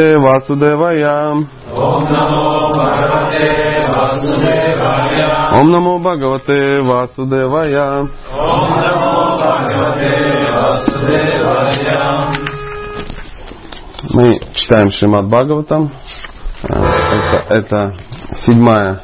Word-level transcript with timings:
Васудевая. 0.00 1.34
Ом 5.58 5.70
Намо 5.72 5.98
Бхагавате 5.98 6.82
Васудевая. 6.82 8.06
Мы 14.14 14.38
читаем 14.54 14.92
Шримад 14.92 15.26
Бхагаватам. 15.26 15.90
Э, 16.62 16.76
Это, 16.76 17.44
это 17.48 17.96
седьмая 18.46 19.00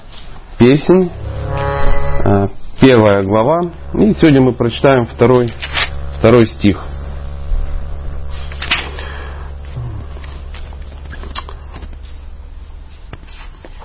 песнь, 0.61 1.11
э, 2.25 2.47
первая 2.81 3.25
глава. 3.25 3.73
И 3.95 4.15
сегодня 4.15 4.43
мы 4.43 4.55
прочитаем 4.55 5.07
второй, 5.07 5.53
второй 6.21 6.47
стих. 6.47 6.94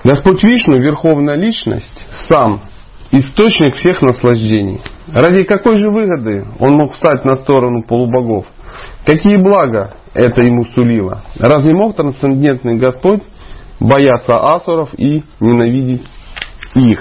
Господь 0.02 0.42
Вишну, 0.42 0.78
Верховная 0.78 1.36
Личность, 1.36 2.06
сам 2.28 2.62
источник 3.10 3.74
всех 3.74 4.00
наслаждений. 4.00 4.80
Ради 5.12 5.44
какой 5.44 5.76
же 5.76 5.90
выгоды 5.90 6.46
он 6.58 6.74
мог 6.74 6.92
встать 6.92 7.24
на 7.24 7.34
сторону 7.36 7.82
полубогов? 7.82 8.46
Какие 9.04 9.36
блага 9.36 9.94
это 10.14 10.42
ему 10.42 10.64
сулило? 10.74 11.22
Разве 11.38 11.74
мог 11.74 11.96
трансцендентный 11.96 12.78
Господь 12.78 13.22
бояться 13.78 14.36
асуров 14.36 14.90
и 14.96 15.24
ненавидеть 15.40 16.06
их? 16.74 16.98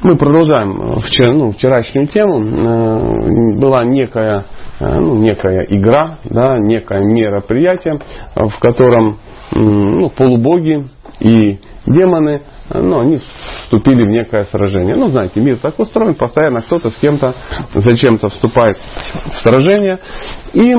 Мы 0.00 0.16
продолжаем 0.16 1.00
вчера, 1.00 1.32
ну, 1.32 1.50
вчерашнюю 1.52 2.06
тему. 2.06 2.42
Э, 2.42 3.58
Была 3.58 3.84
некая, 3.84 4.46
э, 4.80 4.98
ну, 4.98 5.16
некая 5.18 5.64
игра, 5.64 6.18
да, 6.24 6.58
некое 6.58 7.00
мероприятие, 7.00 7.98
в 8.34 8.58
котором 8.60 9.18
ну, 9.52 10.10
полубоги 10.10 10.86
и 11.20 11.58
демоны, 11.86 12.42
ну, 12.72 13.00
они 13.00 13.18
вступили 13.18 14.04
в 14.04 14.08
некое 14.08 14.44
сражение. 14.44 14.96
Ну, 14.96 15.08
знаете, 15.08 15.40
мир 15.40 15.58
так 15.58 15.78
устроен, 15.78 16.14
постоянно 16.14 16.62
кто-то 16.62 16.88
с 16.90 16.96
кем-то 16.96 17.34
зачем-то 17.74 18.28
вступает 18.30 18.78
в 19.32 19.36
сражение. 19.42 19.98
И 20.54 20.72
э, 20.72 20.76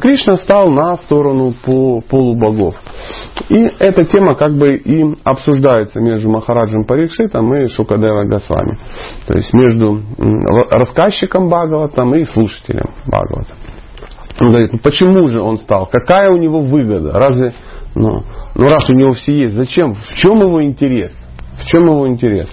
Кришна 0.00 0.36
стал 0.36 0.70
на 0.70 0.96
сторону 0.96 1.54
по- 1.64 2.00
полубогов. 2.00 2.74
И 3.48 3.70
эта 3.78 4.04
тема 4.04 4.34
как 4.34 4.54
бы 4.54 4.76
и 4.76 5.04
обсуждается 5.24 6.00
между 6.00 6.30
Махараджем 6.30 6.84
Парикшитом 6.84 7.54
и 7.54 7.68
Шукадева 7.68 8.24
Госвами. 8.24 8.78
То 9.26 9.34
есть 9.34 9.52
между 9.52 10.00
рассказчиком 10.70 11.48
Бхагаватам 11.48 12.14
и 12.14 12.24
слушателем 12.24 12.90
Бхагавата. 13.06 13.54
Он 14.40 14.48
говорит, 14.48 14.72
ну 14.72 14.78
почему 14.82 15.28
же 15.28 15.40
он 15.40 15.58
стал? 15.58 15.86
Какая 15.86 16.30
у 16.30 16.36
него 16.36 16.60
выгода? 16.60 17.12
Разве, 17.12 17.54
ну, 17.94 18.24
ну 18.54 18.64
раз 18.64 18.88
у 18.88 18.92
него 18.92 19.12
все 19.12 19.32
есть, 19.32 19.54
зачем? 19.54 19.94
В 19.94 20.14
чем 20.14 20.40
его 20.40 20.62
интерес? 20.62 21.12
В 21.62 21.66
чем 21.66 21.84
его 21.84 22.08
интерес? 22.08 22.48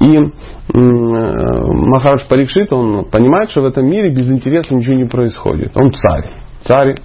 И 0.00 0.16
э, 0.16 0.30
Махарадж 0.72 2.26
Парикшит, 2.26 2.72
он 2.72 3.04
понимает, 3.10 3.50
что 3.50 3.60
в 3.60 3.66
этом 3.66 3.86
мире 3.86 4.14
без 4.14 4.30
интереса 4.30 4.74
ничего 4.74 4.94
не 4.94 5.04
происходит. 5.04 5.76
Он 5.76 5.92
царь. 5.92 6.30
Царь. 6.64 6.96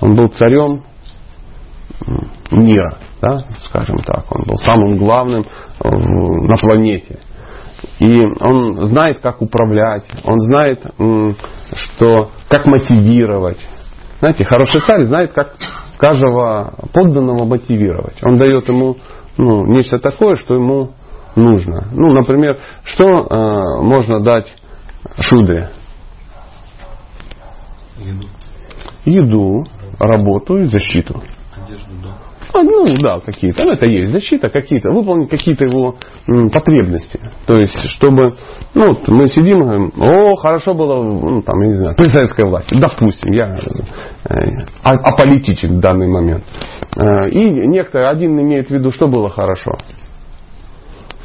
Он 0.00 0.14
был 0.14 0.28
царем 0.28 0.82
мира, 2.50 2.98
да, 3.20 3.44
скажем 3.66 3.96
так. 3.98 4.24
Он 4.30 4.42
был 4.46 4.58
самым 4.58 4.96
главным 4.96 5.46
на 5.82 6.56
планете. 6.56 7.18
И 7.98 8.20
он 8.40 8.86
знает, 8.86 9.20
как 9.20 9.42
управлять, 9.42 10.04
он 10.24 10.38
знает, 10.40 10.84
что, 11.74 12.30
как 12.48 12.66
мотивировать. 12.66 13.58
Знаете, 14.20 14.44
хороший 14.44 14.80
царь 14.82 15.02
знает, 15.04 15.32
как 15.32 15.54
каждого 15.98 16.74
подданного 16.92 17.44
мотивировать. 17.44 18.22
Он 18.22 18.36
дает 18.36 18.68
ему 18.68 18.96
ну, 19.36 19.66
нечто 19.66 19.98
такое, 19.98 20.36
что 20.36 20.54
ему 20.54 20.92
нужно. 21.36 21.88
Ну, 21.92 22.12
например, 22.12 22.58
что 22.84 23.06
э, 23.06 23.82
можно 23.82 24.20
дать 24.20 24.54
шудре? 25.18 25.70
Еду, 27.98 28.26
Еду, 29.04 29.66
работу 29.98 30.58
и 30.58 30.66
защиту. 30.66 31.22
одежду, 31.56 31.90
да. 32.02 32.23
А, 32.54 32.62
ну 32.62 32.86
да, 33.02 33.18
какие-то. 33.18 33.64
Ну, 33.64 33.72
это 33.72 33.90
есть 33.90 34.12
защита, 34.12 34.48
какие-то, 34.48 34.90
выполнить 34.92 35.28
какие-то 35.28 35.64
его 35.64 35.96
м, 36.28 36.50
потребности. 36.50 37.18
То 37.46 37.58
есть, 37.58 37.76
чтобы, 37.90 38.36
ну, 38.74 38.88
вот 38.88 39.08
мы 39.08 39.26
сидим 39.26 39.56
и 39.56 39.60
говорим, 39.60 39.92
о, 40.00 40.36
хорошо 40.36 40.72
было, 40.72 41.02
ну, 41.02 41.42
там, 41.42 41.60
я 41.62 41.68
не 41.68 41.76
знаю, 41.78 41.96
при 41.96 42.08
советской 42.08 42.44
власти. 42.44 42.76
Допустим, 42.78 43.32
я 43.32 43.56
э, 43.56 44.34
а- 44.84 44.92
аполитичен 44.92 45.78
в 45.78 45.80
данный 45.80 46.06
момент. 46.06 46.44
Э, 46.96 47.28
и 47.28 47.50
некто 47.66 48.08
один 48.08 48.40
имеет 48.40 48.68
в 48.68 48.70
виду, 48.70 48.92
что 48.92 49.08
было 49.08 49.28
хорошо. 49.30 49.72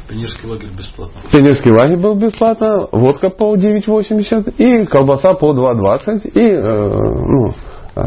Пионерский 0.08 0.48
лагерь 0.48 0.70
бесплатно. 0.76 1.20
Пионерский 1.30 1.70
лагерь 1.70 1.98
был 1.98 2.16
бесплатно, 2.16 2.88
водка 2.90 3.30
по 3.30 3.54
9,80 3.54 4.52
и 4.58 4.84
колбаса 4.86 5.34
по 5.34 5.52
2,20 5.52 6.28
и 6.34 6.40
э, 6.40 6.88
ну, 6.88 7.50
э, 7.94 8.00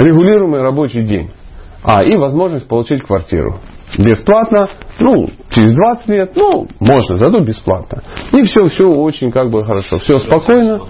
регулируемый 0.00 0.62
рабочий 0.62 1.02
день. 1.02 1.32
А, 1.84 2.02
и 2.02 2.16
возможность 2.16 2.68
получить 2.68 3.02
квартиру. 3.02 3.60
Бесплатно, 3.96 4.68
ну, 4.98 5.28
через 5.50 5.72
20 5.72 6.08
лет, 6.08 6.32
ну, 6.36 6.66
можно, 6.80 7.18
зато 7.18 7.40
бесплатно. 7.40 8.02
И 8.32 8.42
все, 8.42 8.68
все 8.68 8.88
очень 8.88 9.30
как 9.30 9.50
бы 9.50 9.64
хорошо, 9.64 9.98
все 9.98 10.18
спокойно. 10.18 10.80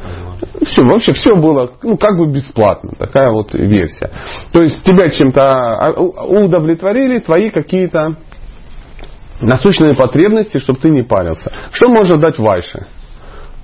Все, 0.62 0.82
вообще 0.82 1.12
все 1.12 1.36
было, 1.36 1.72
ну, 1.82 1.96
как 1.96 2.16
бы 2.16 2.32
бесплатно. 2.32 2.92
Такая 2.98 3.28
вот 3.30 3.52
версия. 3.52 4.10
То 4.52 4.62
есть 4.62 4.82
тебя 4.82 5.10
чем-то 5.10 5.40
а, 5.40 5.92
удовлетворили 5.92 7.18
твои 7.20 7.50
какие-то 7.50 8.16
насущные 9.40 9.94
потребности, 9.94 10.58
чтобы 10.58 10.80
ты 10.80 10.90
не 10.90 11.02
парился. 11.02 11.52
Что 11.72 11.88
можно 11.88 12.18
дать 12.18 12.38
Вайше? 12.38 12.86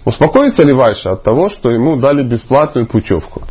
Успокоится 0.04 0.62
ли 0.66 0.72
Вайша 0.72 1.12
от 1.12 1.22
того, 1.22 1.50
что 1.50 1.70
ему 1.70 2.00
дали 2.00 2.22
бесплатную 2.22 2.86
путевку? 2.86 3.42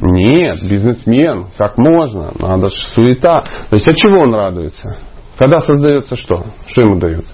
Нет, 0.00 0.62
бизнесмен, 0.62 1.48
как 1.56 1.76
можно, 1.76 2.32
надо 2.38 2.68
ж 2.68 2.74
суета. 2.94 3.42
То 3.68 3.76
есть 3.76 3.88
от 3.88 3.96
чего 3.96 4.22
он 4.22 4.34
радуется? 4.34 5.00
Когда 5.36 5.60
создается 5.60 6.16
что? 6.16 6.46
Что 6.68 6.82
ему 6.82 6.96
дают? 6.98 7.26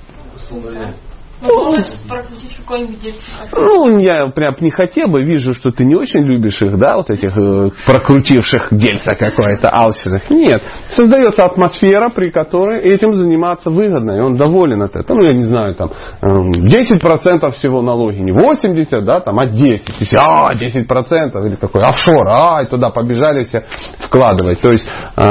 Возможность 1.44 2.08
прокрутить 2.08 2.56
какой-нибудь 2.56 3.00
дельце. 3.00 3.20
Ну, 3.52 3.98
я 3.98 4.26
прям 4.28 4.54
не 4.60 4.70
хотел 4.70 5.08
бы, 5.08 5.22
вижу, 5.22 5.54
что 5.54 5.70
ты 5.70 5.84
не 5.84 5.94
очень 5.94 6.20
любишь 6.20 6.60
их, 6.62 6.78
да, 6.78 6.96
вот 6.96 7.10
этих 7.10 7.36
э, 7.36 7.70
прокрутивших 7.86 8.68
дельца 8.72 9.14
какое-то, 9.14 9.68
алчных. 9.70 10.30
Нет, 10.30 10.62
создается 10.90 11.44
атмосфера, 11.44 12.08
при 12.08 12.30
которой 12.30 12.80
этим 12.80 13.14
заниматься 13.14 13.70
выгодно, 13.70 14.12
и 14.12 14.20
он 14.20 14.36
доволен 14.36 14.82
от 14.82 14.96
этого. 14.96 15.18
Ну, 15.18 15.28
я 15.28 15.36
не 15.36 15.44
знаю, 15.44 15.74
там, 15.74 15.90
эм, 16.22 16.50
10% 16.52 17.50
всего 17.56 17.82
налоги, 17.82 18.18
не 18.18 18.32
80, 18.32 19.04
да, 19.04 19.20
там, 19.20 19.38
а 19.38 19.46
10. 19.46 20.00
И 20.00 20.04
все, 20.04 20.16
а, 20.18 20.54
10%, 20.54 21.44
или 21.46 21.56
какой 21.56 21.82
офшор, 21.82 22.26
а, 22.28 22.62
и 22.62 22.66
туда 22.66 22.90
побежали 22.90 23.44
все 23.44 23.64
вкладывать. 24.00 24.60
То 24.60 24.68
есть, 24.72 24.86
э, 24.86 25.22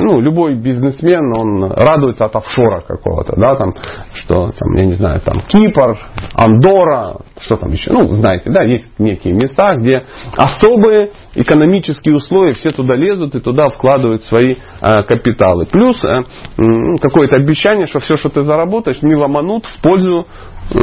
ну, 0.00 0.20
любой 0.20 0.56
бизнесмен, 0.56 1.32
он 1.38 1.72
радуется 1.72 2.24
от 2.24 2.36
офшора 2.36 2.82
какого-то, 2.82 3.34
да, 3.36 3.54
там, 3.56 3.72
что, 4.14 4.50
там, 4.52 4.74
я 4.76 4.84
не 4.84 4.94
знаю, 4.94 5.20
там, 5.20 5.42
Кипр, 5.60 5.98
Андора, 6.34 7.16
что 7.42 7.58
там 7.58 7.70
еще, 7.72 7.92
ну, 7.92 8.10
знаете, 8.12 8.50
да, 8.50 8.62
есть 8.62 8.98
некие 8.98 9.34
места, 9.34 9.68
где 9.76 10.06
особые 10.36 11.12
экономические 11.34 12.14
условия, 12.14 12.54
все 12.54 12.70
туда 12.70 12.94
лезут 12.94 13.34
и 13.34 13.40
туда 13.40 13.68
вкладывают 13.68 14.24
свои 14.24 14.54
э, 14.54 15.02
капиталы. 15.02 15.66
Плюс 15.66 16.02
э, 16.02 16.08
м, 16.56 16.96
какое-то 16.96 17.36
обещание, 17.36 17.86
что 17.86 18.00
все, 18.00 18.16
что 18.16 18.30
ты 18.30 18.42
заработаешь, 18.42 19.02
не 19.02 19.14
ломанут 19.14 19.66
в 19.66 19.82
пользу 19.82 20.26
э, 20.72 20.78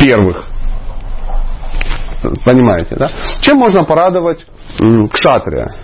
первых. 0.00 0.48
Понимаете, 2.44 2.94
да? 2.94 3.10
Чем 3.40 3.56
можно 3.58 3.82
порадовать 3.82 4.46
м, 4.78 5.08
кшатрия? 5.08 5.74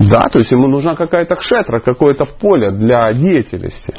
Да, 0.00 0.20
то 0.32 0.40
есть 0.40 0.50
ему 0.50 0.66
нужна 0.66 0.96
какая-то 0.96 1.36
кшетра, 1.36 1.78
какое-то 1.78 2.24
поле 2.24 2.72
для 2.72 3.12
деятельности. 3.12 3.94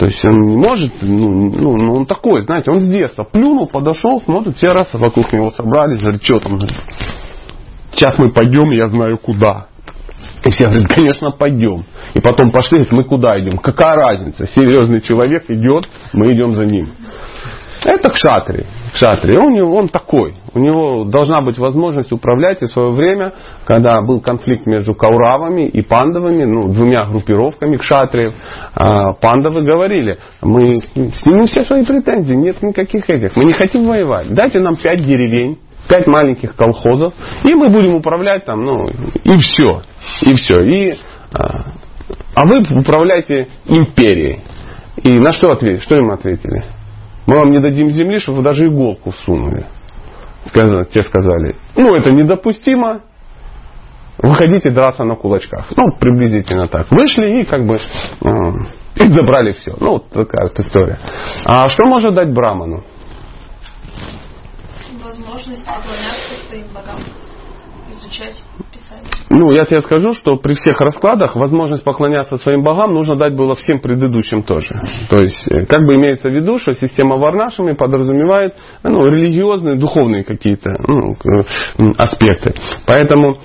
То 0.00 0.06
есть 0.06 0.24
он 0.24 0.46
не 0.46 0.56
может, 0.56 0.92
ну, 1.02 1.30
ну, 1.30 1.76
ну, 1.76 1.92
он 1.92 2.06
такой, 2.06 2.40
знаете, 2.40 2.70
он 2.70 2.80
с 2.80 2.84
детства 2.86 3.22
плюнул, 3.22 3.66
подошел, 3.66 4.22
смотрит, 4.22 4.56
все 4.56 4.68
раз 4.68 4.88
вокруг 4.94 5.30
него 5.30 5.50
собрались, 5.50 6.00
говорит, 6.00 6.22
что 6.24 6.40
там, 6.40 6.58
сейчас 7.92 8.16
мы 8.16 8.32
пойдем, 8.32 8.70
я 8.70 8.88
знаю 8.88 9.18
куда. 9.18 9.66
И 10.42 10.48
все 10.48 10.64
говорят, 10.64 10.88
конечно, 10.88 11.32
пойдем. 11.32 11.84
И 12.14 12.20
потом 12.20 12.50
пошли, 12.50 12.78
говорят, 12.78 12.92
мы 12.92 13.04
куда 13.04 13.38
идем? 13.40 13.58
Какая 13.58 13.94
разница? 13.94 14.46
Серьезный 14.46 15.02
человек 15.02 15.44
идет, 15.50 15.86
мы 16.14 16.32
идем 16.32 16.54
за 16.54 16.64
ним. 16.64 16.88
Это 17.84 18.08
кшатри. 18.08 18.64
Кшатри. 18.92 19.34
Него, 19.34 19.76
он 19.76 19.88
такой. 19.88 20.36
У 20.54 20.58
него 20.58 21.04
должна 21.04 21.40
быть 21.40 21.58
возможность 21.58 22.12
управлять. 22.12 22.62
И 22.62 22.66
в 22.66 22.70
свое 22.70 22.92
время, 22.92 23.32
когда 23.64 24.00
был 24.00 24.20
конфликт 24.20 24.66
между 24.66 24.94
кауравами 24.94 25.66
и 25.68 25.82
пандавами, 25.82 26.44
ну, 26.44 26.72
двумя 26.72 27.06
группировками 27.06 27.76
кшатриев, 27.76 28.32
а, 28.74 29.12
пандавы 29.14 29.64
говорили, 29.64 30.18
мы 30.42 30.80
снимем 30.80 31.46
все 31.46 31.62
свои 31.62 31.84
претензии, 31.84 32.34
нет 32.34 32.62
никаких 32.62 33.08
этих. 33.08 33.36
Мы 33.36 33.44
не 33.44 33.52
хотим 33.52 33.86
воевать. 33.86 34.32
Дайте 34.34 34.60
нам 34.60 34.76
пять 34.76 35.04
деревень, 35.04 35.58
пять 35.88 36.06
маленьких 36.06 36.56
колхозов, 36.56 37.14
и 37.44 37.54
мы 37.54 37.68
будем 37.68 37.94
управлять 37.94 38.44
там, 38.44 38.64
ну, 38.64 38.86
и 39.24 39.36
все. 39.38 39.82
И 40.22 40.34
все. 40.34 40.60
И, 40.62 40.98
а, 41.32 41.74
а 42.34 42.44
вы 42.44 42.62
управляете 42.78 43.48
империей. 43.66 44.42
И 45.02 45.10
на 45.18 45.32
что 45.32 45.52
ответили? 45.52 45.80
Что 45.80 45.96
им 45.96 46.10
ответили? 46.10 46.79
Мы 47.26 47.36
вам 47.36 47.50
не 47.50 47.60
дадим 47.60 47.90
земли, 47.90 48.18
чтобы 48.18 48.38
вы 48.38 48.44
даже 48.44 48.66
иголку. 48.66 49.12
Сказали, 50.46 50.84
те 50.84 51.02
сказали, 51.02 51.56
ну 51.76 51.94
это 51.94 52.10
недопустимо, 52.12 53.02
выходите 54.18 54.70
драться 54.70 55.04
на 55.04 55.14
кулачках. 55.14 55.66
Ну, 55.76 55.96
приблизительно 55.98 56.66
так. 56.68 56.90
Вышли 56.90 57.40
и 57.40 57.44
как 57.44 57.66
бы 57.66 57.76
э, 57.76 58.28
и 58.96 59.08
забрали 59.08 59.52
все. 59.52 59.74
Ну, 59.78 59.92
вот 59.92 60.08
такая 60.10 60.48
вот 60.48 60.58
история. 60.58 60.98
А 61.44 61.68
что 61.68 61.86
может 61.86 62.14
дать 62.14 62.32
Браману? 62.32 62.84
Возможность 65.04 65.66
поклоняться 65.66 66.34
своим 66.48 66.66
богам, 66.72 66.98
изучать 67.92 68.42
Писание. 68.72 69.10
Ну, 69.30 69.52
я 69.52 69.64
тебе 69.64 69.80
скажу, 69.80 70.12
что 70.12 70.36
при 70.36 70.54
всех 70.54 70.80
раскладах 70.80 71.34
возможность 71.36 71.82
поклоняться 71.84 72.36
своим 72.36 72.62
богам 72.62 72.92
нужно 72.94 73.16
дать 73.16 73.34
было 73.34 73.54
всем 73.54 73.80
предыдущим 73.80 74.42
тоже. 74.42 74.68
То 75.08 75.16
есть, 75.16 75.46
э, 75.50 75.66
как 75.66 75.86
бы 75.86 75.94
имеется 75.94 76.28
в 76.28 76.32
виду, 76.32 76.58
что 76.58 76.72
система 76.74 77.16
варнашами 77.16 77.72
подразумевает 77.72 78.54
ну, 78.82 79.04
религиозные, 79.06 79.76
духовные 79.76 80.24
какие-то 80.24 80.70
ну, 80.86 81.16
аспекты. 81.98 82.54
Поэтому 82.86 83.38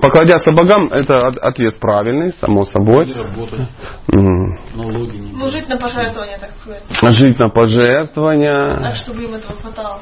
поклоняться 0.00 0.52
богам 0.52 0.84
это 0.92 1.16
от- 1.28 1.38
ответ 1.38 1.78
правильный, 1.80 2.32
само 2.40 2.60
Не 2.60 2.66
собой. 2.66 3.12
работать, 3.12 3.68
М, 4.12 4.58
налоги 4.76 5.16
не 5.16 5.32
Ну, 5.32 5.48
жить 5.50 5.68
на 5.68 5.76
пожертвования, 5.78 6.38
так 6.38 6.50
сказать. 6.60 6.82
Жить 7.14 7.38
на 7.38 7.48
пожертвования. 7.48 8.74
Так, 8.80 8.96
чтобы 8.96 9.22
им 9.24 9.34
этого 9.34 9.54
хватало. 9.60 10.00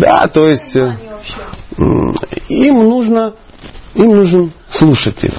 Да, 0.00 0.26
то 0.26 0.46
есть 0.46 0.76
э, 0.76 0.96
им 2.48 2.88
нужно, 2.88 3.34
им 3.94 4.10
нужен 4.16 4.52
слушатель. 4.70 5.38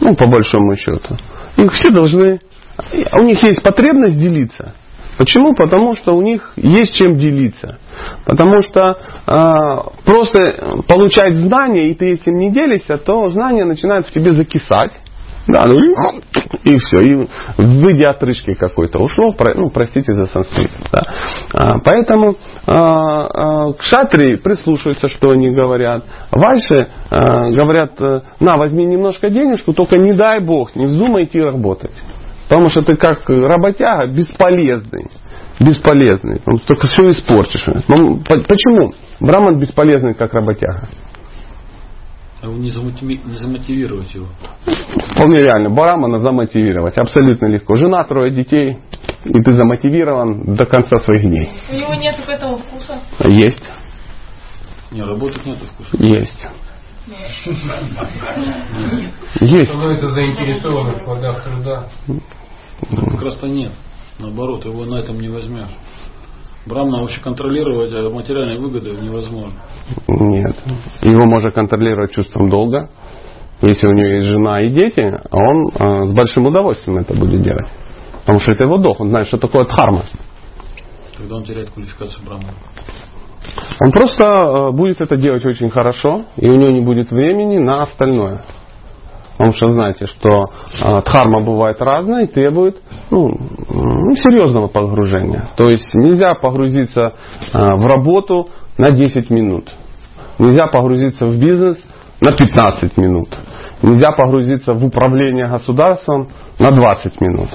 Ну, 0.00 0.14
по 0.16 0.26
большому 0.26 0.76
счету. 0.76 1.16
Их 1.56 1.72
все 1.72 1.92
должны, 1.92 2.40
у 3.20 3.24
них 3.24 3.42
есть 3.42 3.62
потребность 3.62 4.18
делиться. 4.18 4.74
Почему? 5.18 5.54
Потому 5.54 5.94
что 5.94 6.16
у 6.16 6.22
них 6.22 6.52
есть 6.56 6.94
чем 6.96 7.18
делиться. 7.18 7.78
Потому 8.24 8.62
что 8.62 8.96
а, 9.26 9.90
просто 10.04 10.82
получать 10.88 11.36
знания, 11.36 11.90
и 11.90 11.94
ты 11.94 12.12
этим 12.12 12.38
не 12.38 12.50
делишься, 12.50 12.96
то 12.96 13.28
знания 13.28 13.66
начинают 13.66 14.06
в 14.06 14.12
тебе 14.12 14.32
закисать. 14.32 14.92
Да, 15.46 15.66
ну 15.66 15.74
и, 16.64 16.76
все. 16.78 17.00
И 17.00 17.14
в 17.56 17.86
виде 17.86 18.04
отрыжки 18.04 18.54
какой-то 18.54 19.00
ушло. 19.00 19.34
Ну, 19.54 19.70
простите 19.70 20.12
за 20.12 20.26
санскрит. 20.26 20.70
Да. 20.92 21.02
А, 21.52 21.78
поэтому 21.84 22.36
а, 22.66 22.76
а, 22.76 23.72
кшатрии 23.72 24.36
прислушиваются, 24.36 25.08
что 25.08 25.30
они 25.30 25.50
говорят. 25.50 26.04
Вайши 26.30 26.88
а, 27.10 27.50
говорят, 27.50 28.00
э, 28.00 28.20
на, 28.40 28.56
возьми 28.56 28.84
немножко 28.84 29.30
денежку, 29.30 29.72
только 29.72 29.96
не 29.98 30.12
дай 30.12 30.40
бог, 30.40 30.76
не 30.76 30.86
вздумай 30.86 31.24
идти 31.24 31.40
работать. 31.40 31.92
Потому 32.48 32.68
что 32.68 32.82
ты 32.82 32.96
как 32.96 33.28
работяга 33.28 34.06
бесполезный. 34.06 35.06
Бесполезный. 35.60 36.40
Что 36.40 36.66
Только 36.68 36.86
все 36.86 37.10
испортишь. 37.10 37.64
Ну, 37.88 38.16
по- 38.18 38.40
Почему? 38.42 38.92
Браман 39.20 39.58
бесполезный 39.58 40.14
как 40.14 40.34
работяга. 40.34 40.88
А 42.42 42.46
не, 42.46 42.70
замотиви- 42.70 43.22
не 43.24 43.36
замотивировать 43.36 44.14
его. 44.14 44.26
Вполне 45.12 45.38
реально. 45.38 45.68
Барамана 45.70 46.20
замотивировать. 46.20 46.96
Абсолютно 46.96 47.46
легко. 47.46 47.76
Жена, 47.76 48.02
трое 48.04 48.30
детей. 48.30 48.78
И 49.24 49.32
ты 49.42 49.54
замотивирован 49.54 50.54
до 50.54 50.64
конца 50.64 50.98
своих 51.00 51.22
дней. 51.22 51.50
У 51.70 51.74
него 51.74 51.94
нет 51.94 52.16
к 52.24 52.28
этому 52.28 52.56
вкуса. 52.58 53.00
Есть. 53.24 53.62
Не, 54.90 55.02
работать 55.02 55.44
нет 55.44 55.58
вкуса. 55.58 55.96
Есть. 56.02 56.46
Есть. 59.40 59.70
Становится 59.70 60.08
заинтересован 60.08 60.98
в 60.98 61.04
плодах 61.04 61.44
труда. 61.44 61.88
Как 63.10 63.22
раз-то 63.22 63.48
нет. 63.48 63.72
Наоборот, 64.18 64.64
его 64.64 64.84
на 64.84 65.00
этом 65.00 65.20
не 65.20 65.28
возьмешь. 65.28 65.68
Брамна 66.66 67.00
вообще 67.00 67.20
контролировать 67.20 67.92
а 67.92 68.10
материальные 68.10 68.58
выгоды 68.58 68.90
невозможно. 69.00 69.60
Нет. 70.08 70.56
Его 71.02 71.24
можно 71.24 71.50
контролировать 71.50 72.12
чувством 72.12 72.50
долга. 72.50 72.90
Если 73.62 73.86
у 73.86 73.92
него 73.92 74.08
есть 74.08 74.26
жена 74.26 74.60
и 74.60 74.68
дети, 74.68 75.20
он 75.30 75.68
э, 75.68 76.10
с 76.10 76.12
большим 76.14 76.46
удовольствием 76.46 76.98
это 76.98 77.14
будет 77.14 77.42
делать. 77.42 77.66
Потому 78.20 78.40
что 78.40 78.52
это 78.52 78.64
его 78.64 78.78
долг. 78.78 79.00
Он 79.00 79.10
знает, 79.10 79.26
что 79.28 79.38
такое 79.38 79.64
дхарма. 79.64 80.04
Тогда 81.16 81.36
он 81.36 81.44
теряет 81.44 81.70
квалификацию 81.70 82.24
Брамана. 82.24 82.54
Он 83.82 83.92
просто 83.92 84.26
э, 84.26 84.70
будет 84.72 85.00
это 85.00 85.16
делать 85.16 85.44
очень 85.44 85.70
хорошо, 85.70 86.24
и 86.36 86.48
у 86.48 86.56
него 86.56 86.70
не 86.70 86.80
будет 86.80 87.10
времени 87.10 87.58
на 87.58 87.82
остальное. 87.82 88.44
Потому 89.40 89.54
что 89.54 89.70
знаете, 89.70 90.04
что 90.04 90.28
э, 90.28 91.00
дхарма 91.00 91.40
бывает 91.40 91.80
разная 91.80 92.24
и 92.24 92.26
требует 92.26 92.76
ну, 93.10 93.30
серьезного 94.16 94.66
погружения. 94.66 95.48
То 95.56 95.64
есть 95.64 95.94
нельзя 95.94 96.34
погрузиться 96.34 97.00
э, 97.00 97.12
в 97.54 97.86
работу 97.86 98.50
на 98.76 98.90
10 98.90 99.30
минут. 99.30 99.72
Нельзя 100.38 100.66
погрузиться 100.66 101.24
в 101.24 101.38
бизнес 101.38 101.78
на 102.20 102.36
15 102.36 102.98
минут. 102.98 103.30
Нельзя 103.80 104.12
погрузиться 104.12 104.74
в 104.74 104.84
управление 104.84 105.46
государством 105.46 106.28
на 106.58 106.70
20 106.70 107.18
минут. 107.22 107.48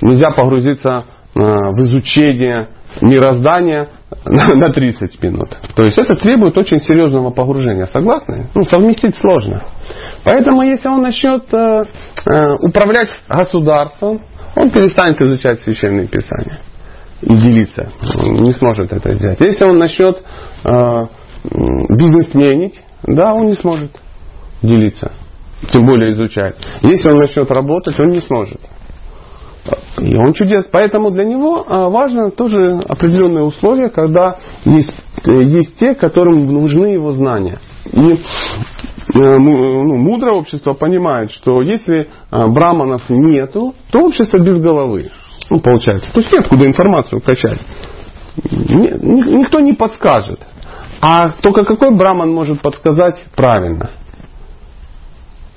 Нельзя 0.00 0.32
погрузиться 0.32 1.04
э, 1.36 1.38
в 1.38 1.82
изучение 1.82 2.66
мироздания 3.00 3.88
на 4.24 4.54
на 4.54 4.70
30 4.70 5.22
минут. 5.22 5.56
То 5.74 5.84
есть 5.84 6.00
это 6.00 6.16
требует 6.16 6.56
очень 6.58 6.80
серьезного 6.80 7.30
погружения. 7.30 7.86
Согласны? 7.86 8.48
Ну, 8.54 8.64
совместить 8.64 9.16
сложно. 9.16 9.64
Поэтому 10.24 10.62
если 10.62 10.88
он 10.88 11.02
начнет 11.02 11.42
э, 11.52 11.82
э, 12.26 12.52
управлять 12.60 13.08
государством, 13.28 14.20
он 14.54 14.70
перестанет 14.70 15.20
изучать 15.20 15.60
священные 15.60 16.06
писания 16.06 16.58
и 17.22 17.36
делиться. 17.36 17.90
Не 18.18 18.52
сможет 18.52 18.92
это 18.92 19.14
сделать. 19.14 19.40
Если 19.40 19.64
он 19.64 19.78
начнет 19.78 20.18
э, 20.18 20.70
бизнесменить, 21.88 22.80
да, 23.04 23.32
он 23.32 23.46
не 23.46 23.54
сможет 23.54 23.90
делиться. 24.62 25.12
Тем 25.72 25.86
более 25.86 26.12
изучать. 26.12 26.56
Если 26.82 27.08
он 27.08 27.20
начнет 27.20 27.50
работать, 27.50 27.98
он 27.98 28.08
не 28.08 28.20
сможет. 28.20 28.60
И 29.98 30.16
он 30.16 30.32
чудес. 30.32 30.66
Поэтому 30.72 31.10
для 31.10 31.24
него 31.24 31.64
а, 31.66 31.88
важно 31.88 32.30
тоже 32.30 32.80
определенные 32.88 33.44
условия, 33.44 33.90
когда 33.90 34.38
есть, 34.64 34.92
э, 35.24 35.32
есть 35.42 35.76
те, 35.78 35.94
которым 35.94 36.46
нужны 36.46 36.86
его 36.86 37.12
знания. 37.12 37.58
И 37.92 38.00
э, 38.00 38.18
ну, 39.14 39.96
мудрое 39.96 40.34
общество 40.34 40.72
понимает, 40.72 41.30
что 41.30 41.62
если 41.62 42.10
а, 42.30 42.48
браманов 42.48 43.08
нету, 43.08 43.74
то 43.92 44.00
общество 44.06 44.38
без 44.38 44.60
головы. 44.60 45.10
Ну, 45.50 45.60
получается. 45.60 46.12
То 46.12 46.20
есть 46.20 46.32
неоткуда 46.32 46.66
информацию 46.66 47.20
качать. 47.20 47.60
Ни- 48.50 49.06
ни- 49.06 49.38
никто 49.40 49.60
не 49.60 49.74
подскажет. 49.74 50.40
А 51.00 51.30
только 51.40 51.64
какой 51.64 51.94
браман 51.96 52.32
может 52.32 52.62
подсказать 52.62 53.22
правильно? 53.36 53.90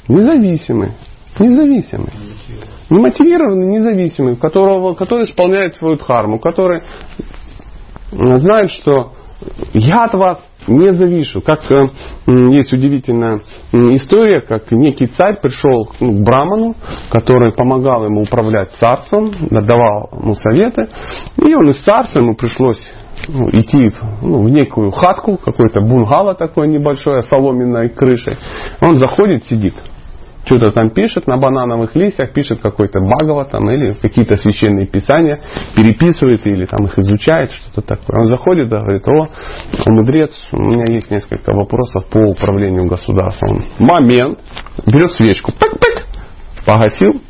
Независимый. 0.08 0.92
Независимый. 1.40 2.12
Немотивированный, 2.90 3.68
независимый, 3.68 4.36
которого, 4.36 4.94
который 4.94 5.26
исполняет 5.26 5.76
свою 5.76 5.96
дхарму, 5.96 6.40
который 6.40 6.84
знает, 8.12 8.72
что 8.72 9.14
я 9.74 10.06
от 10.06 10.14
вас 10.14 10.40
не 10.68 10.94
завишу. 10.94 11.42
Как 11.42 11.70
э, 11.72 11.88
есть 12.28 12.74
удивительная 12.74 13.42
история, 13.72 14.42
как 14.42 14.72
некий 14.72 15.08
царь 15.08 15.40
пришел 15.40 15.92
ну, 16.00 16.18
к 16.18 16.24
Браману, 16.24 16.76
который 17.10 17.54
помогал 17.54 18.06
ему 18.06 18.22
управлять 18.22 18.72
царством, 18.80 19.32
давал 19.50 20.10
ему 20.22 20.36
советы, 20.36 20.88
и 21.38 21.54
он 21.54 21.70
из 21.70 21.80
царства 21.84 22.20
ему 22.20 22.36
пришлось 22.36 22.82
ну, 23.28 23.50
идти 23.50 23.92
ну, 24.22 24.44
в 24.44 24.50
некую 24.50 24.92
хатку, 24.92 25.38
какой-то 25.38 25.82
бунгало 25.82 26.36
такое 26.36 26.68
небольшое, 26.68 27.22
с 27.22 27.30
соломенной 27.30 27.90
крышей. 27.90 28.38
Он 28.82 28.98
заходит, 28.98 29.46
сидит 29.46 29.76
что-то 30.46 30.72
там 30.72 30.92
пишет 30.92 31.28
на 31.28 31.38
банановых 31.38 31.96
листьях, 31.96 32.34
пишет 32.34 32.62
какой-то 32.62 33.00
Бхагава 33.00 33.46
там 33.46 33.70
или 33.70 33.94
какие-то 33.94 34.38
священные 34.38 34.88
писания, 34.88 35.42
переписывает 35.76 36.46
или 36.46 36.66
там 36.66 36.86
их 36.86 36.98
изучает, 37.00 37.52
что-то 37.52 37.82
такое. 37.82 38.22
Он 38.22 38.28
заходит 38.28 38.68
и 38.68 38.76
говорит, 38.76 39.08
о, 39.08 39.28
мудрец, 39.88 40.32
у 40.52 40.58
меня 40.58 40.94
есть 40.94 41.10
несколько 41.10 41.54
вопросов 41.54 42.06
по 42.10 42.20
управлению 42.20 42.86
государством. 42.86 43.66
Момент, 43.80 44.40
берет 44.86 45.12
свечку, 45.14 45.52
пык-пык, 45.52 46.06
погасил, 46.66 47.22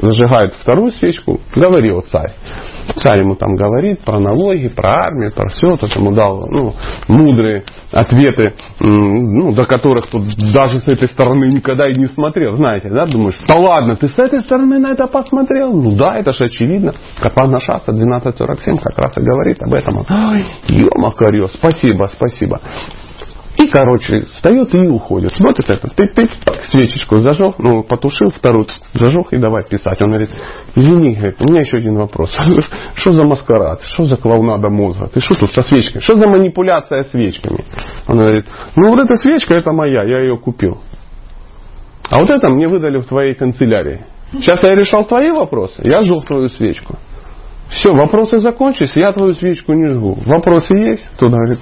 зажигает 0.00 0.54
вторую 0.54 0.92
свечку, 0.92 1.40
говори, 1.54 1.90
о 1.92 2.02
царь. 2.02 2.32
Царь 2.96 3.20
ему 3.20 3.36
там 3.36 3.54
говорит 3.54 4.00
про 4.00 4.18
налоги, 4.18 4.68
про 4.68 4.90
армию, 4.90 5.32
про 5.32 5.48
все. 5.50 5.76
Тот 5.76 5.94
ему 5.94 6.12
дал 6.12 6.46
ну, 6.48 6.72
мудрые 7.08 7.64
ответы, 7.92 8.54
ну, 8.80 9.52
до 9.52 9.66
которых 9.66 10.06
тут 10.06 10.22
даже 10.52 10.80
с 10.80 10.88
этой 10.88 11.08
стороны 11.08 11.46
никогда 11.46 11.88
и 11.88 11.94
не 11.94 12.06
смотрел. 12.06 12.56
Знаете, 12.56 12.88
да, 12.88 13.06
думаешь, 13.06 13.38
да 13.46 13.56
ладно, 13.56 13.96
ты 13.96 14.08
с 14.08 14.18
этой 14.18 14.40
стороны 14.40 14.78
на 14.78 14.92
это 14.92 15.06
посмотрел? 15.06 15.72
Ну 15.72 15.96
да, 15.96 16.16
это 16.16 16.32
же 16.32 16.44
очевидно. 16.44 16.94
Капана 17.20 17.60
Шаста 17.60 17.92
12.47 17.92 18.78
как 18.82 18.98
раз 18.98 19.16
и 19.16 19.20
говорит 19.20 19.60
об 19.62 19.74
этом. 19.74 19.98
Ой, 19.98 20.44
ё 20.68 21.46
спасибо, 21.48 22.06
спасибо. 22.06 22.60
Короче, 23.72 24.26
встает 24.34 24.74
и 24.74 24.78
уходит. 24.88 25.32
Смотрит 25.34 25.68
это, 25.68 25.88
ты, 25.88 26.08
ты 26.14 26.28
свечечку 26.70 27.18
зажег, 27.18 27.58
ну, 27.58 27.82
потушил, 27.82 28.30
вторую 28.30 28.66
зажег 28.94 29.32
и 29.32 29.36
давай 29.36 29.64
писать. 29.64 30.00
Он 30.00 30.10
говорит, 30.10 30.30
извини, 30.74 31.14
говорит, 31.14 31.36
у 31.40 31.50
меня 31.50 31.60
еще 31.60 31.78
один 31.78 31.96
вопрос. 31.96 32.36
Что 32.94 33.12
за 33.12 33.24
маскарад? 33.24 33.82
Что 33.92 34.04
за 34.04 34.16
клоунада 34.16 34.70
мозга? 34.70 35.08
Ты 35.08 35.20
что 35.20 35.34
тут 35.34 35.52
со 35.54 35.62
свечкой? 35.62 36.00
Что 36.00 36.16
за 36.16 36.28
манипуляция 36.28 37.04
свечками? 37.04 37.64
Он 38.06 38.18
говорит, 38.18 38.46
ну 38.76 38.90
вот 38.90 38.98
эта 39.00 39.16
свечка, 39.16 39.54
это 39.54 39.72
моя, 39.72 40.02
я 40.04 40.20
ее 40.20 40.38
купил. 40.38 40.78
А 42.10 42.18
вот 42.18 42.30
это 42.30 42.50
мне 42.50 42.68
выдали 42.68 42.98
в 42.98 43.06
твоей 43.06 43.34
канцелярии. 43.34 44.04
Сейчас 44.32 44.62
я 44.62 44.74
решал 44.74 45.06
твои 45.06 45.30
вопросы, 45.30 45.80
я 45.84 46.02
жег 46.02 46.26
твою 46.26 46.48
свечку. 46.48 46.96
Все, 47.70 47.92
вопросы 47.92 48.40
закончились, 48.40 48.96
я 48.96 49.12
твою 49.12 49.34
свечку 49.34 49.72
не 49.72 49.90
жгу. 49.90 50.16
Вопросы 50.24 50.74
есть? 50.74 51.04
Тот 51.18 51.30
говорит, 51.30 51.60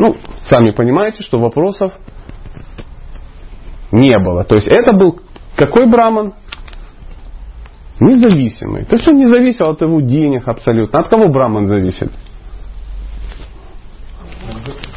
ну, 0.00 0.16
сами 0.44 0.70
понимаете, 0.70 1.22
что 1.22 1.38
вопросов 1.38 1.92
не 3.92 4.18
было. 4.18 4.44
То 4.44 4.56
есть 4.56 4.66
это 4.66 4.96
был 4.96 5.20
какой 5.56 5.86
браман? 5.86 6.32
Независимый. 8.00 8.86
То 8.86 8.96
есть 8.96 9.06
он 9.10 9.18
не 9.18 9.26
зависел 9.26 9.68
от 9.68 9.82
его 9.82 10.00
денег 10.00 10.48
абсолютно. 10.48 11.00
От 11.00 11.08
кого 11.08 11.28
браман 11.28 11.66
зависит? 11.66 12.10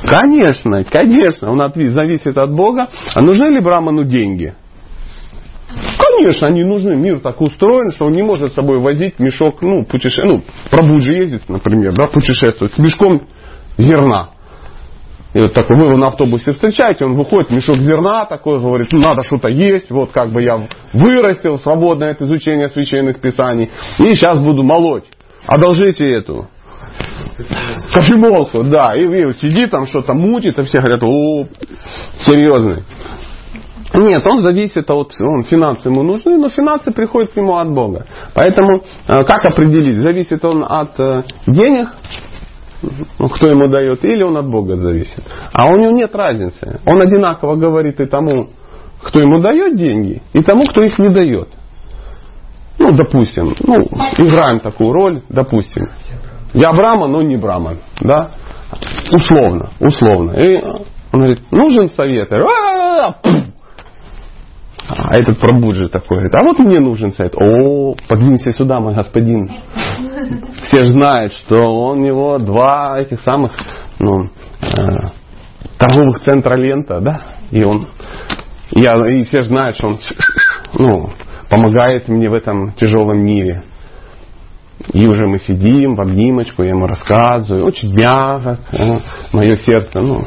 Конечно, 0.06 0.86
конечно, 0.86 1.52
он 1.52 1.62
от, 1.62 1.76
зависит 1.76 2.38
от 2.38 2.56
Бога. 2.56 2.88
А 3.14 3.22
нужны 3.22 3.48
ли 3.48 3.60
Браману 3.60 4.06
деньги? 4.06 4.54
Конечно, 5.98 6.48
они 6.48 6.64
нужны. 6.64 6.96
Мир 6.96 7.20
так 7.20 7.42
устроен, 7.42 7.92
что 7.92 8.06
он 8.06 8.14
не 8.14 8.22
может 8.22 8.52
с 8.52 8.56
собой 8.56 8.80
возить 8.80 9.20
мешок, 9.20 9.62
ну, 9.62 9.86
путеше... 9.86 10.24
ну, 10.24 10.44
пробуд 10.70 11.02
же 11.02 11.14
ездит, 11.14 11.50
например, 11.50 11.94
да, 11.94 12.08
путешествовать 12.08 12.74
с 12.74 12.78
мешком 12.78 13.28
зерна. 13.78 14.33
И 15.34 15.40
вот 15.40 15.54
такой, 15.54 15.78
вы 15.78 15.86
его 15.86 15.98
на 15.98 16.08
автобусе 16.08 16.52
встречаете, 16.52 17.06
он 17.06 17.16
выходит, 17.16 17.50
мешок 17.50 17.78
зерна 17.78 18.26
такой, 18.26 18.60
говорит, 18.60 18.90
ну 18.92 19.00
надо 19.00 19.24
что-то 19.24 19.48
есть, 19.48 19.90
вот 19.90 20.12
как 20.12 20.30
бы 20.30 20.44
я 20.44 20.68
вырастил, 20.94 21.58
свободное 21.60 22.12
от 22.12 22.22
изучения 22.22 22.70
священных 22.70 23.20
писаний, 23.20 23.72
и 23.98 24.04
сейчас 24.16 24.40
буду 24.40 24.64
молоть. 24.64 25.06
Одолжите 25.46 26.08
эту. 26.08 26.48
Кофемолку, 27.94 28.64
да. 28.64 28.96
И, 28.96 29.02
и 29.02 29.34
сидит 29.42 29.72
там 29.72 29.88
что-то 29.88 30.14
мутит, 30.14 30.58
и 30.60 30.64
все 30.64 30.80
говорят, 30.80 31.04
о, 31.04 31.48
серьезный. 32.20 32.84
Нет, 33.96 34.26
он 34.26 34.42
зависит 34.42 34.90
от, 34.90 35.12
он, 35.20 35.44
финансы 35.44 35.88
ему 35.88 36.02
нужны, 36.02 36.38
но 36.38 36.50
финансы 36.50 36.92
приходят 36.92 37.32
к 37.34 37.36
нему 37.36 37.58
от 37.58 37.72
Бога. 37.72 38.08
Поэтому, 38.34 38.84
э, 39.08 39.24
как 39.24 39.46
определить, 39.46 40.02
зависит 40.02 40.44
он 40.44 40.66
от 40.68 41.00
э, 41.00 41.24
денег, 41.46 41.90
кто 43.36 43.48
ему 43.48 43.70
дает, 43.70 44.04
или 44.06 44.24
он 44.24 44.38
от 44.38 44.50
Бога 44.50 44.76
зависит. 44.76 45.24
А 45.54 45.66
у 45.66 45.78
него 45.78 45.92
нет 45.92 46.16
разницы. 46.16 46.80
Он 46.86 47.02
одинаково 47.02 47.56
говорит 47.56 48.00
и 48.00 48.06
тому, 48.06 48.50
кто 49.02 49.20
ему 49.20 49.42
дает 49.42 49.78
деньги, 49.78 50.22
и 50.34 50.42
тому, 50.42 50.62
кто 50.66 50.82
их 50.82 50.98
не 51.00 51.10
дает. 51.10 51.50
Ну, 52.80 52.92
допустим, 52.92 53.54
ну, 53.66 53.84
играем 54.18 54.60
такую 54.60 54.92
роль, 54.92 55.22
допустим. 55.30 55.90
Я 56.54 56.74
Брама, 56.74 57.08
но 57.08 57.22
не 57.22 57.38
Браман. 57.38 57.80
Да? 58.02 58.32
Условно, 59.12 59.70
условно. 59.80 60.32
И 60.32 60.56
он 61.12 61.20
говорит, 61.20 61.52
нужен 61.52 61.90
совет. 61.90 62.32
А, 62.32 62.38
а 62.38 63.16
этот 65.12 65.40
пробуджи 65.40 65.88
такой 65.88 66.18
говорит, 66.18 66.36
а 66.36 66.46
вот 66.46 66.60
мне 66.60 66.80
нужен 66.80 67.12
совет. 67.14 67.36
О, 67.36 67.96
подвинься 68.08 68.52
сюда, 68.52 68.80
мой 68.80 68.96
господин 68.96 69.50
все 70.64 70.86
знают, 70.86 71.34
что 71.34 71.58
у 71.58 71.96
него 71.96 72.38
два 72.40 73.00
этих 73.00 73.22
самых 73.22 73.54
ну, 74.00 74.30
э, 74.62 75.10
торговых 75.78 76.22
центра 76.22 76.56
лента, 76.56 77.00
да, 77.02 77.36
и 77.52 77.64
он, 77.64 77.90
я, 78.72 78.94
и 79.10 79.24
все 79.24 79.44
знают, 79.44 79.78
что 79.78 79.88
он 79.88 80.00
ну, 80.78 81.10
помогает 81.50 82.08
мне 82.08 82.30
в 82.30 82.34
этом 82.34 82.74
тяжелом 82.74 83.24
мире. 83.24 83.64
И 84.92 85.08
уже 85.08 85.28
мы 85.28 85.40
сидим 85.40 85.96
в 85.96 86.02
обнимочку, 86.02 86.64
я 86.64 86.72
ему 86.72 86.88
рассказываю, 86.88 87.66
очень 87.66 87.94
мягко, 87.94 88.58
э, 88.74 89.00
мое 89.32 89.56
сердце, 89.58 90.02
ну, 90.02 90.26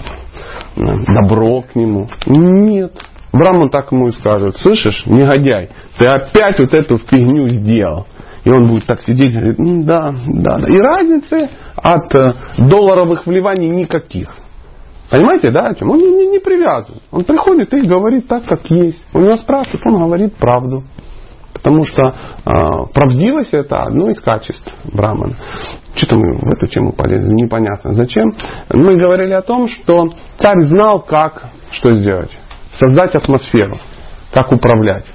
добро 0.76 1.62
к 1.62 1.75
нему. 1.75 2.08
Нет. 2.26 2.92
Браман 3.33 3.71
так 3.71 3.90
ему 3.92 4.09
и 4.09 4.12
скажет, 4.12 4.56
слышишь, 4.59 5.04
негодяй, 5.06 5.71
ты 5.99 6.06
опять 6.06 6.59
вот 6.59 6.73
эту 6.73 6.99
фигню 6.99 7.49
сделал. 7.49 8.06
И 8.45 8.50
он 8.50 8.68
будет 8.68 8.87
так 8.87 9.00
сидеть 9.02 9.35
говорит, 9.35 9.56
да, 9.85 10.14
да, 10.28 10.59
да. 10.59 10.68
И 10.68 10.78
разницы 10.78 11.50
от 11.75 12.14
э, 12.14 12.35
долларовых 12.59 13.26
вливаний 13.26 13.68
никаких. 13.68 14.28
Понимаете, 15.11 15.50
да, 15.50 15.75
чем? 15.75 15.90
Он 15.90 15.99
не, 15.99 16.11
не, 16.11 16.26
не 16.28 16.38
привязан. 16.38 16.97
Он 17.11 17.25
приходит 17.25 17.75
и 17.75 17.80
говорит 17.80 18.28
так, 18.28 18.45
как 18.45 18.71
есть. 18.71 19.02
У 19.12 19.21
него 19.21 19.37
спрашивают, 19.38 19.83
он 19.85 19.97
говорит 19.97 20.37
правду. 20.37 20.85
Потому 21.52 21.85
что 21.85 22.02
э, 22.02 22.52
правдивость 22.95 23.52
это 23.52 23.78
одно 23.78 24.11
из 24.11 24.21
качеств 24.21 24.73
Брамана. 24.92 25.35
Что-то 25.97 26.16
мы 26.16 26.38
в 26.38 26.49
эту 26.49 26.68
тему 26.68 26.92
полезли, 26.92 27.33
непонятно 27.33 27.95
зачем. 27.95 28.33
Мы 28.73 28.97
говорили 28.97 29.33
о 29.33 29.42
том, 29.42 29.66
что 29.68 30.11
царь 30.38 30.62
знал, 30.64 31.00
как 31.00 31.50
что 31.73 31.95
сделать. 31.97 32.30
Создать 32.78 33.14
атмосферу, 33.14 33.76
как 34.33 34.52
управлять. 34.52 35.06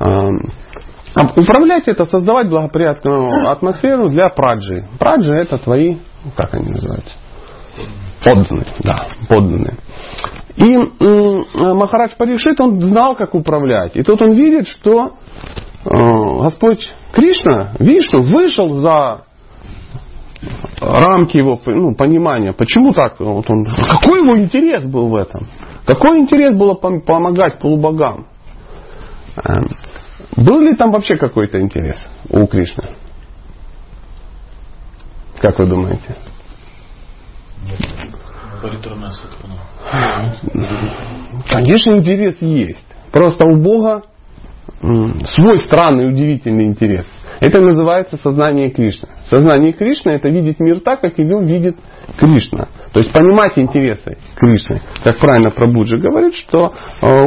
Эм, 0.00 0.52
а 1.14 1.26
управлять 1.36 1.88
это 1.88 2.04
создавать 2.04 2.48
благоприятную 2.48 3.50
атмосферу 3.50 4.08
для 4.08 4.28
праджи. 4.28 4.86
Праджи 4.98 5.32
это 5.32 5.58
твои, 5.58 5.96
как 6.36 6.54
они 6.54 6.70
называются? 6.70 7.16
Подданные, 8.24 8.66
да, 8.80 9.08
подданные. 9.28 9.76
И 10.56 10.76
Махарадж 10.76 12.12
Паришит, 12.18 12.60
он 12.60 12.80
знал, 12.80 13.16
как 13.16 13.34
управлять. 13.34 13.96
И 13.96 14.02
тут 14.02 14.20
он 14.20 14.34
видит, 14.34 14.68
что 14.68 15.12
э, 15.84 16.42
Господь 16.42 16.86
Кришна, 17.12 17.72
Вишну, 17.78 18.22
вышел 18.22 18.68
за 18.76 19.22
рамки 20.80 21.38
его 21.38 21.58
ну, 21.64 21.94
понимания. 21.94 22.52
Почему 22.52 22.92
так? 22.92 23.18
Вот 23.20 23.48
он, 23.48 23.64
какой 23.64 24.22
его 24.22 24.36
интерес 24.36 24.84
был 24.84 25.08
в 25.08 25.16
этом? 25.16 25.48
Какой 25.86 26.18
интерес 26.20 26.56
было 26.56 26.74
помогать 26.74 27.58
полубогам? 27.58 28.26
Эм, 29.44 29.68
был 30.36 30.60
ли 30.60 30.74
там 30.74 30.90
вообще 30.90 31.16
какой-то 31.16 31.60
интерес 31.60 31.98
у 32.28 32.46
Кришны? 32.46 32.96
Как 35.40 35.58
вы 35.58 35.66
думаете? 35.66 36.16
Конечно, 41.48 41.96
интерес 41.96 42.36
есть. 42.40 42.86
Просто 43.10 43.44
у 43.46 43.56
Бога 43.56 44.02
свой 44.80 45.58
странный, 45.60 46.08
удивительный 46.08 46.64
интерес. 46.64 47.06
Это 47.40 47.60
называется 47.60 48.18
сознание 48.18 48.70
Кришны. 48.70 49.08
Сознание 49.28 49.72
Кришны 49.72 50.10
это 50.10 50.28
видеть 50.28 50.60
мир 50.60 50.80
так, 50.80 51.00
как 51.00 51.18
его 51.18 51.40
видит 51.40 51.76
Кришна. 52.18 52.68
То 52.92 53.00
есть 53.00 53.12
понимать 53.12 53.56
интересы 53.56 54.18
Кришны. 54.36 54.80
Как 55.04 55.18
правильно 55.18 55.50
Прабуджи 55.50 55.96
говорит, 55.98 56.34
что 56.34 56.74
э, 57.00 57.26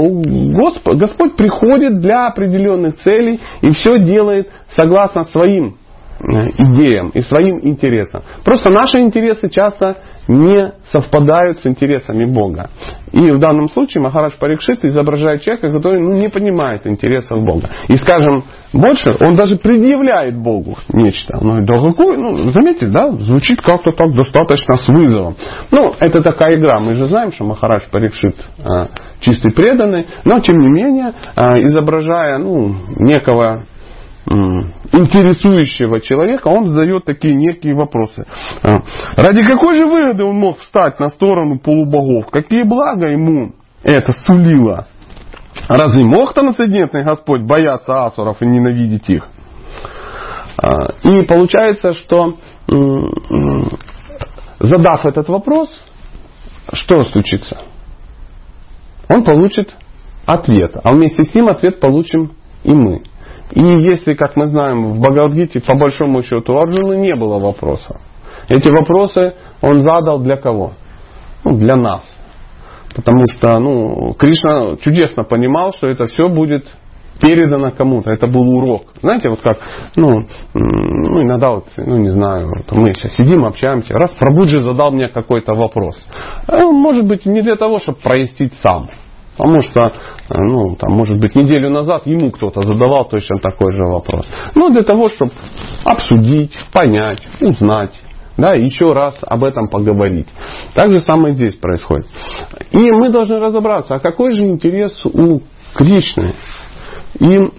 Господь, 0.52 0.98
Господь 0.98 1.36
приходит 1.38 2.00
для 2.00 2.28
определенных 2.28 2.98
целей 2.98 3.40
и 3.62 3.72
все 3.72 4.00
делает 4.00 4.50
согласно 4.76 5.24
своим 5.26 5.78
э, 6.20 6.24
идеям 6.58 7.10
и 7.10 7.22
своим 7.22 7.60
интересам. 7.62 8.24
Просто 8.44 8.72
наши 8.72 9.00
интересы 9.00 9.50
часто 9.50 9.98
не 10.28 10.74
совпадают 10.92 11.60
с 11.60 11.66
интересами 11.66 12.26
Бога. 12.26 12.70
И 13.12 13.20
в 13.32 13.40
данном 13.40 13.70
случае 13.70 14.02
Махарадж 14.02 14.34
Парикшит 14.40 14.84
изображает 14.86 15.42
человека, 15.42 15.72
который 15.72 16.00
ну, 16.00 16.14
не 16.14 16.30
понимает 16.30 16.88
интересов 16.88 17.44
Бога. 17.44 17.70
И 17.88 17.96
скажем 17.98 18.44
больше, 18.74 19.16
он 19.20 19.36
даже 19.36 19.58
предъявляет 19.58 20.36
Богу 20.36 20.78
нечто. 20.92 21.38
Он 21.38 21.48
говорит, 21.48 21.68
да 21.68 21.80
какой, 21.80 22.18
ну, 22.18 22.52
заметьте, 22.52 22.88
да, 22.88 23.12
звучит 23.12 23.62
как-то 23.62 23.92
так 23.92 24.14
достаточно 24.14 24.78
с 24.78 24.88
вызовом. 24.88 25.36
Ну, 25.72 25.94
это 26.00 26.22
такая 26.22 26.56
игра. 26.56 26.80
Мы 26.80 26.94
же 26.94 27.06
знаем, 27.06 27.32
что 27.32 27.46
Махарадж 27.46 27.84
Парикшит 27.92 28.36
а, 28.66 28.88
чистый 29.20 29.54
преданный, 29.54 30.08
но 30.26 30.40
тем 30.40 30.58
не 30.58 30.70
менее, 30.70 31.14
а, 31.36 31.58
изображая 31.58 32.40
ну, 32.40 32.76
некого 32.98 33.66
интересующего 34.26 36.00
человека, 36.00 36.48
он 36.48 36.70
задает 36.70 37.06
такие 37.06 37.36
некие 37.36 37.76
вопросы. 37.76 38.26
А, 38.62 38.82
ради 39.18 39.44
какой 39.44 39.76
же 39.76 39.86
выгоды 39.86 40.24
он 40.24 40.38
мог 40.38 40.60
встать 40.60 41.00
на 41.00 41.10
сторону 41.10 41.60
полубогов? 41.60 42.30
Какие 42.32 42.64
блага 42.64 43.08
ему 43.08 43.54
это 43.84 44.14
сулило? 44.26 44.88
Разве 45.68 46.04
мог 46.04 46.34
трансцендентный 46.34 47.04
Господь 47.04 47.42
бояться 47.42 48.06
асуров 48.06 48.42
и 48.42 48.46
ненавидеть 48.46 49.10
их? 49.10 49.28
А, 50.58 50.94
И 51.04 51.24
получается, 51.24 51.94
что 51.94 52.38
задав 54.60 55.06
этот 55.06 55.28
вопрос, 55.28 55.70
что 56.72 57.04
случится? 57.06 57.62
Он 59.10 59.24
получит 59.24 59.76
ответ, 60.26 60.78
а 60.82 60.94
вместе 60.94 61.24
с 61.24 61.36
ним 61.36 61.50
ответ 61.50 61.82
получим 61.82 62.32
и 62.64 62.72
мы. 62.72 63.04
И 63.52 63.62
если, 63.62 64.14
как 64.14 64.36
мы 64.36 64.48
знаем, 64.48 64.94
в 64.94 65.00
Бхагавадгите, 65.00 65.62
по 65.62 65.76
большому 65.76 66.24
счету, 66.24 66.54
у 66.54 66.58
Арджуны 66.58 66.96
не 66.98 67.16
было 67.16 67.40
вопросов. 67.40 67.98
Эти 68.48 68.70
вопросы 68.70 69.36
он 69.62 69.82
задал 69.82 70.20
для 70.20 70.38
кого? 70.38 70.74
Ну, 71.44 71.58
для 71.58 71.76
нас. 71.76 72.04
Потому 72.96 73.26
что 73.28 73.60
ну, 73.60 74.14
Кришна 74.14 74.78
чудесно 74.78 75.24
понимал, 75.24 75.72
что 75.74 75.88
это 75.88 76.06
все 76.06 76.30
будет 76.30 76.66
передано 77.22 77.72
кому-то. 77.72 78.12
Это 78.12 78.28
был 78.28 78.42
урок. 78.42 78.86
Знаете, 79.02 79.30
вот 79.30 79.42
как, 79.42 79.58
ну, 79.96 80.26
ну 80.54 81.22
иногда 81.22 81.52
вот, 81.52 81.66
ну 81.78 81.98
не 81.98 82.10
знаю, 82.10 82.50
вот 82.50 82.78
мы 82.78 82.94
сейчас 82.94 83.14
сидим, 83.14 83.46
общаемся, 83.46 83.94
раз 83.94 84.12
Прабуджи 84.12 84.62
задал 84.62 84.92
мне 84.92 85.08
какой-то 85.08 85.54
вопрос. 85.54 85.96
Э, 86.48 86.66
Может 86.66 87.06
быть, 87.06 87.26
не 87.26 87.42
для 87.42 87.56
того, 87.56 87.80
чтобы 87.80 88.00
прояснить 88.00 88.54
сам. 88.62 88.90
Потому 89.38 89.62
что, 89.62 89.82
э, 89.82 89.92
ну, 90.30 90.76
там, 90.76 90.96
может 90.96 91.20
быть, 91.20 91.36
неделю 91.36 91.70
назад 91.70 92.06
ему 92.06 92.32
кто-то 92.32 92.62
задавал 92.62 93.06
точно 93.06 93.38
такой 93.40 93.72
же 93.72 93.84
вопрос. 93.84 94.28
Ну, 94.56 94.70
для 94.70 94.84
того, 94.84 95.10
чтобы 95.10 95.32
обсудить, 95.84 96.54
понять, 96.72 97.22
узнать, 97.42 97.92
да, 98.38 98.54
еще 98.54 98.94
раз 98.94 99.18
об 99.22 99.44
этом 99.44 99.68
поговорить. 99.68 100.28
Так 100.76 100.94
же 100.94 101.00
самое 101.00 101.34
здесь 101.34 101.56
происходит. 101.56 102.08
И 102.72 102.92
мы 102.92 103.10
должны 103.10 103.40
разобраться, 103.40 103.96
а 103.96 104.00
какой 104.00 104.32
же 104.32 104.44
интерес 104.44 105.06
у 105.06 105.42
Кришны? 105.74 106.34
И 107.20 107.36
м, 107.36 107.52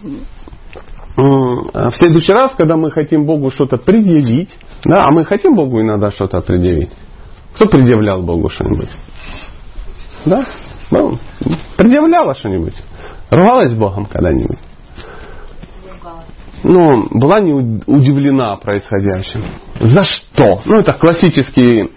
в 1.16 1.92
следующий 1.92 2.32
раз, 2.32 2.54
когда 2.56 2.76
мы 2.76 2.90
хотим 2.90 3.24
Богу 3.24 3.50
что-то 3.50 3.76
предъявить, 3.78 4.50
да, 4.84 5.04
а 5.04 5.12
мы 5.12 5.24
хотим 5.24 5.54
Богу 5.54 5.80
иногда 5.80 6.10
что-то 6.10 6.40
предъявить. 6.40 6.90
Кто 7.54 7.66
предъявлял 7.66 8.22
Богу 8.22 8.48
что-нибудь? 8.48 8.90
Да? 10.26 10.44
Ну, 11.00 11.18
предъявляла 11.76 12.34
что-нибудь? 12.34 12.74
Рвалась 13.30 13.72
с 13.72 13.76
Богом 13.76 14.06
когда-нибудь? 14.06 14.58
ну, 16.64 17.06
была 17.10 17.40
не 17.40 17.52
удивлена 17.86 18.56
происходящим. 18.56 19.44
За 19.80 20.02
что? 20.02 20.62
Ну, 20.64 20.80
это 20.80 20.94
классический, 20.94 21.90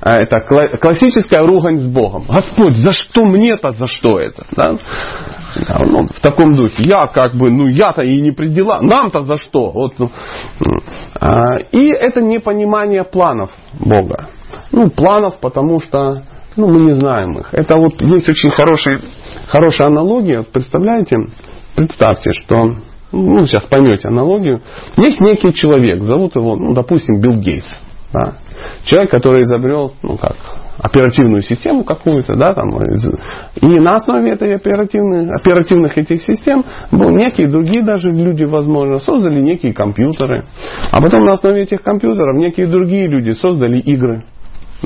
а, 0.00 0.20
это 0.20 0.38
кла- 0.48 0.76
классическая 0.78 1.42
ругань 1.42 1.78
с 1.78 1.86
Богом. 1.88 2.24
Господь, 2.28 2.76
за 2.76 2.92
что 2.92 3.24
мне-то, 3.24 3.72
за 3.72 3.86
что 3.88 4.20
это? 4.20 4.44
Да? 4.56 4.76
Ну, 5.84 6.06
в 6.06 6.20
таком 6.20 6.54
духе. 6.54 6.82
Я 6.84 7.02
как 7.02 7.34
бы, 7.34 7.50
ну 7.50 7.66
я-то 7.66 8.02
и 8.02 8.20
не 8.20 8.30
при 8.30 8.48
делах. 8.48 8.82
Нам-то 8.82 9.22
за 9.22 9.36
что? 9.36 9.70
Вот, 9.70 9.98
ну. 9.98 10.10
А, 11.20 11.58
и 11.72 11.88
это 11.88 12.20
непонимание 12.22 13.04
планов 13.04 13.50
Бога. 13.80 14.28
Ну, 14.70 14.90
планов, 14.90 15.38
потому 15.40 15.80
что 15.80 16.22
ну, 16.56 16.68
мы 16.68 16.84
не 16.84 16.92
знаем 16.92 17.38
их. 17.38 17.48
Это 17.52 17.76
вот 17.76 18.00
есть 18.00 18.28
очень 18.28 18.50
хороший, 18.50 18.98
хорошая 19.48 19.88
аналогия. 19.88 20.42
Представляете, 20.42 21.16
представьте, 21.74 22.32
что 22.32 22.76
ну, 23.12 23.46
сейчас 23.46 23.64
поймете 23.64 24.08
аналогию. 24.08 24.60
Есть 24.96 25.20
некий 25.20 25.52
человек, 25.52 26.02
зовут 26.02 26.36
его, 26.36 26.56
ну, 26.56 26.74
допустим, 26.74 27.20
Билл 27.20 27.34
Гейтс. 27.34 27.66
Да? 28.12 28.34
Человек, 28.84 29.10
который 29.10 29.44
изобрел, 29.44 29.92
ну 30.02 30.16
как, 30.16 30.36
оперативную 30.78 31.42
систему 31.42 31.84
какую-то, 31.84 32.34
да, 32.36 32.54
там, 32.54 32.70
и 32.76 33.80
на 33.80 33.96
основе 33.96 34.32
этой 34.32 34.54
оперативной, 34.54 35.30
оперативных 35.34 35.96
этих 35.96 36.22
систем 36.22 36.64
был 36.90 37.10
некие 37.10 37.48
другие 37.48 37.82
даже 37.82 38.10
люди, 38.10 38.44
возможно, 38.44 38.98
создали 38.98 39.40
некие 39.40 39.72
компьютеры, 39.72 40.44
а 40.90 41.00
потом 41.00 41.24
на 41.24 41.34
основе 41.34 41.62
этих 41.62 41.82
компьютеров 41.82 42.36
некие 42.36 42.66
другие 42.66 43.06
люди 43.06 43.30
создали 43.32 43.78
игры, 43.78 44.24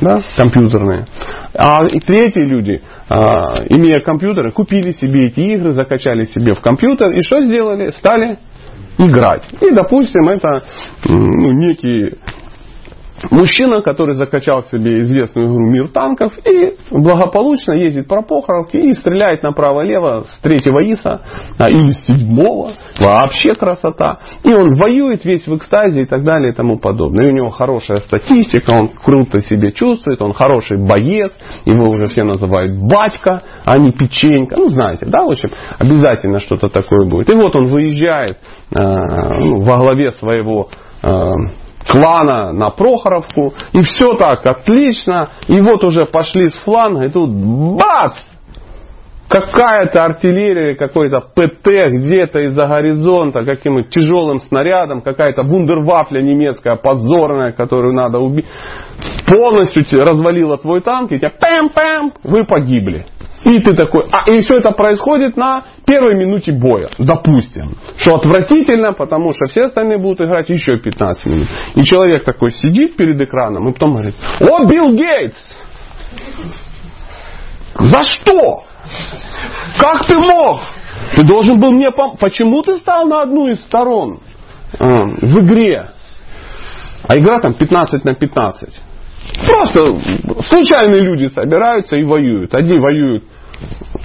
да, 0.00 0.20
компьютерные. 0.36 1.06
А 1.54 1.86
третьи 1.88 2.44
люди, 2.44 2.80
а, 3.08 3.54
имея 3.68 4.00
компьютеры, 4.04 4.52
купили 4.52 4.92
себе 4.92 5.26
эти 5.26 5.40
игры, 5.40 5.72
закачали 5.72 6.24
себе 6.24 6.54
в 6.54 6.60
компьютер 6.60 7.10
и 7.10 7.22
что 7.22 7.40
сделали? 7.40 7.90
Стали 7.90 8.38
играть. 8.98 9.44
И, 9.60 9.70
допустим, 9.72 10.28
это 10.28 10.64
ну, 11.04 11.52
некий 11.52 12.16
мужчина, 13.30 13.82
который 13.82 14.14
закачал 14.14 14.62
себе 14.64 15.02
известную 15.02 15.46
игру 15.46 15.70
«Мир 15.70 15.88
танков» 15.88 16.32
и 16.44 16.76
благополучно 16.90 17.72
ездит 17.72 18.08
по 18.08 18.22
Прохоровке 18.22 18.78
и 18.78 18.94
стреляет 18.94 19.42
направо-лево 19.42 20.24
с 20.30 20.42
третьего 20.42 20.80
ИСа 20.80 21.20
а, 21.58 21.70
или 21.70 21.90
с 21.90 22.06
седьмого. 22.06 22.72
Вообще 22.98 23.54
красота. 23.54 24.20
И 24.44 24.52
он 24.52 24.74
воюет 24.74 25.24
весь 25.24 25.46
в 25.46 25.54
экстазе 25.56 26.02
и 26.02 26.06
так 26.06 26.24
далее 26.24 26.52
и 26.52 26.54
тому 26.54 26.78
подобное. 26.78 27.26
И 27.26 27.28
у 27.28 27.34
него 27.34 27.50
хорошая 27.50 27.98
статистика, 27.98 28.72
он 28.78 28.88
круто 28.88 29.40
себя 29.40 29.72
чувствует, 29.72 30.20
он 30.22 30.32
хороший 30.32 30.78
боец, 30.84 31.32
его 31.64 31.84
уже 31.90 32.06
все 32.06 32.24
называют 32.24 32.76
батька, 32.76 33.42
а 33.64 33.78
не 33.78 33.92
печенька. 33.92 34.56
Ну, 34.56 34.68
знаете, 34.68 35.06
да, 35.06 35.24
в 35.24 35.30
общем, 35.30 35.50
обязательно 35.78 36.40
что-то 36.40 36.68
такое 36.68 37.08
будет. 37.08 37.30
И 37.30 37.34
вот 37.34 37.54
он 37.56 37.66
выезжает 37.66 38.38
э, 38.74 38.78
ну, 38.78 39.62
во 39.62 39.76
главе 39.76 40.12
своего 40.12 40.68
э, 41.02 41.32
клана 41.88 42.52
на 42.52 42.70
Прохоровку, 42.70 43.54
и 43.72 43.82
все 43.82 44.14
так 44.14 44.44
отлично, 44.46 45.30
и 45.46 45.60
вот 45.60 45.82
уже 45.84 46.06
пошли 46.06 46.50
с 46.50 46.54
фланга, 46.64 47.06
и 47.06 47.08
тут 47.08 47.30
бац! 47.30 48.14
Какая-то 49.28 50.04
артиллерия, 50.04 50.74
какой-то 50.74 51.20
ПТ 51.20 51.66
где-то 51.66 52.38
из-за 52.46 52.66
горизонта, 52.66 53.44
каким-то 53.44 53.82
тяжелым 53.90 54.38
снарядом, 54.38 55.02
какая-то 55.02 55.42
вундервафля 55.42 56.20
немецкая 56.20 56.76
позорная, 56.76 57.52
которую 57.52 57.92
надо 57.92 58.18
убить, 58.20 58.46
полностью 59.26 59.84
развалила 60.00 60.56
твой 60.56 60.80
танк, 60.80 61.12
и 61.12 61.18
тебя 61.18 61.30
пэм-пэм, 61.30 62.12
вы 62.24 62.44
погибли. 62.46 63.04
И 63.44 63.60
ты 63.60 63.74
такой, 63.74 64.04
а 64.10 64.28
и 64.30 64.40
все 64.40 64.54
это 64.54 64.72
происходит 64.72 65.36
на 65.36 65.62
первой 65.86 66.16
минуте 66.16 66.52
боя, 66.52 66.90
допустим. 66.98 67.76
Что 67.96 68.16
отвратительно, 68.16 68.92
потому 68.92 69.32
что 69.32 69.46
все 69.46 69.64
остальные 69.64 69.98
будут 69.98 70.20
играть 70.20 70.48
еще 70.48 70.76
15 70.76 71.26
минут. 71.26 71.46
И 71.76 71.84
человек 71.84 72.24
такой 72.24 72.52
сидит 72.52 72.96
перед 72.96 73.20
экраном 73.20 73.68
и 73.68 73.72
потом 73.72 73.92
говорит, 73.92 74.16
о, 74.40 74.64
Билл 74.66 74.92
Гейтс! 74.92 75.36
За 77.74 78.02
что? 78.02 78.64
Как 79.78 80.04
ты 80.06 80.16
мог? 80.16 80.60
Ты 81.14 81.24
должен 81.24 81.60
был 81.60 81.70
мне 81.70 81.90
помочь. 81.92 82.18
Почему 82.18 82.62
ты 82.62 82.78
стал 82.78 83.06
на 83.06 83.22
одну 83.22 83.48
из 83.48 83.60
сторон 83.60 84.18
э, 84.78 84.84
в 84.84 85.38
игре? 85.40 85.90
А 87.06 87.18
игра 87.18 87.40
там 87.40 87.54
15 87.54 88.04
на 88.04 88.14
15. 88.14 88.87
Просто 89.46 89.98
случайные 90.48 91.02
люди 91.02 91.28
собираются 91.28 91.96
и 91.96 92.04
воюют. 92.04 92.54
Одни 92.54 92.78
воюют 92.78 93.24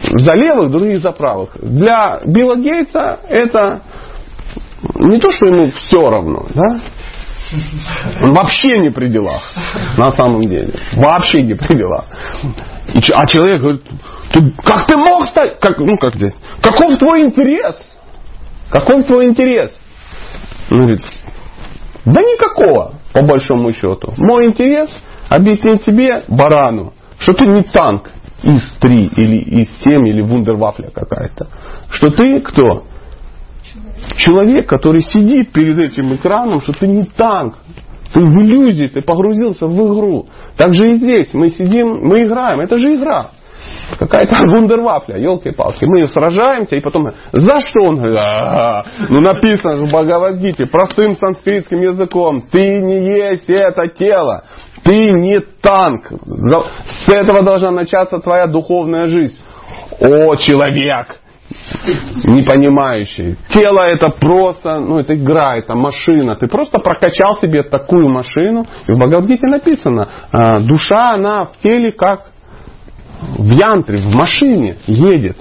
за 0.01 0.35
левых, 0.35 0.71
другие 0.71 0.97
за 0.97 1.11
правых. 1.11 1.49
Для 1.61 2.21
Билла 2.25 2.55
Гейтса 2.55 3.19
это 3.29 3.81
не 4.95 5.19
то, 5.19 5.31
что 5.31 5.47
ему 5.47 5.71
все 5.71 6.09
равно, 6.09 6.45
да? 6.53 6.81
Он 8.21 8.33
вообще 8.33 8.79
не 8.79 8.89
при 8.89 9.09
делах, 9.09 9.43
на 9.97 10.11
самом 10.11 10.41
деле. 10.41 10.73
Вообще 10.93 11.43
не 11.43 11.53
при 11.53 11.77
делах. 11.77 12.05
И 12.93 12.99
а 13.13 13.27
человек 13.27 13.61
говорит, 13.61 13.83
«Ты- 14.31 14.51
как 14.63 14.87
ты 14.87 14.97
мог 14.97 15.27
стать? 15.29 15.59
Как, 15.59 15.77
ну, 15.77 15.97
как 15.97 16.15
здесь? 16.15 16.33
Каков 16.61 16.97
твой 16.97 17.21
интерес? 17.21 17.75
Каков 18.71 19.05
твой 19.05 19.25
интерес? 19.25 19.71
Он 20.71 20.79
говорит, 20.79 21.01
да 22.05 22.21
никакого, 22.21 22.93
по 23.13 23.23
большому 23.23 23.71
счету. 23.71 24.13
Мой 24.17 24.47
интерес 24.47 24.89
объяснить 25.33 25.83
тебе, 25.83 26.23
барану, 26.27 26.93
что 27.19 27.33
ты 27.33 27.47
не 27.47 27.63
танк 27.63 28.09
ИС-3 28.43 29.13
или 29.17 29.63
ИС-7 29.63 30.07
или 30.07 30.21
вундервафля 30.21 30.89
какая-то. 30.89 31.47
Что 31.89 32.11
ты 32.11 32.39
кто? 32.41 32.85
Человек, 34.17 34.67
который 34.67 35.01
сидит 35.01 35.51
перед 35.51 35.77
этим 35.77 36.13
экраном, 36.15 36.61
что 36.61 36.73
ты 36.73 36.87
не 36.87 37.05
танк. 37.05 37.55
Ты 38.13 38.19
в 38.19 38.43
иллюзии, 38.43 38.87
ты 38.87 39.01
погрузился 39.01 39.65
в 39.65 39.73
игру. 39.73 40.27
Так 40.55 40.73
же 40.73 40.91
и 40.91 40.93
здесь. 40.95 41.29
Мы 41.33 41.49
сидим, 41.49 41.87
мы 42.07 42.23
играем. 42.23 42.59
Это 42.59 42.77
же 42.77 42.93
игра. 42.93 43.31
Какая-то 43.97 44.35
вундервафля, 44.47 45.17
елки-палки. 45.17 45.85
Мы 45.85 46.07
сражаемся 46.07 46.75
и 46.75 46.81
потом, 46.81 47.09
за 47.31 47.59
что 47.59 47.85
он? 47.85 47.97
говорит, 47.97 48.17
«А, 48.19 48.85
Ну 49.09 49.21
написано 49.21 49.77
в 49.77 49.91
Бхагавадгите 49.91 50.65
простым 50.65 51.17
санскритским 51.17 51.81
языком. 51.81 52.45
Ты 52.51 52.77
не 52.77 53.05
есть 53.17 53.49
это 53.49 53.87
тело. 53.87 54.43
Ты 54.83 55.11
не 55.11 55.39
танк. 55.39 56.11
С 57.05 57.09
этого 57.09 57.43
должна 57.43 57.71
начаться 57.71 58.19
твоя 58.19 58.47
духовная 58.47 59.07
жизнь. 59.07 59.37
О, 59.99 60.35
человек! 60.35 61.19
не 62.25 62.41
понимающий. 62.41 63.35
Тело 63.49 63.83
это 63.83 64.09
просто, 64.09 64.79
ну 64.79 64.99
это 64.99 65.15
игра, 65.15 65.57
это 65.57 65.75
машина. 65.75 66.35
Ты 66.35 66.47
просто 66.47 66.79
прокачал 66.79 67.37
себе 67.41 67.63
такую 67.63 68.09
машину. 68.09 68.65
И 68.87 68.91
в 68.91 68.97
Бхагавадгите 68.97 69.47
написано, 69.47 70.07
а, 70.31 70.59
душа, 70.61 71.11
она 71.11 71.45
в 71.45 71.57
теле 71.57 71.91
как 71.91 72.32
в 73.37 73.51
янтре, 73.51 73.97
в 73.97 74.13
машине 74.13 74.77
едет. 74.85 75.37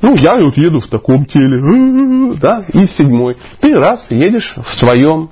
Ну, 0.00 0.14
я 0.14 0.38
вот 0.40 0.56
еду 0.56 0.80
в 0.80 0.88
таком 0.88 1.26
теле, 1.26 2.34
да, 2.40 2.64
и 2.72 2.86
седьмой. 2.86 3.36
Ты 3.60 3.74
раз 3.74 4.06
едешь 4.10 4.54
в 4.56 4.78
своем 4.78 5.30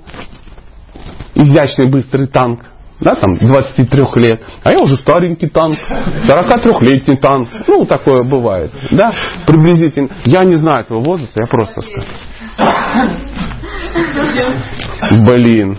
изящный 1.35 1.89
быстрый 1.89 2.27
танк, 2.27 2.65
да, 2.99 3.13
там 3.13 3.37
23 3.37 4.03
лет, 4.15 4.41
а 4.63 4.71
я 4.71 4.79
уже 4.79 4.97
старенький 4.97 5.47
танк, 5.47 5.77
43-летний 6.27 7.17
танк, 7.17 7.49
ну, 7.67 7.85
такое 7.85 8.23
бывает, 8.23 8.71
да, 8.91 9.13
приблизительно. 9.45 10.09
Я 10.25 10.43
не 10.43 10.55
знаю 10.55 10.83
этого 10.83 11.03
возраста, 11.03 11.39
я 11.39 11.47
просто 11.47 11.81
скажу. 11.81 12.07
Блин. 15.29 15.77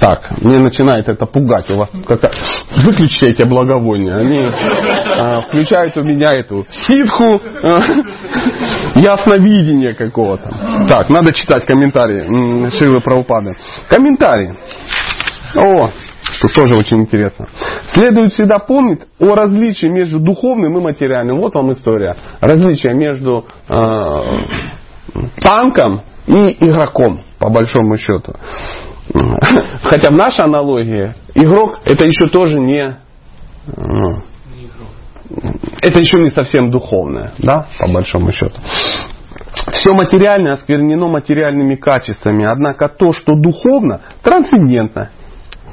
Так, 0.00 0.42
мне 0.42 0.58
начинает 0.58 1.08
это 1.08 1.26
пугать. 1.26 1.70
У 1.70 1.76
вас 1.76 1.90
как-то 2.06 2.30
выключите 2.84 3.30
эти 3.30 3.46
благовония. 3.46 4.16
Они 4.16 4.44
а, 4.44 5.42
включают 5.42 5.96
у 5.96 6.02
меня 6.02 6.34
эту 6.34 6.66
ситху, 6.70 7.40
а, 7.62 7.80
ясновидение 8.94 9.94
какого-то. 9.94 10.50
Так, 10.88 11.08
надо 11.08 11.32
читать 11.32 11.64
комментарии 11.64 12.26
м, 12.26 12.70
Шилы 12.72 13.00
Правопады. 13.00 13.56
Комментарии. 13.88 14.54
О, 15.54 15.90
что 16.22 16.48
тоже 16.54 16.74
очень 16.74 16.98
интересно. 16.98 17.46
Следует 17.94 18.32
всегда 18.34 18.58
помнить 18.58 19.00
о 19.18 19.34
различии 19.34 19.86
между 19.86 20.20
духовным 20.20 20.76
и 20.76 20.82
материальным. 20.82 21.38
Вот 21.38 21.54
вам 21.54 21.72
история. 21.72 22.16
Различие 22.40 22.92
между 22.94 23.46
э, 23.68 23.74
танком 25.40 26.02
и 26.26 26.56
игроком, 26.66 27.22
по 27.38 27.48
большому 27.48 27.96
счету. 27.96 28.34
Хотя 29.82 30.10
в 30.10 30.16
нашей 30.16 30.44
аналогии 30.44 31.14
игрок 31.34 31.80
это 31.84 32.06
еще 32.06 32.28
тоже 32.28 32.58
не 32.58 32.98
ну, 33.76 34.22
это 35.82 35.98
еще 35.98 36.22
не 36.22 36.30
совсем 36.30 36.70
духовное, 36.70 37.32
да, 37.38 37.66
по 37.78 37.90
большому 37.90 38.32
счету. 38.32 38.60
Все 39.72 39.92
материальное 39.92 40.54
осквернено 40.54 41.08
материальными 41.08 41.74
качествами, 41.74 42.44
однако 42.44 42.88
то, 42.88 43.12
что 43.12 43.34
духовно, 43.34 44.00
трансцендентно, 44.22 45.10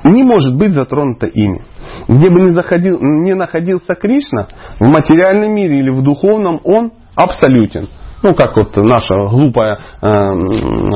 не 0.03 0.23
может 0.23 0.57
быть 0.57 0.73
затронуто 0.73 1.27
ими. 1.27 1.65
Где 2.07 2.29
бы 2.29 2.41
ни, 2.41 2.49
заходил, 2.49 2.97
ни 2.99 3.33
находился 3.33 3.93
Кришна, 3.95 4.47
в 4.79 4.85
материальном 4.85 5.53
мире 5.53 5.79
или 5.79 5.91
в 5.91 6.01
духовном, 6.01 6.59
он 6.63 6.91
абсолютен. 7.15 7.87
Ну, 8.23 8.33
как 8.33 8.55
вот 8.55 8.75
наше 8.77 9.13
глупое 9.29 9.77
э, 10.01 10.07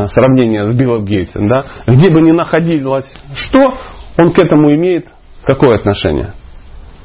сравнение 0.07 0.71
с 0.71 0.73
Биллом 0.73 1.03
Гейтсом. 1.03 1.49
Да? 1.49 1.65
Где 1.85 2.09
бы 2.09 2.21
ни 2.21 2.31
находилось 2.31 3.11
что, 3.35 3.77
он 4.17 4.31
к 4.31 4.39
этому 4.39 4.73
имеет 4.73 5.09
какое 5.43 5.77
отношение? 5.77 6.31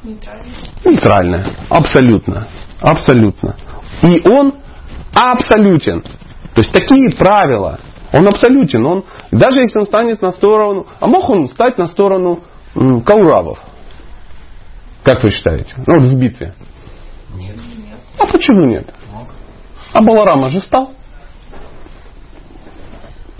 Нейтрально. 0.05 0.45
Нейтральное. 0.85 1.47
Абсолютно. 1.69 2.47
Абсолютно. 2.81 3.57
И 4.03 4.23
он 4.29 4.55
абсолютен. 5.15 6.03
То 6.03 6.61
есть 6.61 6.73
такие 6.73 7.11
правила. 7.17 7.81
Он 8.13 8.29
абсолютен. 8.29 8.85
Он, 8.85 9.05
даже 9.33 9.63
если 9.63 9.79
он 9.79 9.87
станет 9.87 10.23
на 10.23 10.31
сторону... 10.31 10.87
А 11.01 11.07
мог 11.09 11.29
он 11.31 11.49
стать 11.49 11.79
на 11.79 11.87
сторону 11.87 12.45
м, 12.77 13.01
Кауравов? 13.03 13.59
Как 15.03 15.23
вы 15.25 15.31
считаете? 15.31 15.73
Ну, 15.87 16.01
вот 16.01 16.13
в 16.13 16.19
битве. 16.19 16.55
Нет. 17.35 17.57
А 18.19 18.27
почему 18.27 18.67
нет? 18.67 18.93
А 19.93 20.03
Баларама 20.03 20.49
же 20.49 20.61
стал. 20.61 20.93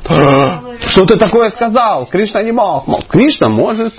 Что 0.05 1.07
ты 1.07 1.19
такое 1.19 1.51
сказал? 1.51 2.07
Кришна 2.07 2.43
не 2.43 2.53
мог. 2.53 2.87
Мог. 2.87 3.07
Кришна 3.07 3.49
может 3.49 3.95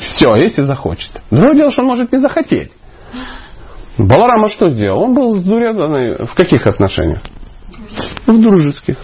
все, 0.00 0.34
если 0.36 0.62
захочет. 0.62 1.10
Другое 1.30 1.54
дело, 1.54 1.70
что 1.70 1.82
он 1.82 1.88
может 1.88 2.12
не 2.12 2.18
захотеть. 2.18 2.72
Баларама 3.98 4.48
что 4.48 4.70
сделал? 4.70 5.02
Он 5.02 5.14
был 5.14 5.38
с 5.38 5.44
Дурьоданой 5.44 6.26
в 6.26 6.34
каких 6.34 6.66
отношениях? 6.66 7.22
В 8.26 8.40
дружеских. 8.40 8.96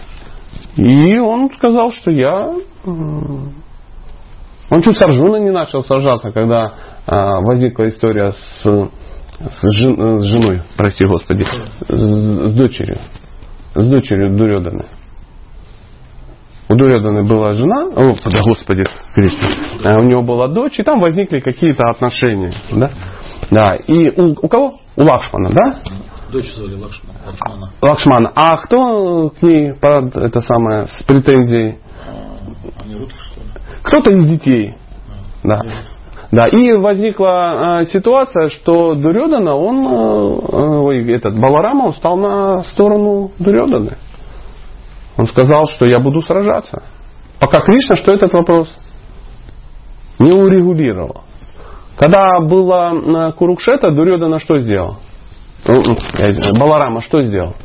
И 0.75 1.17
он 1.19 1.49
сказал, 1.55 1.91
что 1.93 2.11
я... 2.11 2.53
Он 2.83 4.81
чуть 4.81 4.97
с 4.97 5.01
Арджуной 5.01 5.41
не 5.41 5.51
начал 5.51 5.83
сражаться, 5.83 6.31
когда 6.31 6.73
а, 7.05 7.41
возникла 7.41 7.89
история 7.89 8.31
с, 8.31 8.89
с, 9.49 9.77
жен- 9.77 10.19
с 10.21 10.25
женой, 10.25 10.61
прости 10.77 11.05
господи, 11.05 11.43
с, 11.43 12.49
с 12.49 12.53
дочерью. 12.53 12.97
С 13.75 13.87
дочерью 13.87 14.35
Дурьоданы. 14.35 14.85
У 16.69 16.75
Дурьоданы 16.75 17.23
была 17.23 17.53
жена, 17.53 17.87
о, 17.95 18.15
да, 18.29 18.41
господи, 18.43 18.83
Кришна, 19.13 19.49
А 19.83 19.99
у 19.99 20.03
него 20.03 20.21
была 20.21 20.47
дочь, 20.47 20.79
и 20.79 20.83
там 20.83 20.99
возникли 20.99 21.39
какие-то 21.39 21.89
отношения. 21.89 22.53
Да? 22.71 22.91
Да. 23.49 23.75
И 23.75 24.09
у, 24.09 24.31
у 24.41 24.47
кого? 24.47 24.79
У 24.95 25.03
Лакшмана, 25.03 25.49
да? 25.51 25.79
Дочь 26.31 26.53
звали 26.55 26.75
Лакшмана. 26.75 27.19
Лакшмана. 27.25 27.71
Лакшмана. 27.81 28.31
А 28.35 28.57
кто 28.57 29.29
к 29.31 29.41
ней 29.41 29.73
под 29.73 30.15
это 30.15 30.39
самое 30.41 30.87
с 30.87 31.03
претензией? 31.03 31.79
А, 32.07 32.37
что 32.79 33.41
ли? 33.41 33.47
Кто-то 33.83 34.13
из 34.13 34.25
детей. 34.27 34.75
Да. 35.43 35.59
Да, 36.31 36.47
и 36.49 36.71
возникла 36.73 37.81
э, 37.81 37.85
ситуация, 37.87 38.49
что 38.49 38.95
Дурьодана, 38.95 39.53
он, 39.53 39.85
э, 39.85 40.77
ой, 40.79 41.11
этот 41.11 41.37
Баларама, 41.37 41.87
он 41.87 41.93
стал 41.93 42.15
на 42.15 42.63
сторону 42.63 43.31
Дурьоданы. 43.37 43.97
Он 45.17 45.27
сказал, 45.27 45.65
что 45.75 45.85
я 45.85 45.99
буду 45.99 46.21
сражаться. 46.21 46.83
Пока 47.39 47.59
Кришна, 47.59 47.97
что 47.97 48.13
этот 48.13 48.31
вопрос 48.31 48.73
не 50.19 50.31
урегулировал. 50.31 51.23
Когда 51.97 52.39
была 52.39 52.93
э, 52.93 53.31
Курукшета, 53.33 53.91
Дурьодана 53.91 54.39
что 54.39 54.57
сделал? 54.59 54.99
Ну, 55.65 55.83
Баларама 56.57 57.01
что 57.01 57.21
сделал? 57.21 57.55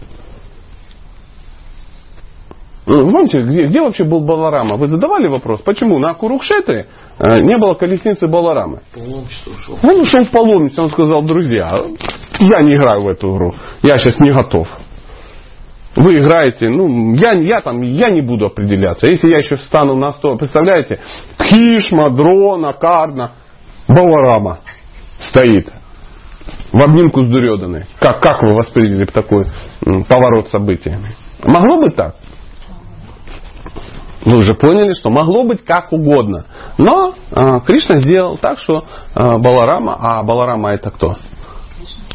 Ну, 2.87 3.11
Помните, 3.11 3.43
где, 3.43 3.65
где 3.67 3.81
вообще 3.81 4.05
был 4.05 4.21
Баларама? 4.21 4.77
Вы 4.77 4.87
задавали 4.87 5.27
вопрос, 5.27 5.61
почему 5.63 5.99
на 5.99 6.15
Курукшетре 6.15 6.87
э, 7.19 7.41
не 7.41 7.59
было 7.59 7.75
колесницы 7.75 8.29
Баларамы? 8.29 8.81
Паломничество 8.95 9.51
ушел. 9.51 9.79
Он 9.83 10.01
ушел 10.01 10.25
в 10.25 10.31
паломницу, 10.31 10.83
он 10.83 10.91
сказал, 10.91 11.23
друзья, 11.25 11.69
я 12.39 12.63
не 12.63 12.77
играю 12.77 13.03
в 13.03 13.09
эту 13.09 13.35
игру, 13.35 13.55
я 13.83 13.99
сейчас 13.99 14.19
не 14.21 14.31
готов. 14.31 14.69
Вы 15.97 16.19
играете, 16.19 16.69
ну, 16.69 17.15
я, 17.15 17.33
я 17.33 17.61
там, 17.61 17.81
я 17.81 18.11
не 18.11 18.21
буду 18.21 18.47
определяться. 18.47 19.07
Если 19.07 19.31
я 19.31 19.39
еще 19.39 19.57
встану 19.57 19.97
на 19.97 20.13
стол, 20.13 20.37
представляете, 20.37 21.01
Пхишма, 21.39 22.11
Дрона, 22.11 22.73
Карна, 22.75 23.33
Баларама 23.89 24.59
стоит 25.31 25.73
в 26.71 26.85
обнимку 26.85 27.25
с 27.25 27.29
Дурёданой. 27.29 27.87
Как, 27.99 28.21
как 28.21 28.43
вы 28.43 28.55
восприняли 28.55 29.07
бы 29.07 29.13
такой 29.13 29.47
м, 29.87 30.05
поворот 30.05 30.49
событий? 30.51 30.93
Могло 31.43 31.81
быть 31.81 31.97
так? 31.97 32.17
Вы 34.27 34.39
уже 34.39 34.55
поняли, 34.55 34.93
что 34.95 35.09
могло 35.09 35.45
быть 35.45 35.65
как 35.65 35.93
угодно. 35.93 36.47
Но 36.79 37.15
э, 37.31 37.61
Кришна 37.65 37.99
сделал 37.99 38.37
так, 38.39 38.59
что 38.59 38.83
э, 39.15 39.39
Баларама, 39.39 39.97
а 40.01 40.25
Баларама 40.25 40.73
это 40.73 40.91
кто? 40.91 41.15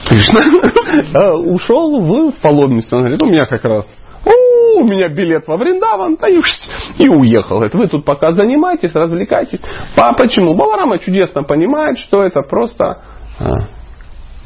Кришна 0.06 0.42
э, 0.42 1.32
ушел 1.38 2.02
в 2.02 2.34
паломничество. 2.42 2.98
Он 2.98 3.04
говорит, 3.04 3.24
у 3.24 3.28
меня 3.28 3.46
как 3.46 3.64
раз 3.64 3.86
«У, 4.26 4.84
меня 4.84 5.08
билет 5.08 5.48
во 5.48 5.56
Вриндаван, 5.56 6.18
да 6.20 6.28
и, 6.28 7.08
уехал. 7.08 7.56
Говорит, 7.56 7.76
вы 7.76 7.88
тут 7.88 8.04
пока 8.04 8.34
занимайтесь, 8.34 8.94
развлекайтесь. 8.94 9.62
По, 9.96 10.14
почему? 10.14 10.54
Баларама 10.54 11.00
чудесно 11.00 11.44
понимает, 11.44 11.98
что 11.98 12.24
это 12.24 12.42
просто 12.42 13.02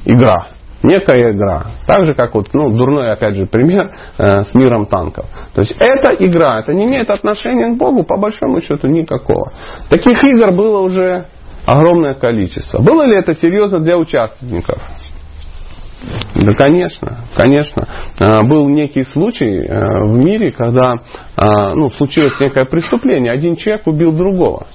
игра. 0.05 0.49
Некая 0.85 1.31
игра. 1.31 1.63
Так 1.87 2.05
же, 2.05 2.13
как 2.13 2.35
вот, 2.35 2.49
ну, 2.53 2.69
дурной, 2.69 3.11
опять 3.11 3.35
же, 3.35 3.47
пример 3.47 3.89
э, 4.19 4.43
с 4.43 4.53
миром 4.53 4.85
танков. 4.85 5.25
То 5.55 5.61
есть, 5.61 5.75
это 5.79 6.13
игра, 6.23 6.59
это 6.59 6.73
не 6.73 6.85
имеет 6.85 7.09
отношения 7.09 7.73
к 7.73 7.77
Богу, 7.77 8.03
по 8.03 8.17
большому 8.17 8.61
счету, 8.61 8.87
никакого. 8.87 9.51
Таких 9.89 10.23
игр 10.23 10.51
было 10.51 10.81
уже 10.81 11.25
огромное 11.65 12.13
количество. 12.13 12.79
Было 12.83 13.03
ли 13.03 13.17
это 13.17 13.33
серьезно 13.33 13.79
для 13.79 13.97
участников? 13.97 14.77
Да, 16.35 16.53
конечно, 16.53 17.17
конечно. 17.35 17.87
А, 18.19 18.43
Был 18.45 18.69
некий 18.69 19.05
случай 19.05 19.65
э, 19.65 20.05
в 20.05 20.23
мире, 20.23 20.51
когда 20.51 20.97
а, 21.35 21.73
ну, 21.73 21.89
случилось 21.89 22.39
некое 22.39 22.65
преступление. 22.65 23.31
Один 23.31 23.55
человек 23.55 23.87
убил 23.87 24.11
другого. 24.11 24.67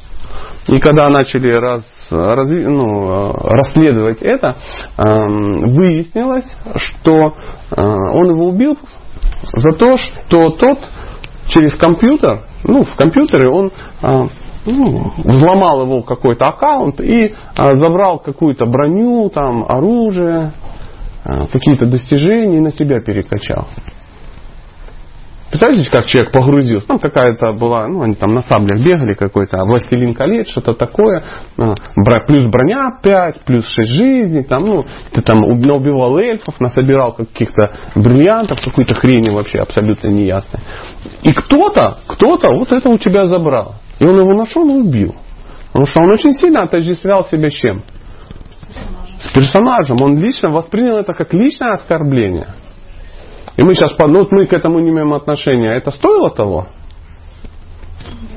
И 0.67 0.79
когда 0.79 1.09
начали 1.09 1.53
раз, 1.53 1.85
разви- 2.17 2.69
ну, 2.69 3.09
э, 3.09 3.33
расследовать 3.51 4.23
это, 4.23 4.57
выяснилось, 4.97 6.45
что 6.77 7.35
э, 7.77 7.83
он 7.83 8.31
его 8.31 8.49
убил 8.49 8.79
за 9.55 9.77
то, 9.77 9.97
что 9.97 10.51
тот 10.51 10.79
через 11.49 11.77
компьютер, 11.77 12.45
ну, 12.65 12.85
в 12.85 12.95
компьютере 12.97 13.49
он 13.51 13.73
э, 14.03 14.29
ну, 14.67 15.13
взломал 15.17 15.85
его 15.85 16.03
какой-то 16.03 16.47
аккаунт 16.47 17.01
и 17.01 17.35
забрал 17.57 18.19
какую-то 18.19 18.67
броню, 18.67 19.31
там, 19.31 19.65
оружие, 19.67 20.53
какие-то 21.51 21.87
достижения 21.87 22.59
и 22.59 22.61
на 22.61 22.71
себя 22.71 23.01
перекачал. 23.01 23.69
Представляете, 25.51 25.91
как 25.91 26.07
человек 26.07 26.31
погрузился? 26.33 26.87
Там 26.87 27.01
какая-то 27.01 27.55
была, 27.55 27.89
ну, 27.89 28.03
они 28.03 28.15
там 28.15 28.33
на 28.33 28.43
саблях 28.43 28.79
бегали 28.79 29.15
какой-то, 29.15 29.59
а 29.59 29.65
«Властелин 29.65 30.15
колец», 30.15 30.49
что-то 30.49 30.75
такое. 30.75 31.25
А, 31.59 31.75
Плюс 32.27 32.53
броня 32.53 32.91
5, 33.03 33.45
плюс 33.47 33.67
6 33.67 33.91
жизней. 33.91 34.45
Там, 34.45 34.65
ну, 34.65 34.85
ты 35.13 35.23
там 35.23 35.43
уб- 35.45 35.67
наубивал 35.67 36.19
эльфов, 36.19 36.61
насобирал 36.61 37.15
каких-то 37.15 37.63
бриллиантов, 37.97 38.61
какой-то 38.65 38.95
хрени 38.95 39.31
вообще 39.31 39.59
абсолютно 39.59 40.07
неясной. 40.09 40.63
И 41.23 41.33
кто-то, 41.33 41.99
кто-то 42.07 42.55
вот 42.55 42.71
это 42.71 42.89
у 42.89 42.99
тебя 42.99 43.27
забрал. 43.27 43.75
И 43.99 44.05
он 44.05 44.21
его 44.21 44.33
нашел 44.35 44.65
и 44.71 44.81
убил. 44.81 45.17
Потому 45.73 45.87
что 45.87 46.01
он 46.01 46.11
очень 46.11 46.33
сильно 46.35 46.63
отождествлял 46.63 47.25
себя 47.25 47.49
с 47.51 47.55
чем? 47.55 47.83
С 49.21 49.33
персонажем. 49.35 49.97
Он 50.01 50.17
лично 50.17 50.51
воспринял 50.51 50.99
это 50.99 51.13
как 51.13 51.35
личное 51.35 51.73
оскорбление. 51.73 52.55
И 53.57 53.63
мы 53.63 53.75
сейчас, 53.75 53.97
ну, 53.99 54.27
мы 54.31 54.47
к 54.47 54.53
этому 54.53 54.81
не 54.81 54.91
имеем 54.91 55.13
отношения. 55.13 55.75
Это 55.75 55.91
стоило 55.91 56.31
того? 56.31 56.69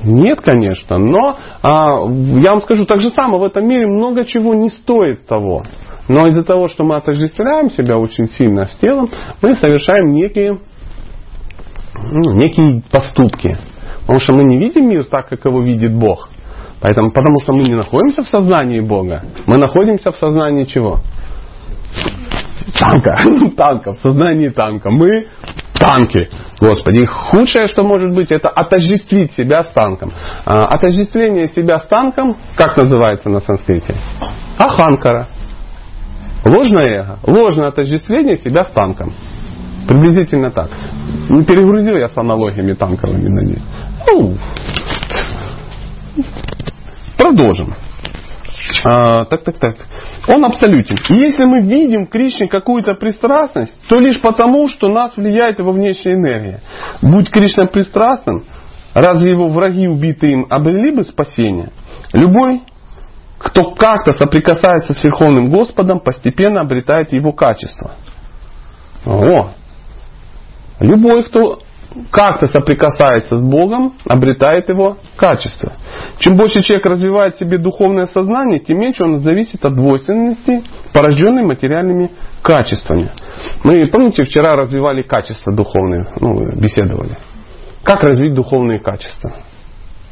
Нет, 0.04 0.40
конечно. 0.40 0.98
Но 0.98 1.38
а, 1.62 2.06
я 2.42 2.52
вам 2.52 2.62
скажу, 2.62 2.84
так 2.84 3.00
же 3.00 3.10
самое 3.10 3.40
в 3.40 3.44
этом 3.44 3.66
мире 3.66 3.86
много 3.86 4.24
чего 4.24 4.54
не 4.54 4.68
стоит 4.68 5.26
того. 5.26 5.62
Но 6.08 6.26
из-за 6.28 6.42
того, 6.42 6.68
что 6.68 6.84
мы 6.84 6.96
отождествляем 6.96 7.70
себя 7.70 7.96
очень 7.96 8.26
сильно 8.26 8.66
с 8.66 8.76
телом, 8.76 9.10
мы 9.40 9.54
совершаем 9.56 10.12
некие, 10.12 10.58
ну, 11.94 12.32
некие 12.34 12.82
поступки. 12.90 13.56
Потому 14.02 14.20
что 14.20 14.34
мы 14.34 14.44
не 14.44 14.58
видим 14.58 14.88
мир 14.88 15.06
так, 15.06 15.30
как 15.30 15.44
его 15.46 15.62
видит 15.62 15.94
Бог. 15.94 16.28
Поэтому, 16.82 17.10
потому 17.10 17.40
что 17.42 17.52
мы 17.54 17.62
не 17.62 17.74
находимся 17.74 18.22
в 18.22 18.28
сознании 18.28 18.80
Бога. 18.80 19.24
Мы 19.46 19.56
находимся 19.56 20.10
в 20.10 20.16
сознании 20.16 20.64
чего? 20.64 20.98
Танка. 22.78 23.18
Танка. 23.56 23.92
В 23.92 23.96
сознании 23.98 24.48
танка. 24.48 24.90
Мы 24.90 25.28
танки. 25.78 26.28
Господи. 26.60 27.04
Худшее, 27.06 27.66
что 27.66 27.84
может 27.84 28.14
быть, 28.14 28.30
это 28.30 28.48
отождествить 28.48 29.32
себя 29.32 29.64
с 29.64 29.68
танком. 29.72 30.12
А, 30.44 30.62
отождествление 30.66 31.48
себя 31.48 31.78
с 31.78 31.86
танком, 31.86 32.36
как 32.56 32.76
называется 32.76 33.28
на 33.28 33.40
санскрите? 33.40 33.94
Аханкара. 34.58 35.28
Ложное 36.44 37.00
эго. 37.00 37.18
Ложное 37.26 37.68
отождествление 37.68 38.36
себя 38.36 38.64
с 38.64 38.70
танком. 38.70 39.12
Приблизительно 39.88 40.50
так. 40.50 40.70
Не 41.28 41.44
перегрузил 41.44 41.96
я 41.96 42.08
с 42.08 42.16
аналогиями 42.16 42.72
танковыми, 42.72 43.28
надеюсь. 43.28 43.62
Ну, 44.06 44.36
продолжим. 47.18 47.74
А, 48.84 49.24
так, 49.26 49.44
так, 49.44 49.58
так. 49.58 49.76
Он 50.28 50.44
абсолютен. 50.44 50.96
И 51.10 51.14
если 51.14 51.44
мы 51.44 51.60
видим 51.60 52.06
в 52.06 52.10
Кришне 52.10 52.48
какую-то 52.48 52.94
пристрастность, 52.94 53.74
то 53.88 53.98
лишь 53.98 54.20
потому, 54.20 54.68
что 54.68 54.88
нас 54.88 55.16
влияет 55.16 55.58
его 55.58 55.72
внешняя 55.72 56.14
энергия. 56.14 56.60
Будь 57.02 57.30
Кришна 57.30 57.66
пристрастным, 57.66 58.44
разве 58.94 59.32
его 59.32 59.48
враги, 59.48 59.86
убитые 59.86 60.32
им, 60.32 60.46
обрели 60.48 60.94
бы 60.94 61.04
спасение? 61.04 61.72
Любой, 62.12 62.62
кто 63.38 63.72
как-то 63.72 64.14
соприкасается 64.14 64.94
с 64.94 65.04
Верховным 65.04 65.50
Господом, 65.50 66.00
постепенно 66.00 66.60
обретает 66.60 67.12
его 67.12 67.32
качество. 67.32 67.92
О! 69.04 69.50
Любой, 70.80 71.24
кто 71.24 71.60
как-то 72.10 72.48
соприкасается 72.48 73.36
с 73.36 73.42
Богом, 73.42 73.94
обретает 74.08 74.68
его 74.68 74.98
качество. 75.16 75.72
Чем 76.18 76.36
больше 76.36 76.60
человек 76.62 76.86
развивает 76.86 77.36
в 77.36 77.38
себе 77.38 77.58
духовное 77.58 78.06
сознание, 78.06 78.60
тем 78.60 78.78
меньше 78.78 79.04
он 79.04 79.18
зависит 79.18 79.64
от 79.64 79.74
двойственности, 79.74 80.62
порожденной 80.92 81.44
материальными 81.44 82.10
качествами. 82.42 83.12
Мы, 83.62 83.86
помните, 83.86 84.24
вчера 84.24 84.54
развивали 84.56 85.02
качества 85.02 85.54
духовные, 85.54 86.06
ну, 86.20 86.60
беседовали. 86.60 87.16
Как 87.84 88.02
развить 88.02 88.34
духовные 88.34 88.80
качества? 88.80 89.32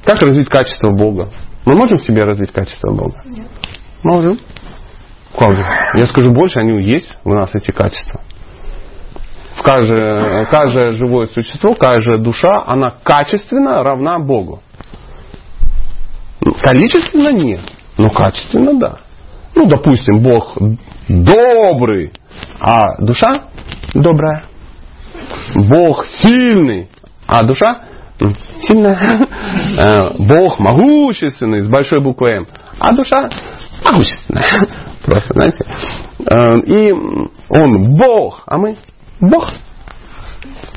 Как 0.04 0.20
развить 0.20 0.48
качество 0.48 0.90
Бога? 0.90 1.32
Мы 1.64 1.74
можем 1.74 1.98
в 1.98 2.02
себе 2.02 2.22
развить 2.24 2.52
качество 2.52 2.92
Бога? 2.92 3.22
Нет. 3.24 3.48
Можем. 4.02 4.38
Же? 5.38 5.64
Я 5.94 6.06
скажу 6.06 6.30
больше, 6.32 6.60
они 6.60 6.82
есть 6.82 7.08
у 7.24 7.32
нас 7.32 7.54
эти 7.54 7.70
качества. 7.70 8.20
В 9.56 9.62
каждое, 9.62 10.46
каждое 10.46 10.92
живое 10.92 11.26
существо, 11.26 11.74
каждая 11.74 12.18
душа, 12.18 12.64
она 12.66 12.94
качественно 13.02 13.82
равна 13.82 14.18
Богу. 14.18 14.62
Количественно 16.62 17.32
нет, 17.32 17.60
но 17.98 18.08
качественно 18.10 18.78
да. 18.78 18.96
Ну, 19.54 19.66
допустим, 19.66 20.20
Бог 20.22 20.56
добрый, 21.08 22.12
а 22.60 23.02
душа 23.02 23.44
добрая. 23.94 24.46
Бог 25.54 26.06
сильный, 26.22 26.88
а 27.26 27.44
душа 27.44 27.82
сильная. 28.66 28.98
Э, 29.78 29.98
Бог 30.18 30.58
могущественный 30.58 31.60
с 31.60 31.68
большой 31.68 32.00
буквы 32.00 32.30
М, 32.30 32.46
а 32.78 32.94
душа 32.94 33.28
могущественная. 33.84 34.46
Просто, 35.04 35.34
знаете. 35.34 35.64
Э, 36.20 36.54
И 36.66 36.92
он 36.92 37.96
Бог, 37.96 38.42
а 38.46 38.58
мы 38.58 38.76
Бог. 39.22 39.48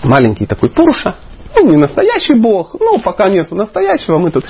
Маленький 0.04 0.46
такой 0.46 0.70
Пуруша. 0.70 1.16
Ну, 1.56 1.72
не 1.72 1.78
настоящий 1.78 2.36
Бог, 2.36 2.76
но 2.80 3.00
пока 3.00 3.30
нет 3.30 3.50
настоящего, 3.50 4.18
мы 4.18 4.30
тут 4.30 4.44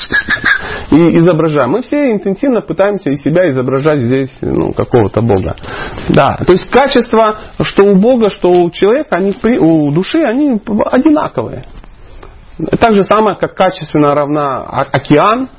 и 0.91 1.17
изображаем. 1.17 1.71
Мы 1.71 1.81
все 1.84 2.12
интенсивно 2.12 2.62
пытаемся 2.62 3.12
из 3.12 3.21
себя 3.21 3.49
изображать 3.51 4.01
здесь 4.01 4.36
ну, 4.41 4.71
какого-то 4.71 5.21
Бога. 5.21 5.55
Да, 6.10 6.36
то 6.45 6.51
есть 6.51 6.67
качества, 6.69 7.38
что 7.62 7.84
у 7.86 7.95
Бога, 7.95 8.31
что 8.31 8.49
у 8.49 8.71
человека, 8.71 9.17
они, 9.17 9.36
у 9.60 9.91
души, 9.91 10.19
они 10.23 10.60
одинаковые. 10.91 11.67
Так 12.79 12.95
же 12.95 13.03
самое, 13.03 13.36
как 13.36 13.53
качественно 13.53 14.15
равна 14.15 14.63
океан 14.63 15.49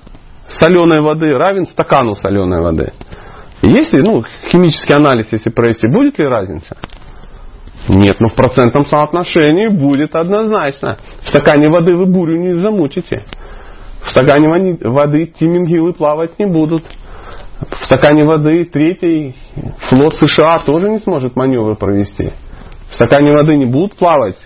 соленой 0.48 1.00
воды 1.00 1.32
равен 1.32 1.66
стакану 1.66 2.16
соленой 2.16 2.60
воды. 2.60 2.92
Если, 3.62 4.00
ну, 4.00 4.24
химический 4.48 4.94
анализ, 4.94 5.28
если 5.30 5.50
провести, 5.50 5.86
будет 5.88 6.18
ли 6.18 6.26
разница? 6.26 6.76
Нет, 7.88 8.20
но 8.20 8.28
в 8.28 8.34
процентном 8.34 8.84
соотношении 8.84 9.68
будет 9.68 10.16
однозначно. 10.16 10.98
В 11.22 11.28
стакане 11.28 11.68
воды 11.68 11.94
вы 11.94 12.06
бурю 12.06 12.36
не 12.36 12.54
замутите. 12.54 13.24
В 14.02 14.10
стакане 14.10 14.48
воды 14.48 15.26
тимингилы 15.38 15.92
плавать 15.92 16.38
не 16.38 16.46
будут. 16.46 16.84
В 17.80 17.84
стакане 17.84 18.24
воды 18.24 18.64
третий 18.64 19.36
флот 19.88 20.14
США 20.16 20.58
тоже 20.64 20.88
не 20.88 20.98
сможет 20.98 21.36
маневры 21.36 21.74
провести. 21.74 22.32
В 22.90 22.94
стакане 22.94 23.32
воды 23.32 23.56
не 23.56 23.64
будут 23.64 23.96
плавать 23.96 24.36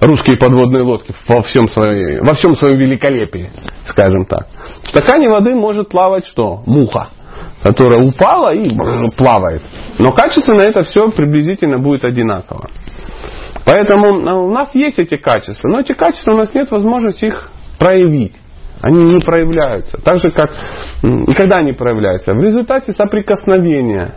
русские 0.00 0.36
подводные 0.38 0.82
лодки 0.82 1.14
во 1.28 1.42
всем, 1.42 1.68
своей, 1.68 2.20
во 2.20 2.34
всем 2.34 2.54
своем 2.54 2.78
великолепии, 2.78 3.50
скажем 3.86 4.26
так. 4.26 4.46
В 4.84 4.88
стакане 4.88 5.30
воды 5.30 5.54
может 5.54 5.88
плавать 5.88 6.26
что? 6.26 6.62
Муха, 6.66 7.08
которая 7.62 8.04
упала 8.04 8.54
и 8.54 8.70
плавает. 9.16 9.62
Но 9.98 10.12
качественно 10.12 10.62
это 10.62 10.84
все 10.84 11.10
приблизительно 11.10 11.78
будет 11.78 12.04
одинаково. 12.04 12.70
Поэтому 13.64 14.20
э, 14.20 14.32
у 14.32 14.50
нас 14.52 14.74
есть 14.74 14.98
эти 14.98 15.16
качества, 15.16 15.68
но 15.68 15.80
эти 15.80 15.94
качества 15.94 16.32
у 16.32 16.36
нас 16.36 16.52
нет 16.54 16.70
возможности 16.70 17.26
их 17.26 17.50
проявить. 17.78 18.34
Они 18.82 19.02
не 19.02 19.18
проявляются. 19.20 19.98
Так 20.02 20.18
же 20.18 20.30
как 20.30 20.50
м, 21.02 21.24
и 21.24 21.32
когда 21.32 21.56
они 21.60 21.72
проявляются? 21.72 22.32
В 22.32 22.42
результате 22.42 22.92
соприкосновения 22.92 24.14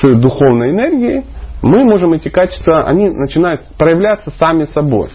с 0.00 0.14
духовной 0.16 0.70
энергией 0.70 1.24
мы 1.62 1.84
можем 1.84 2.12
эти 2.14 2.28
качества, 2.28 2.84
они 2.84 3.08
начинают 3.08 3.62
проявляться 3.78 4.30
сами 4.30 4.64
собой. 4.64 5.10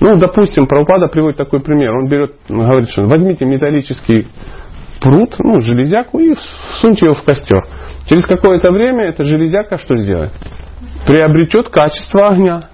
Ну, 0.00 0.16
допустим, 0.16 0.66
Прабхупада 0.66 1.08
приводит 1.08 1.38
такой 1.38 1.60
пример. 1.60 1.94
Он 1.94 2.08
берет, 2.08 2.34
говорит, 2.48 2.90
что 2.90 3.04
возьмите 3.04 3.46
металлический 3.46 4.26
пруд, 5.00 5.34
ну, 5.38 5.60
железяку 5.60 6.18
и 6.18 6.34
всуньте 6.78 7.06
его 7.06 7.14
в 7.14 7.22
костер. 7.22 7.64
Через 8.08 8.24
какое-то 8.26 8.72
время 8.72 9.06
эта 9.08 9.24
железяка 9.24 9.78
что 9.78 9.96
сделает? 9.96 10.32
Приобретет 11.06 11.68
качество 11.68 12.28
огня. 12.28 12.68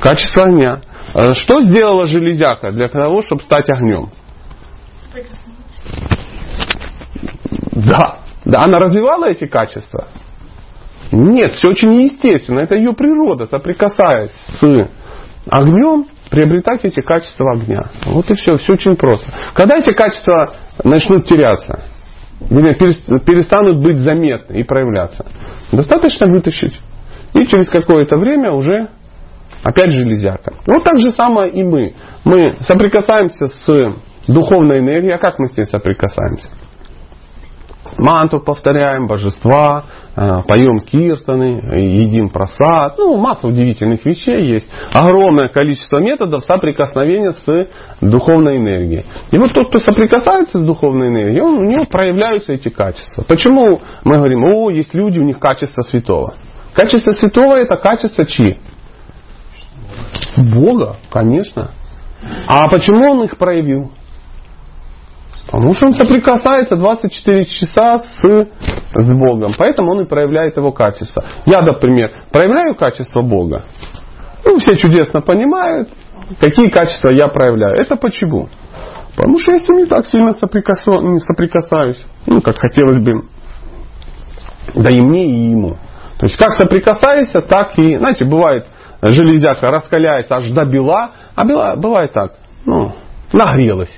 Качество 0.00 0.44
огня. 0.44 0.80
Э, 1.14 1.34
Что 1.34 1.62
сделала 1.62 2.06
железяка 2.06 2.72
для 2.72 2.88
того, 2.88 3.22
чтобы 3.22 3.42
стать 3.42 3.68
огнем? 3.70 4.10
Да. 7.72 8.18
Да, 8.44 8.60
она 8.64 8.78
развивала 8.78 9.26
эти 9.26 9.46
качества? 9.46 10.06
Нет, 11.12 11.54
все 11.54 11.68
очень 11.68 11.90
неестественно. 11.90 12.60
Это 12.60 12.74
ее 12.74 12.92
природа, 12.92 13.46
соприкасаясь 13.46 14.32
с 14.60 14.88
огнем, 15.48 16.06
приобретать 16.30 16.84
эти 16.84 17.00
качества 17.00 17.52
огня. 17.52 17.90
Вот 18.06 18.28
и 18.30 18.34
все, 18.34 18.56
все 18.56 18.74
очень 18.74 18.96
просто. 18.96 19.32
Когда 19.54 19.78
эти 19.78 19.92
качества 19.92 20.56
начнут 20.84 21.26
теряться, 21.26 21.84
перестанут 22.48 23.82
быть 23.82 23.98
заметны 23.98 24.60
и 24.60 24.62
проявляться, 24.62 25.26
достаточно 25.72 26.26
вытащить. 26.26 26.78
И 27.34 27.46
через 27.46 27.68
какое-то 27.68 28.16
время 28.16 28.52
уже 28.52 28.88
опять 29.62 29.92
железяка. 29.92 30.54
Вот 30.66 30.84
так 30.84 30.98
же 30.98 31.12
самое 31.12 31.50
и 31.50 31.62
мы. 31.62 31.94
Мы 32.24 32.56
соприкасаемся 32.60 33.46
с 33.46 33.94
духовной 34.26 34.78
энергией. 34.78 35.14
А 35.14 35.18
как 35.18 35.38
мы 35.38 35.48
с 35.48 35.56
ней 35.56 35.66
соприкасаемся? 35.66 36.48
Манту 37.98 38.40
повторяем, 38.40 39.06
божества, 39.06 39.84
э, 40.14 40.42
поем 40.46 40.80
киртаны, 40.80 41.76
едим 41.76 42.28
просад. 42.28 42.98
Ну, 42.98 43.16
масса 43.16 43.46
удивительных 43.46 44.04
вещей 44.04 44.42
есть. 44.42 44.68
Огромное 44.92 45.48
количество 45.48 45.98
методов 45.98 46.44
соприкосновения 46.44 47.32
с 47.32 47.68
духовной 48.00 48.56
энергией. 48.56 49.04
И 49.30 49.38
вот 49.38 49.52
тот, 49.52 49.68
кто 49.68 49.80
соприкасается 49.80 50.62
с 50.62 50.66
духовной 50.66 51.08
энергией, 51.08 51.40
он, 51.40 51.58
у 51.58 51.64
него 51.64 51.84
проявляются 51.84 52.52
эти 52.52 52.68
качества. 52.68 53.24
Почему 53.26 53.80
мы 54.04 54.16
говорим, 54.16 54.44
о, 54.44 54.70
есть 54.70 54.94
люди, 54.94 55.18
у 55.18 55.24
них 55.24 55.38
качество 55.38 55.82
святого. 55.82 56.34
Качество 56.74 57.12
святого 57.12 57.56
это 57.56 57.76
качество 57.76 58.26
чьи? 58.26 58.58
Бога, 60.36 60.98
конечно. 61.10 61.70
А 62.48 62.68
почему 62.68 63.12
он 63.12 63.24
их 63.24 63.38
проявил? 63.38 63.92
Потому 65.46 65.74
что 65.74 65.86
он 65.88 65.94
соприкасается 65.94 66.76
24 66.76 67.44
часа 67.46 67.98
с, 68.00 68.48
с 68.94 69.12
Богом. 69.14 69.52
Поэтому 69.56 69.92
он 69.92 70.00
и 70.02 70.08
проявляет 70.08 70.56
его 70.56 70.72
качество. 70.72 71.24
Я, 71.46 71.62
например, 71.62 72.10
проявляю 72.32 72.74
качество 72.74 73.22
Бога. 73.22 73.64
Ну, 74.44 74.58
все 74.58 74.76
чудесно 74.76 75.20
понимают, 75.20 75.88
какие 76.40 76.68
качества 76.68 77.10
я 77.10 77.28
проявляю. 77.28 77.76
Это 77.76 77.96
почему? 77.96 78.48
Потому 79.14 79.38
что 79.38 79.52
я 79.52 79.60
с 79.60 79.68
ним 79.68 79.78
не 79.78 79.86
так 79.86 80.06
сильно 80.06 80.34
соприкасу, 80.34 80.92
не 81.00 81.20
соприкасаюсь. 81.20 82.04
Ну, 82.26 82.42
как 82.42 82.58
хотелось 82.58 83.02
бы. 83.02 83.22
Да 84.74 84.90
и 84.90 85.00
мне, 85.00 85.26
и 85.26 85.50
ему. 85.50 85.76
То 86.18 86.26
есть, 86.26 86.36
как 86.36 86.54
соприкасаешься, 86.54 87.40
так 87.40 87.78
и, 87.78 87.96
знаете, 87.98 88.24
бывает, 88.24 88.66
железяка 89.00 89.70
раскаляется 89.70 90.36
аж 90.36 90.50
до 90.50 90.64
бела, 90.64 91.12
а 91.34 91.46
бела 91.46 91.76
бывает 91.76 92.12
так, 92.12 92.32
ну, 92.64 92.94
нагрелась 93.32 93.96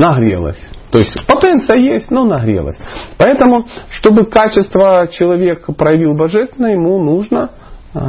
нагрелась. 0.00 0.58
То 0.90 0.98
есть 0.98 1.14
потенция 1.26 1.76
есть, 1.76 2.10
но 2.10 2.24
нагрелась. 2.24 2.76
Поэтому, 3.18 3.66
чтобы 3.90 4.24
качество 4.24 5.08
человек 5.12 5.66
проявил 5.76 6.14
божественное, 6.14 6.72
ему 6.72 6.98
нужно 7.02 7.50
э, 7.94 8.00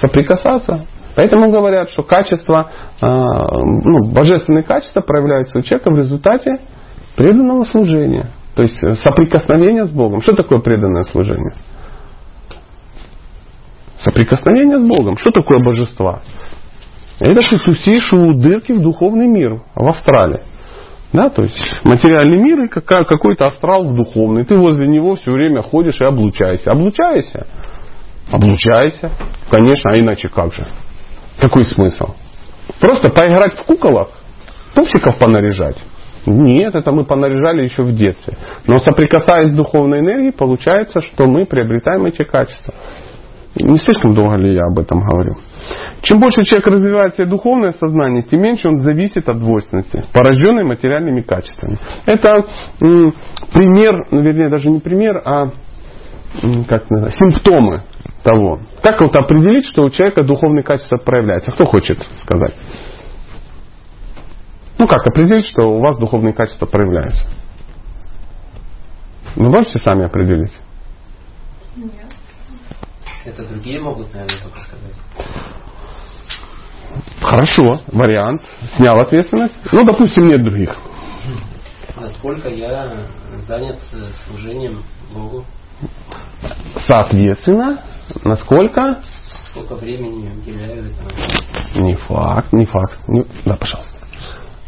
соприкасаться. 0.00 0.86
Поэтому 1.14 1.50
говорят, 1.50 1.90
что 1.90 2.02
качество, 2.02 2.70
э, 3.00 3.06
ну, 3.06 4.10
божественные 4.10 4.62
качества 4.62 5.02
проявляются 5.02 5.58
у 5.58 5.62
человека 5.62 5.90
в 5.90 5.98
результате 5.98 6.52
преданного 7.16 7.64
служения. 7.64 8.30
То 8.54 8.62
есть 8.62 8.78
соприкосновения 9.02 9.84
с 9.84 9.90
Богом. 9.90 10.22
Что 10.22 10.34
такое 10.34 10.60
преданное 10.60 11.04
служение? 11.04 11.56
Соприкосновение 14.00 14.78
с 14.78 14.84
Богом. 14.84 15.16
Что 15.18 15.30
такое 15.30 15.62
божество? 15.62 16.20
Это 17.20 17.40
ты 17.40 17.58
тусишь 17.58 18.12
у 18.12 18.32
дырки 18.32 18.72
в 18.72 18.80
духовный 18.80 19.28
мир, 19.28 19.62
в 19.74 19.88
астрале. 19.88 20.42
Да, 21.12 21.28
то 21.28 21.42
есть 21.42 21.58
материальный 21.84 22.38
мир 22.38 22.64
и 22.64 22.68
какой-то 22.68 23.46
астрал 23.46 23.84
в 23.84 23.94
духовный. 23.94 24.44
Ты 24.44 24.56
возле 24.56 24.86
него 24.88 25.16
все 25.16 25.30
время 25.30 25.62
ходишь 25.62 26.00
и 26.00 26.04
облучаешься. 26.04 26.70
Облучайся. 26.70 27.46
Облучайся. 28.30 29.10
Конечно, 29.50 29.90
а 29.92 29.98
иначе 29.98 30.28
как 30.28 30.54
же? 30.54 30.66
Какой 31.38 31.66
смысл? 31.66 32.14
Просто 32.80 33.10
поиграть 33.10 33.58
в 33.58 33.64
куколах? 33.64 34.08
Пупсиков 34.74 35.18
понаряжать? 35.18 35.76
Нет, 36.24 36.74
это 36.74 36.92
мы 36.92 37.04
понаряжали 37.04 37.62
еще 37.62 37.82
в 37.82 37.92
детстве. 37.92 38.38
Но 38.66 38.78
соприкасаясь 38.78 39.52
с 39.52 39.56
духовной 39.56 39.98
энергией, 39.98 40.32
получается, 40.32 41.00
что 41.00 41.26
мы 41.26 41.46
приобретаем 41.46 42.06
эти 42.06 42.22
качества. 42.22 42.74
Не 43.54 43.78
слишком 43.78 44.14
долго 44.14 44.36
ли 44.38 44.54
я 44.54 44.64
об 44.64 44.78
этом 44.78 45.00
говорю? 45.00 45.34
Чем 46.00 46.20
больше 46.20 46.42
человек 46.42 46.66
развивает 46.68 47.14
себе 47.14 47.26
духовное 47.26 47.72
сознание, 47.72 48.22
тем 48.22 48.40
меньше 48.40 48.68
он 48.68 48.78
зависит 48.78 49.28
от 49.28 49.38
двойственности, 49.38 50.02
порожденной 50.12 50.64
материальными 50.64 51.20
качествами. 51.20 51.78
Это 52.06 52.46
пример, 52.78 54.06
ну, 54.10 54.22
вернее 54.22 54.48
даже 54.48 54.70
не 54.70 54.80
пример, 54.80 55.20
а 55.24 55.50
как 56.66 56.88
называется, 56.88 57.18
симптомы 57.18 57.82
того. 58.22 58.60
Как 58.82 59.00
вот 59.02 59.14
определить, 59.14 59.66
что 59.66 59.84
у 59.84 59.90
человека 59.90 60.24
духовные 60.24 60.62
качества 60.62 60.96
проявляются? 60.96 61.52
Кто 61.52 61.66
хочет 61.66 61.98
сказать? 62.22 62.54
Ну 64.78 64.86
как 64.86 65.06
определить, 65.06 65.46
что 65.46 65.70
у 65.70 65.80
вас 65.80 65.98
духовные 65.98 66.32
качества 66.32 66.66
проявляются? 66.66 67.22
Вы 69.36 69.50
можете 69.50 69.78
сами 69.78 70.06
определить? 70.06 70.52
Это 73.24 73.46
другие 73.46 73.80
могут, 73.80 74.12
наверное, 74.12 74.40
только 74.42 74.60
сказать. 74.60 74.94
Хорошо, 77.20 77.82
вариант. 77.92 78.42
Снял 78.76 78.96
ответственность. 78.96 79.54
Ну, 79.70 79.84
допустим, 79.84 80.26
нет 80.26 80.42
других. 80.42 80.74
Насколько 81.96 82.48
я 82.48 82.96
занят 83.46 83.78
служением 84.26 84.82
Богу? 85.12 85.44
Соответственно, 86.86 87.84
насколько? 88.24 89.02
Сколько 89.50 89.76
времени 89.76 90.30
уделяю 90.30 90.90
этому? 90.90 91.84
Не 91.84 91.94
факт, 91.94 92.52
не 92.52 92.66
факт. 92.66 92.98
Не... 93.08 93.24
Да, 93.44 93.56
пожалуйста. 93.56 93.92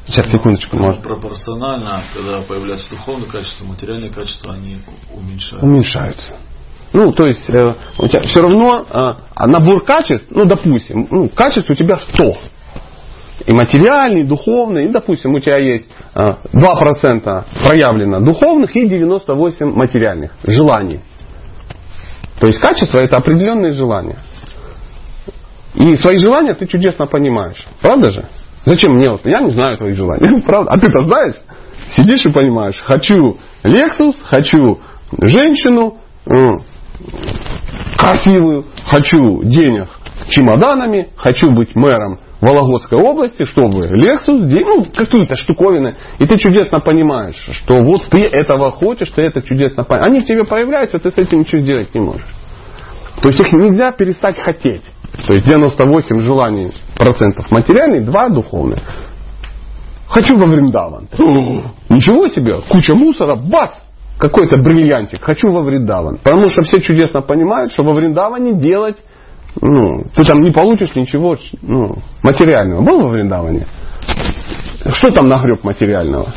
Сейчас, 0.06 0.30
секундочку. 0.30 0.76
Ну, 0.76 0.84
Может. 0.84 1.02
пропорционально, 1.02 2.02
когда 2.14 2.42
появляется 2.42 2.88
духовное 2.90 3.28
качество, 3.28 3.64
материальные 3.64 4.12
качества, 4.12 4.52
они 4.52 4.82
уменьшаются. 5.12 5.66
Уменьшаются. 5.66 6.36
Ну, 6.94 7.10
то 7.10 7.26
есть, 7.26 7.50
э, 7.50 7.74
у 7.98 8.06
тебя 8.06 8.22
все 8.22 8.40
равно 8.40 8.86
э, 8.88 9.46
набор 9.48 9.84
качеств, 9.84 10.28
ну, 10.30 10.44
допустим, 10.44 11.08
ну, 11.10 11.28
качеств 11.28 11.68
у 11.68 11.74
тебя 11.74 11.96
100. 11.96 12.36
И 13.46 13.52
материальный, 13.52 14.20
и 14.20 14.24
духовный, 14.24 14.84
и, 14.84 14.88
допустим, 14.88 15.34
у 15.34 15.40
тебя 15.40 15.58
есть 15.58 15.88
э, 16.14 16.20
2% 16.20 17.44
проявлено 17.64 18.20
духовных 18.20 18.76
и 18.76 18.86
98 18.88 19.72
материальных 19.74 20.30
желаний. 20.44 21.00
То 22.38 22.46
есть 22.46 22.60
качество 22.60 22.98
это 22.98 23.16
определенные 23.16 23.72
желания. 23.72 24.18
И 25.74 25.96
свои 25.96 26.18
желания 26.18 26.54
ты 26.54 26.68
чудесно 26.68 27.06
понимаешь. 27.06 27.66
Правда 27.82 28.12
же? 28.12 28.28
Зачем 28.66 28.94
мне 28.94 29.10
вот? 29.10 29.22
Я 29.24 29.40
не 29.40 29.50
знаю 29.50 29.78
твои 29.78 29.94
желания. 29.94 30.42
Правда? 30.46 30.70
А 30.70 30.78
ты-то 30.78 31.04
знаешь? 31.06 31.34
Сидишь 31.96 32.24
и 32.24 32.30
понимаешь. 32.30 32.80
Хочу 32.84 33.38
Lexus, 33.64 34.14
хочу 34.22 34.78
женщину, 35.20 35.98
красивую, 37.96 38.66
хочу 38.86 39.42
денег 39.44 39.88
чемоданами, 40.28 41.08
хочу 41.16 41.50
быть 41.50 41.74
мэром 41.74 42.20
Вологодской 42.40 42.98
области, 42.98 43.44
чтобы 43.44 43.86
Lexus, 43.86 44.46
ну, 44.48 44.84
какие-то 44.94 45.36
штуковины. 45.36 45.96
И 46.18 46.26
ты 46.26 46.38
чудесно 46.38 46.80
понимаешь, 46.80 47.42
что 47.52 47.82
вот 47.82 48.08
ты 48.10 48.24
этого 48.24 48.70
хочешь, 48.72 49.10
ты 49.10 49.22
это 49.22 49.42
чудесно 49.42 49.84
понимаешь. 49.84 50.10
Они 50.10 50.20
в 50.20 50.26
тебе 50.26 50.44
появляются, 50.44 50.98
ты 50.98 51.10
с 51.10 51.16
этим 51.16 51.40
ничего 51.40 51.60
сделать 51.60 51.94
не 51.94 52.00
можешь. 52.00 52.26
То 53.22 53.28
есть 53.28 53.40
их 53.40 53.52
нельзя 53.52 53.92
перестать 53.92 54.38
хотеть. 54.38 54.82
То 55.26 55.32
есть 55.32 55.46
98 55.46 56.20
желаний 56.20 56.72
процентов 56.96 57.50
материальных, 57.50 58.04
2 58.06 58.28
духовных. 58.30 58.80
Хочу 60.08 60.36
во 60.36 60.46
Вриндаван. 60.46 61.08
Ничего 61.88 62.28
себе, 62.28 62.60
куча 62.68 62.94
мусора, 62.94 63.36
бац, 63.36 63.70
какой-то 64.18 64.60
бриллиантик, 64.60 65.22
хочу 65.22 65.50
во 65.50 65.62
Вриндаван. 65.62 66.18
Потому 66.22 66.48
что 66.48 66.62
все 66.62 66.80
чудесно 66.80 67.22
понимают, 67.22 67.72
что 67.72 67.84
во 67.84 67.94
Вриндаване 67.94 68.54
делать, 68.54 68.96
ну, 69.60 70.04
ты 70.14 70.24
там 70.24 70.42
не 70.42 70.50
получишь 70.50 70.94
ничего 70.94 71.36
ну, 71.62 71.96
материального. 72.22 72.82
Был 72.82 73.02
во 73.02 73.10
Вриндаване? 73.10 73.66
Что 74.92 75.12
там 75.12 75.26
нагреб 75.26 75.64
материального? 75.64 76.34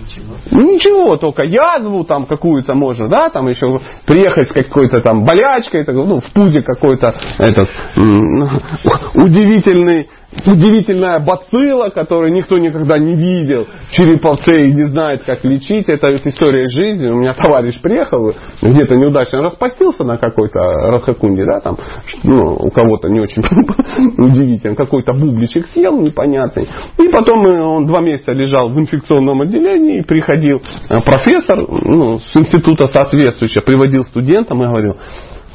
Ничего. 0.00 0.34
Ничего, 0.50 1.16
только 1.16 1.42
язву 1.42 2.04
там 2.04 2.26
какую-то 2.26 2.74
можно, 2.74 3.08
да, 3.08 3.28
там 3.28 3.48
еще 3.48 3.80
приехать 4.06 4.48
с 4.48 4.52
какой-то 4.52 5.00
там 5.00 5.24
болячкой, 5.24 5.84
ну, 5.86 6.20
в 6.20 6.32
пузе 6.32 6.62
какой-то 6.62 7.14
этот 7.38 7.68
удивительный 9.14 10.08
удивительная 10.46 11.20
бацилла, 11.20 11.90
которую 11.90 12.32
никто 12.32 12.58
никогда 12.58 12.98
не 12.98 13.14
видел, 13.14 13.66
череповце 13.90 14.66
и 14.66 14.72
не 14.72 14.84
знает, 14.84 15.24
как 15.24 15.44
лечить. 15.44 15.88
Это 15.88 16.12
вот 16.12 16.26
история 16.26 16.66
жизни. 16.68 17.08
У 17.08 17.16
меня 17.16 17.34
товарищ 17.34 17.80
приехал, 17.80 18.34
где-то 18.62 18.94
неудачно 18.96 19.42
распастился 19.42 20.04
на 20.04 20.18
какой-то 20.18 20.58
расхакунде, 20.90 21.44
да, 21.44 21.60
там, 21.60 21.76
ну, 22.24 22.54
у 22.54 22.70
кого-то 22.70 23.08
не 23.08 23.20
очень 23.20 23.42
удивительно, 24.18 24.74
какой-то 24.74 25.12
бубличек 25.14 25.66
съел 25.66 26.00
непонятный. 26.00 26.68
И 26.98 27.08
потом 27.08 27.46
э, 27.46 27.60
он 27.60 27.86
два 27.86 28.00
месяца 28.00 28.32
лежал 28.32 28.70
в 28.70 28.78
инфекционном 28.78 29.42
отделении, 29.42 29.98
и 29.98 30.02
приходил 30.02 30.60
э, 30.88 31.00
профессор 31.04 31.58
ну, 31.68 32.18
с 32.18 32.36
института 32.36 32.88
соответствующего, 32.88 33.62
приводил 33.62 34.04
студентам 34.04 34.62
и 34.62 34.66
говорил, 34.66 34.96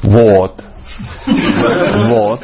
вот, 0.02 0.62
вот. 2.08 2.40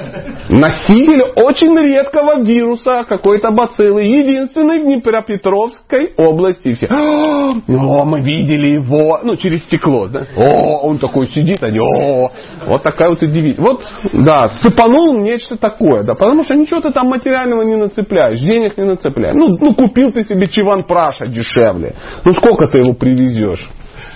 Носитель 0.48 1.22
очень 1.36 1.76
редкого 1.78 2.42
вируса, 2.42 3.04
какой-то 3.08 3.50
бациллы, 3.50 4.02
единственный 4.02 4.80
в 4.80 4.84
Днепропетровской 4.84 6.12
области. 6.16 6.72
Все, 6.72 6.86
о, 6.86 8.04
мы 8.04 8.20
видели 8.20 8.68
его, 8.68 9.20
ну, 9.22 9.36
через 9.36 9.64
стекло, 9.64 10.09
да? 10.09 10.26
О, 10.36 10.88
он 10.88 10.98
такой 10.98 11.28
сидит, 11.28 11.62
они, 11.62 11.78
о, 11.78 12.30
вот 12.66 12.82
такая 12.82 13.11
вот 13.11 13.22
удивительная. 13.22 13.70
Вот, 13.70 13.84
да, 14.12 14.55
цепанул 14.62 15.20
нечто 15.20 15.57
такое, 15.57 16.03
да, 16.03 16.14
потому 16.14 16.42
что 16.42 16.55
ничего 16.55 16.80
ты 16.80 16.90
там 16.90 17.09
материального 17.09 17.62
не 17.62 17.76
нацепляешь, 17.76 18.40
денег 18.40 18.76
не 18.76 18.84
нацепляешь. 18.84 19.36
Ну, 19.36 19.48
ну 19.61 19.74
купил 19.74 20.12
ты 20.12 20.24
себе 20.24 20.48
чиван 20.48 20.84
праша 20.84 21.26
дешевле. 21.26 21.94
Ну, 22.24 22.32
сколько 22.32 22.66
ты 22.66 22.78
его 22.78 22.94
привезешь? 22.94 23.68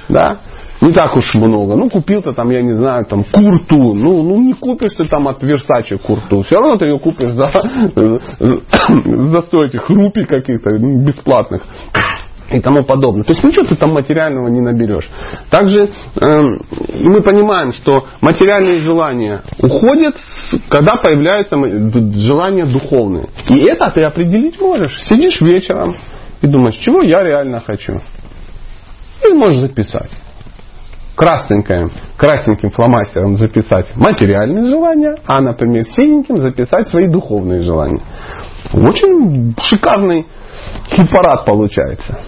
Да? 0.09 0.39
Не 0.85 0.93
так 0.93 1.17
уж 1.17 1.35
много. 1.35 1.77
Ну, 1.77 1.89
купил-то 1.89 2.35
там, 2.35 2.51
я 2.51 2.61
не 2.61 2.75
знаю, 2.75 3.07
там, 3.07 3.25
курту. 3.25 3.95
Ну, 3.95 4.23
ну 4.23 4.37
не 4.37 4.53
купишь 4.53 4.93
ты 4.93 5.07
там 5.09 5.27
от 5.29 5.43
Версачи 5.43 5.97
курту. 5.97 6.43
Все 6.43 6.57
равно 6.57 6.77
ты 6.77 6.85
ее 6.85 6.99
купишь 6.99 7.31
за, 7.31 7.51
за 7.95 9.41
100 9.41 9.65
этих 9.65 9.89
рупий 9.89 10.25
каких-то 10.25 10.71
ну, 10.73 11.03
бесплатных 11.03 11.63
и 12.51 12.61
тому 12.61 12.85
подобное. 12.85 13.25
То 13.25 13.33
есть 13.33 13.43
ничего 13.43 13.65
ты 13.65 13.77
там 13.77 13.93
материального 13.95 14.49
не 14.49 14.61
наберешь. 14.61 15.09
Также 15.51 15.89
э, 16.21 16.41
мы 17.01 17.23
понимаем, 17.23 17.73
что 17.73 18.05
материальные 18.21 18.83
желания 18.83 19.43
уходят, 19.63 20.17
когда 20.69 20.97
появляются 20.97 21.57
желания 22.21 22.67
духовные. 22.67 23.29
И 23.49 23.59
это 23.67 23.91
ты 23.91 24.03
определить 24.03 24.61
можешь. 24.61 25.01
Сидишь 25.09 25.41
вечером 25.41 25.97
и 26.43 26.47
думаешь, 26.47 26.77
чего 26.77 27.01
я 27.01 27.23
реально 27.23 27.61
хочу. 27.61 28.03
И 29.27 29.33
можешь 29.33 29.61
записать. 29.61 30.11
Красненьким, 31.17 31.91
красненьким 32.17 32.71
фломастером 32.71 33.37
записать 33.37 33.95
материальные 33.95 34.65
желания, 34.65 35.17
а, 35.27 35.41
например, 35.41 35.85
синеньким 35.85 36.39
записать 36.39 36.89
свои 36.89 37.09
духовные 37.09 37.63
желания. 37.63 38.03
Очень 38.73 39.55
шикарный 39.61 40.27
хит-парад 40.91 41.45
получается. 41.45 42.21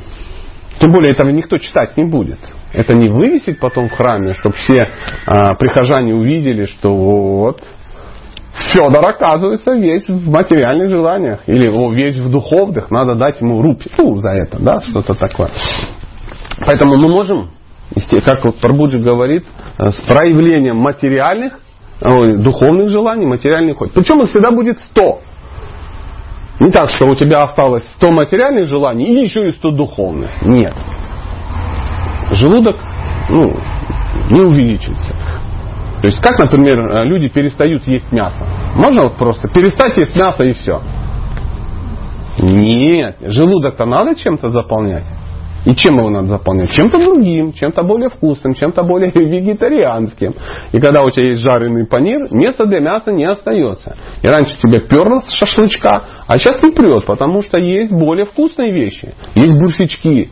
Тем 0.79 0.93
более 0.93 1.13
этого 1.13 1.31
никто 1.31 1.59
читать 1.59 1.97
не 1.97 2.05
будет. 2.05 2.39
Это 2.73 2.97
не 2.97 3.09
вывесить 3.09 3.59
потом 3.59 3.89
в 3.89 3.93
храме, 3.93 4.35
чтобы 4.35 4.55
все 4.57 4.89
а, 5.27 5.55
прихожане 5.55 6.15
увидели, 6.15 6.67
что 6.67 6.95
вот 6.95 7.63
Федор, 8.73 9.05
оказывается, 9.05 9.73
весь 9.73 10.09
в 10.09 10.31
материальных 10.31 10.91
желаниях. 10.91 11.41
Или 11.47 11.69
о, 11.69 11.91
весь 11.91 12.17
в 12.17 12.31
духовных, 12.31 12.91
надо 12.91 13.15
дать 13.15 13.41
ему 13.41 13.61
рупи. 13.61 13.91
Ну, 13.99 14.17
за 14.19 14.31
это, 14.31 14.59
да, 14.59 14.81
что-то 14.83 15.15
такое. 15.15 15.51
Поэтому 16.65 16.97
мы 16.97 17.09
можем, 17.09 17.51
как 18.25 18.45
вот 18.45 18.61
Парбуджи 18.61 18.99
говорит, 18.99 19.47
с 19.79 19.95
проявлением 20.07 20.77
материальных, 20.77 21.61
ой, 22.01 22.37
духовных 22.39 22.91
желаний, 22.91 23.27
материальных 23.27 23.79
ход. 23.79 23.93
Причем 23.93 24.23
их 24.23 24.31
всегда 24.31 24.51
будет 24.51 24.79
сто. 24.91 25.21
Не 26.59 26.71
так, 26.71 26.91
что 26.91 27.11
у 27.11 27.15
тебя 27.15 27.43
осталось 27.43 27.85
100 27.97 28.13
материальных 28.13 28.67
желаний 28.67 29.05
и 29.05 29.25
еще 29.25 29.49
и 29.49 29.53
100 29.53 29.71
духовных. 29.73 30.31
Нет. 30.43 30.75
Желудок 32.33 32.77
ну, 33.29 33.57
не 34.31 34.41
увеличится. 34.41 35.15
То 36.01 36.09
есть, 36.09 36.21
как, 36.21 36.39
например, 36.39 37.05
люди 37.05 37.29
перестают 37.29 37.87
есть 37.87 38.11
мясо. 38.13 38.47
Можно 38.75 39.03
вот 39.03 39.17
просто 39.17 39.49
перестать 39.49 39.97
есть 39.99 40.15
мясо 40.15 40.45
и 40.45 40.53
все? 40.53 40.83
Нет. 42.39 43.17
Желудок-то 43.21 43.85
надо 43.87 44.15
чем-то 44.15 44.51
заполнять. 44.51 45.07
И 45.67 45.75
чем 45.75 45.99
его 45.99 46.09
надо 46.11 46.29
заполнять? 46.29 46.71
Чем-то 46.71 46.99
другим, 46.99 47.53
чем-то 47.53 47.83
более 47.83 48.09
вкусным, 48.09 48.55
чем-то 48.55 48.85
более 48.85 49.11
вегетарианским. 49.15 50.35
И 50.73 50.81
когда 50.81 51.03
у 51.03 51.11
тебя 51.11 51.27
есть 51.27 51.43
жареный 51.43 51.87
панир, 51.87 52.29
места 52.31 52.67
для 52.67 52.81
мяса 52.81 53.11
не 53.11 53.25
остается. 53.25 53.97
И 54.23 54.29
раньше 54.29 54.57
тебе 54.63 54.79
перло 54.81 55.21
с 55.21 55.33
шашлычка, 55.33 56.03
а 56.27 56.39
сейчас 56.39 56.63
не 56.63 56.71
прет, 56.73 57.05
потому 57.05 57.43
что 57.43 57.59
есть 57.59 57.91
более 57.91 58.27
вкусные 58.27 58.73
вещи. 58.73 59.13
Есть 59.35 59.59
бурфички, 59.59 60.31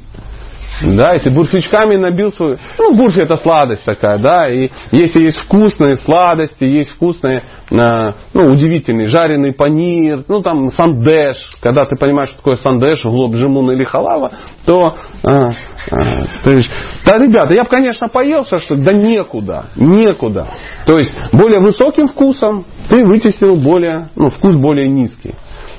да, 0.83 1.12
если 1.14 1.31
бурфичками 1.31 1.97
набил 1.97 2.33
свою... 2.33 2.59
Ну, 2.79 2.95
бурфи 2.95 3.20
это 3.20 3.37
сладость 3.37 3.85
такая, 3.85 4.18
да, 4.18 4.49
и 4.49 4.70
если 4.91 5.22
есть 5.22 5.39
вкусные 5.39 5.97
сладости, 5.97 6.64
есть 6.64 6.91
вкусные, 6.91 7.43
а, 7.70 8.14
ну, 8.33 8.53
удивительный 8.53 9.07
жареный 9.07 9.53
панир, 9.53 10.25
ну, 10.29 10.41
там, 10.41 10.70
сандеш, 10.70 11.37
когда 11.61 11.85
ты 11.87 11.97
понимаешь, 11.97 12.31
что 12.31 12.39
такое 12.39 12.57
сандеш, 12.57 13.05
глоб, 13.05 13.35
джимун 13.35 13.70
или 13.70 13.85
халава, 13.85 14.33
то, 14.66 14.97
а, 15.22 15.31
а, 15.31 16.20
то 16.43 16.51
есть, 16.51 16.70
да, 17.07 17.18
ребята, 17.18 17.55
я 17.55 17.64
бы, 17.64 17.70
конечно, 17.70 18.09
поел 18.09 18.45
шашлык, 18.45 18.81
да 18.81 18.93
некуда, 18.93 19.66
некуда. 19.77 20.55
То 20.87 20.99
есть, 20.99 21.14
более 21.33 21.61
высоким 21.61 22.09
вкусом 22.09 22.64
ты 22.89 23.05
вытеснил 23.05 23.57
более, 23.57 24.09
ну, 24.16 24.31
вкус 24.31 24.57
более 24.57 24.89
низкий. 24.89 25.35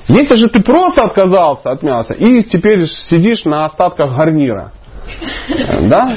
Если 0.08 0.38
же 0.38 0.48
ты 0.48 0.62
просто 0.62 1.04
отказался 1.04 1.70
от 1.70 1.82
мяса 1.82 2.14
и 2.14 2.42
теперь 2.44 2.86
сидишь 3.08 3.44
на 3.44 3.64
остатках 3.64 4.16
гарнира, 4.16 4.72
да? 5.88 6.16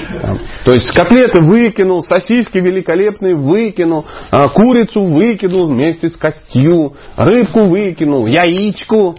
То 0.66 0.74
есть 0.74 0.92
котлеты 0.94 1.42
выкинул, 1.42 2.04
сосиски 2.04 2.58
великолепные 2.58 3.36
выкинул, 3.36 4.06
а, 4.32 4.48
курицу 4.50 5.02
выкинул 5.02 5.68
вместе 5.68 6.10
с 6.10 6.18
костью, 6.18 6.94
рыбку 7.18 7.66
выкинул, 7.66 8.26
яичку 8.26 9.16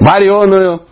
вареную, 0.00 0.82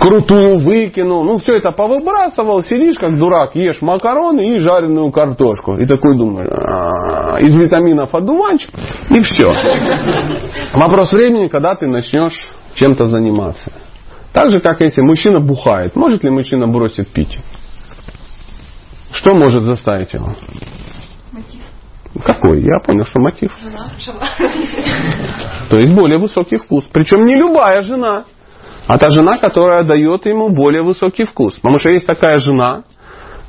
крутую 0.00 0.64
выкинул. 0.64 1.24
Ну, 1.24 1.36
все 1.38 1.56
это 1.56 1.72
повыбрасывал, 1.72 2.62
сидишь 2.62 2.96
как 2.98 3.16
дурак, 3.16 3.54
ешь 3.54 3.80
макароны 3.82 4.56
и 4.56 4.58
жареную 4.58 5.10
картошку. 5.10 5.76
И 5.76 5.86
такой 5.86 6.16
думаешь, 6.16 6.48
«А, 6.50 7.38
из 7.40 7.54
витаминов 7.54 8.14
одуванчик, 8.14 8.70
и 9.10 9.20
все. 9.22 9.46
Вопрос 10.74 11.12
времени, 11.12 11.48
когда 11.48 11.74
ты 11.74 11.86
начнешь 11.86 12.38
чем-то 12.74 13.06
заниматься. 13.06 13.72
Так 14.32 14.50
же, 14.50 14.60
как 14.60 14.80
если 14.80 15.02
мужчина 15.02 15.40
бухает. 15.40 15.96
Может 15.96 16.22
ли 16.22 16.30
мужчина 16.30 16.68
бросить 16.68 17.08
пить? 17.08 17.38
Что 19.12 19.34
может 19.34 19.64
заставить 19.64 20.12
его? 20.12 20.28
Мотив. 21.32 21.60
Какой? 22.24 22.62
Я 22.62 22.78
понял, 22.78 23.06
что 23.06 23.20
мотив. 23.20 23.52
Жена. 23.60 23.90
То 25.68 25.76
есть 25.76 25.92
более 25.94 26.18
высокий 26.18 26.58
вкус. 26.58 26.84
Причем 26.92 27.24
не 27.24 27.34
любая 27.34 27.82
жена, 27.82 28.24
а 28.86 28.98
та 28.98 29.10
жена, 29.10 29.38
которая 29.38 29.84
дает 29.84 30.26
ему 30.26 30.50
более 30.50 30.82
высокий 30.82 31.24
вкус. 31.24 31.54
Потому 31.56 31.78
что 31.78 31.92
есть 31.92 32.06
такая 32.06 32.38
жена, 32.38 32.84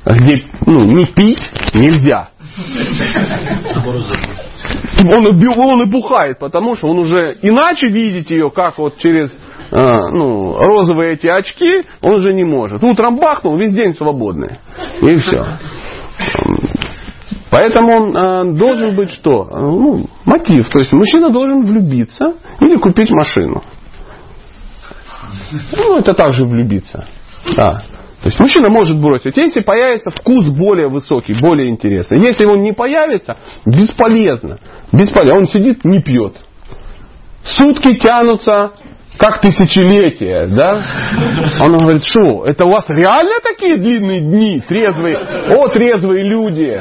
где 0.04 0.46
ну, 0.66 0.84
не 0.84 1.06
пить 1.06 1.40
нельзя. 1.74 2.30
Он 5.04 5.26
он 5.26 5.82
и 5.82 5.90
бухает, 5.90 6.38
потому 6.38 6.76
что 6.76 6.88
он 6.88 6.98
уже 6.98 7.36
иначе 7.42 7.88
видит 7.88 8.30
ее, 8.30 8.50
как 8.50 8.78
вот 8.78 8.98
через 8.98 9.32
а, 9.72 10.10
ну, 10.10 10.58
розовые 10.58 11.14
эти 11.14 11.26
очки, 11.26 11.86
он 12.02 12.14
уже 12.14 12.34
не 12.34 12.44
может. 12.44 12.82
Утром 12.82 13.16
бахнул, 13.16 13.56
весь 13.56 13.72
день 13.72 13.94
свободный. 13.94 14.58
И 15.00 15.16
все. 15.16 15.58
Поэтому 17.50 18.12
э, 18.12 18.54
должен 18.54 18.94
быть 18.94 19.10
что? 19.10 19.48
Ну, 19.50 20.06
мотив. 20.26 20.68
То 20.70 20.80
есть 20.80 20.92
мужчина 20.92 21.30
должен 21.30 21.64
влюбиться 21.64 22.34
или 22.60 22.76
купить 22.76 23.10
машину. 23.10 23.62
Ну, 25.76 25.98
это 25.98 26.14
также 26.14 26.44
влюбиться. 26.44 27.06
Да. 27.56 27.82
То 28.22 28.28
есть 28.28 28.38
мужчина 28.38 28.68
может 28.68 29.00
бросить, 29.00 29.36
если 29.36 29.60
появится 29.60 30.10
вкус 30.10 30.46
более 30.46 30.88
высокий, 30.88 31.34
более 31.40 31.70
интересный. 31.70 32.20
Если 32.20 32.44
он 32.44 32.62
не 32.62 32.72
появится, 32.72 33.36
бесполезно. 33.66 34.58
Бесполезно. 34.92 35.40
Он 35.40 35.48
сидит, 35.48 35.84
не 35.84 36.00
пьет. 36.00 36.36
Сутки 37.42 37.96
тянутся, 37.96 38.72
как 39.18 39.40
тысячелетие, 39.40 40.46
да? 40.48 40.80
Он 41.60 41.78
говорит, 41.78 42.04
что, 42.04 42.44
это 42.44 42.64
у 42.64 42.70
вас 42.70 42.84
реально 42.88 43.40
такие 43.42 43.78
длинные 43.78 44.20
дни, 44.20 44.60
трезвые? 44.60 45.16
О, 45.56 45.68
трезвые 45.68 46.24
люди! 46.24 46.80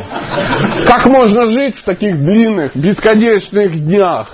Как 0.87 1.05
можно 1.07 1.47
жить 1.47 1.77
в 1.77 1.83
таких 1.83 2.15
длинных, 2.15 2.75
бесконечных 2.75 3.85
днях? 3.85 4.29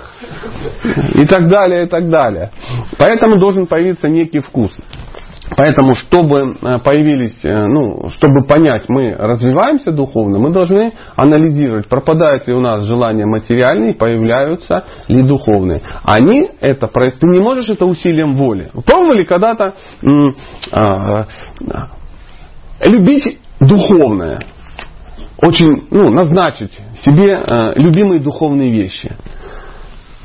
И 1.14 1.26
так 1.26 1.48
далее, 1.48 1.86
и 1.86 1.88
так 1.88 2.08
далее. 2.08 2.50
Поэтому 2.98 3.38
должен 3.38 3.66
появиться 3.66 4.08
некий 4.08 4.40
вкус. 4.40 4.72
Поэтому, 5.56 5.94
чтобы 5.94 6.56
э, 6.60 6.78
появились, 6.78 7.38
э, 7.42 7.66
ну, 7.66 8.10
чтобы 8.10 8.46
понять, 8.46 8.88
мы 8.88 9.14
развиваемся 9.18 9.92
духовно, 9.92 10.38
мы 10.38 10.50
должны 10.50 10.92
анализировать, 11.16 11.88
пропадают 11.88 12.46
ли 12.46 12.54
у 12.54 12.60
нас 12.60 12.84
желания 12.84 13.26
материальные, 13.26 13.94
появляются 13.94 14.84
ли 15.08 15.22
духовные. 15.22 15.82
Они 16.04 16.50
это, 16.60 16.86
ты 16.86 17.26
не 17.26 17.40
можешь 17.40 17.68
это 17.68 17.86
усилием 17.86 18.34
воли. 18.34 18.70
Пробовали 18.84 19.24
когда-то 19.24 19.74
а, 20.72 21.26
любить 22.86 23.38
духовное, 23.60 24.40
очень, 25.40 25.86
ну, 25.90 26.10
назначить 26.10 26.78
себе 27.04 27.36
а, 27.36 27.72
любимые 27.74 28.20
духовные 28.20 28.70
вещи. 28.70 29.12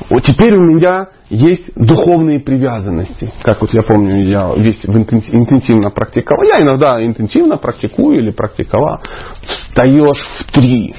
Вот 0.09 0.23
теперь 0.23 0.53
у 0.53 0.61
меня 0.61 1.07
есть 1.29 1.73
духовные 1.75 2.39
привязанности. 2.39 3.31
Как 3.41 3.61
вот 3.61 3.73
я 3.73 3.81
помню, 3.81 4.29
я 4.29 4.53
весь 4.55 4.85
интенсивно 4.85 5.89
практиковал. 5.89 6.43
Я 6.43 6.65
иногда 6.65 7.03
интенсивно 7.03 7.57
практикую 7.57 8.19
или 8.19 8.31
практиковал. 8.31 9.01
Встаешь 9.45 10.25
в 10.39 10.51
три. 10.51 10.93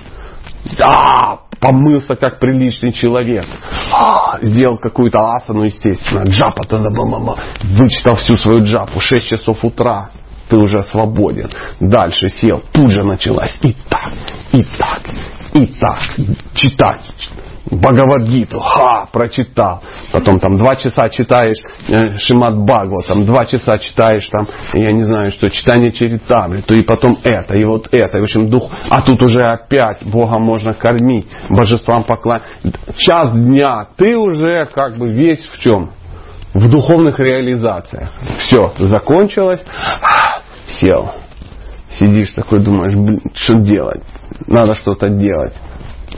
Да, 0.79 1.41
помылся 1.61 2.17
как 2.17 2.41
приличный 2.41 2.93
человек. 2.93 3.45
А, 3.93 4.39
сделал 4.43 4.79
какую-то 4.79 5.19
асану, 5.19 5.65
естественно. 5.65 6.25
Джапа 6.25 6.63
тогда 6.67 6.89
вычитал 7.63 8.17
всю 8.17 8.37
свою 8.37 8.65
джапу. 8.65 9.01
6 9.01 9.27
часов 9.27 9.63
утра. 9.65 10.11
Ты 10.49 10.57
уже 10.57 10.83
свободен. 10.85 11.51
Дальше 11.81 12.29
сел. 12.29 12.63
Тут 12.73 12.91
же 12.91 13.03
началась. 13.05 13.57
И 13.63 13.75
так, 13.89 14.13
и 14.53 14.63
так, 14.63 15.03
и 15.55 15.67
так. 15.67 16.01
Читать 16.55 17.03
Бхагавадгиту, 17.71 18.59
ха, 18.59 19.09
прочитал. 19.11 19.83
Потом 20.13 20.39
там 20.39 20.57
два 20.57 20.77
часа 20.77 21.09
читаешь 21.09 21.57
э, 21.89 22.17
Шимат 22.19 22.57
Бхагава, 22.59 23.03
там 23.09 23.25
два 23.25 23.47
часа 23.47 23.79
читаешь 23.79 24.29
там, 24.29 24.47
я 24.75 24.93
не 24.93 25.05
знаю 25.05 25.31
что, 25.31 25.49
читание 25.49 25.91
Чаритамриту, 25.91 26.75
и 26.75 26.83
потом 26.83 27.19
это, 27.23 27.57
и 27.57 27.65
вот 27.65 27.89
это, 27.91 28.19
и, 28.19 28.21
в 28.21 28.25
общем, 28.25 28.51
дух, 28.51 28.71
а 28.91 29.01
тут 29.01 29.23
уже 29.23 29.43
опять 29.47 30.05
Бога 30.05 30.39
можно 30.39 30.75
кормить, 30.75 31.27
божествам 31.49 32.05
поклонять. 32.05 32.45
Час 32.97 33.33
дня, 33.33 33.87
ты 33.97 34.17
уже 34.17 34.67
как 34.67 34.99
бы 34.99 35.13
весь 35.13 35.45
в 35.47 35.59
чем? 35.61 35.93
В 36.53 36.71
духовных 36.71 37.19
реализациях. 37.19 38.11
Все, 38.41 38.73
закончилось, 38.79 39.65
сел. 40.81 41.13
Сидишь 41.99 42.33
такой, 42.33 42.61
думаешь, 42.61 42.95
блин, 42.95 43.21
что 43.35 43.55
делать? 43.61 44.03
Надо 44.47 44.75
что-то 44.75 45.09
делать 45.09 45.55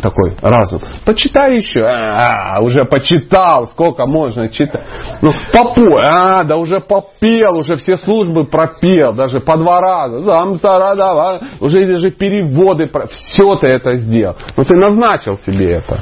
такой 0.01 0.37
разум. 0.41 0.81
Почитай 1.05 1.57
еще. 1.57 1.83
А, 1.83 2.59
уже 2.61 2.85
почитал. 2.85 3.67
Сколько 3.69 4.07
можно 4.07 4.49
читать? 4.49 4.85
Ну, 5.23 5.31
попой. 5.53 6.03
А, 6.05 6.45
да 6.45 6.57
уже 6.57 6.81
попел. 6.81 7.57
Уже 7.57 7.77
все 7.77 7.97
службы 7.97 8.45
пропел. 8.47 9.13
Даже 9.15 9.41
по 9.41 9.57
два 9.57 9.81
раза. 9.81 10.19
Замсарадава. 10.19 11.41
Уже 11.61 11.85
даже 11.87 12.11
переводы. 12.11 12.91
Все 13.31 13.55
ты 13.57 13.69
это 13.69 13.97
сделал. 13.97 14.37
Но 14.57 14.65
ты 14.65 14.77
назначил 14.77 15.37
себе 15.39 15.77
это. 15.77 16.01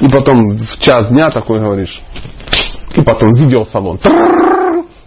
И 0.00 0.08
потом 0.08 0.56
в 0.56 0.78
час 0.80 1.08
дня 1.08 1.30
такой 1.30 1.60
говоришь. 1.60 2.00
И 2.94 3.02
потом 3.02 3.30
видеосалон. 3.32 3.98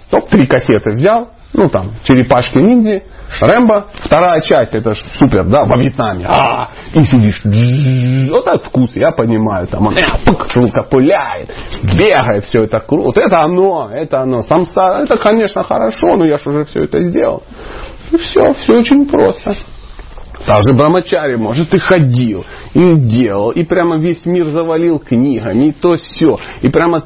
Топ 0.09 0.29
три 0.29 0.47
кассеты 0.47 0.91
взял. 0.91 1.29
Ну 1.53 1.69
там, 1.69 1.91
черепашки 2.03 2.57
ниндзя 2.57 3.03
Рэмбо, 3.41 3.87
вторая 4.03 4.41
часть, 4.41 4.73
это 4.73 4.95
ж 4.95 4.99
супер, 5.19 5.43
да, 5.45 5.65
во 5.65 5.79
Вьетнаме. 5.79 6.25
А, 6.27 6.69
и 6.93 7.01
сидишь, 7.01 7.41
вот 8.31 8.47
этот 8.47 8.65
вкус, 8.65 8.91
я 8.95 9.11
понимаю, 9.11 9.67
там 9.67 9.87
он 9.87 9.95
пык, 10.25 10.89
пуляет, 10.89 11.53
бегает, 11.83 12.45
все 12.45 12.63
это 12.63 12.79
круто. 12.79 13.21
Это 13.21 13.41
оно, 13.41 13.89
это 13.91 14.21
оно. 14.21 14.41
Самса, 14.43 14.99
это, 15.03 15.17
конечно, 15.17 15.63
хорошо, 15.63 16.07
но 16.15 16.25
я 16.25 16.37
же 16.37 16.49
уже 16.49 16.65
все 16.65 16.85
это 16.85 16.99
сделал. 17.09 17.43
И 18.11 18.17
все, 18.17 18.53
все 18.53 18.77
очень 18.77 19.05
просто. 19.05 19.55
Даже 20.45 20.77
Брамачари, 20.77 21.35
может, 21.35 21.73
и 21.73 21.77
ходил, 21.79 22.45
и 22.73 22.95
делал, 22.95 23.51
и 23.51 23.63
прямо 23.63 23.99
весь 23.99 24.25
мир 24.25 24.47
завалил 24.47 24.99
книгами, 24.99 25.65
и 25.65 25.71
то 25.73 25.95
все. 25.95 26.39
И 26.61 26.69
прямо 26.69 27.03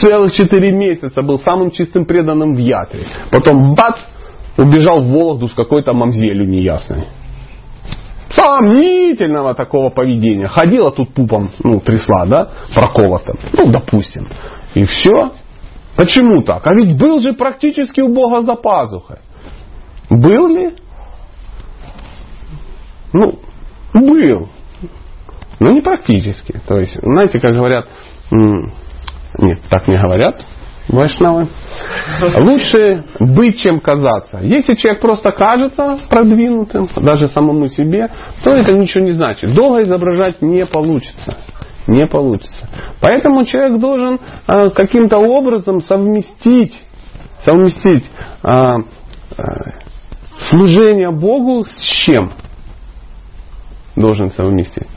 целых 0.00 0.32
четыре 0.32 0.72
месяца 0.72 1.22
был 1.22 1.38
самым 1.38 1.70
чистым 1.70 2.04
преданным 2.04 2.54
в 2.54 2.58
Ятре. 2.58 3.06
Потом 3.30 3.74
бац, 3.74 3.96
убежал 4.56 5.00
в 5.00 5.08
Вологду 5.08 5.48
с 5.48 5.54
какой-то 5.54 5.92
мамзелью 5.92 6.48
неясной. 6.48 7.06
Сомнительного 8.30 9.54
такого 9.54 9.90
поведения. 9.90 10.48
Ходила 10.48 10.92
тут 10.92 11.14
пупом, 11.14 11.50
ну, 11.64 11.80
трясла, 11.80 12.26
да, 12.26 12.50
проколота. 12.74 13.34
Ну, 13.52 13.70
допустим. 13.70 14.28
И 14.74 14.84
все. 14.84 15.32
Почему 15.96 16.42
так? 16.42 16.62
А 16.64 16.74
ведь 16.74 16.98
был 16.98 17.20
же 17.20 17.32
практически 17.32 18.00
у 18.00 18.12
Бога 18.12 18.42
за 18.42 18.54
пазухой. 18.54 19.18
Был 20.10 20.46
ли? 20.48 20.74
Ну, 23.12 23.38
был. 23.94 24.48
Но 25.60 25.72
не 25.72 25.80
практически. 25.80 26.60
То 26.66 26.78
есть, 26.78 26.96
знаете, 27.02 27.40
как 27.40 27.54
говорят, 27.54 27.86
нет, 29.36 29.60
так 29.68 29.86
не 29.88 29.98
говорят, 29.98 30.44
Вайшнавы. 30.88 31.48
Лучше 32.40 33.04
быть, 33.20 33.60
чем 33.60 33.80
казаться. 33.80 34.38
Если 34.40 34.74
человек 34.74 35.02
просто 35.02 35.32
кажется 35.32 35.98
продвинутым, 36.08 36.88
даже 36.96 37.28
самому 37.28 37.68
себе, 37.68 38.10
то 38.42 38.50
это 38.50 38.76
ничего 38.76 39.04
не 39.04 39.10
значит. 39.10 39.52
Долго 39.54 39.82
изображать 39.82 40.40
не 40.40 40.64
получится. 40.64 41.36
Не 41.86 42.06
получится. 42.06 42.68
Поэтому 43.00 43.44
человек 43.44 43.80
должен 43.80 44.18
э, 44.46 44.70
каким-то 44.70 45.18
образом 45.18 45.80
совместить, 45.82 46.78
совместить 47.44 48.04
э, 48.42 48.50
э, 48.50 49.42
служение 50.50 51.10
Богу 51.10 51.64
с 51.64 51.80
чем? 51.80 52.32
Должен 53.96 54.30
совместить 54.30 54.88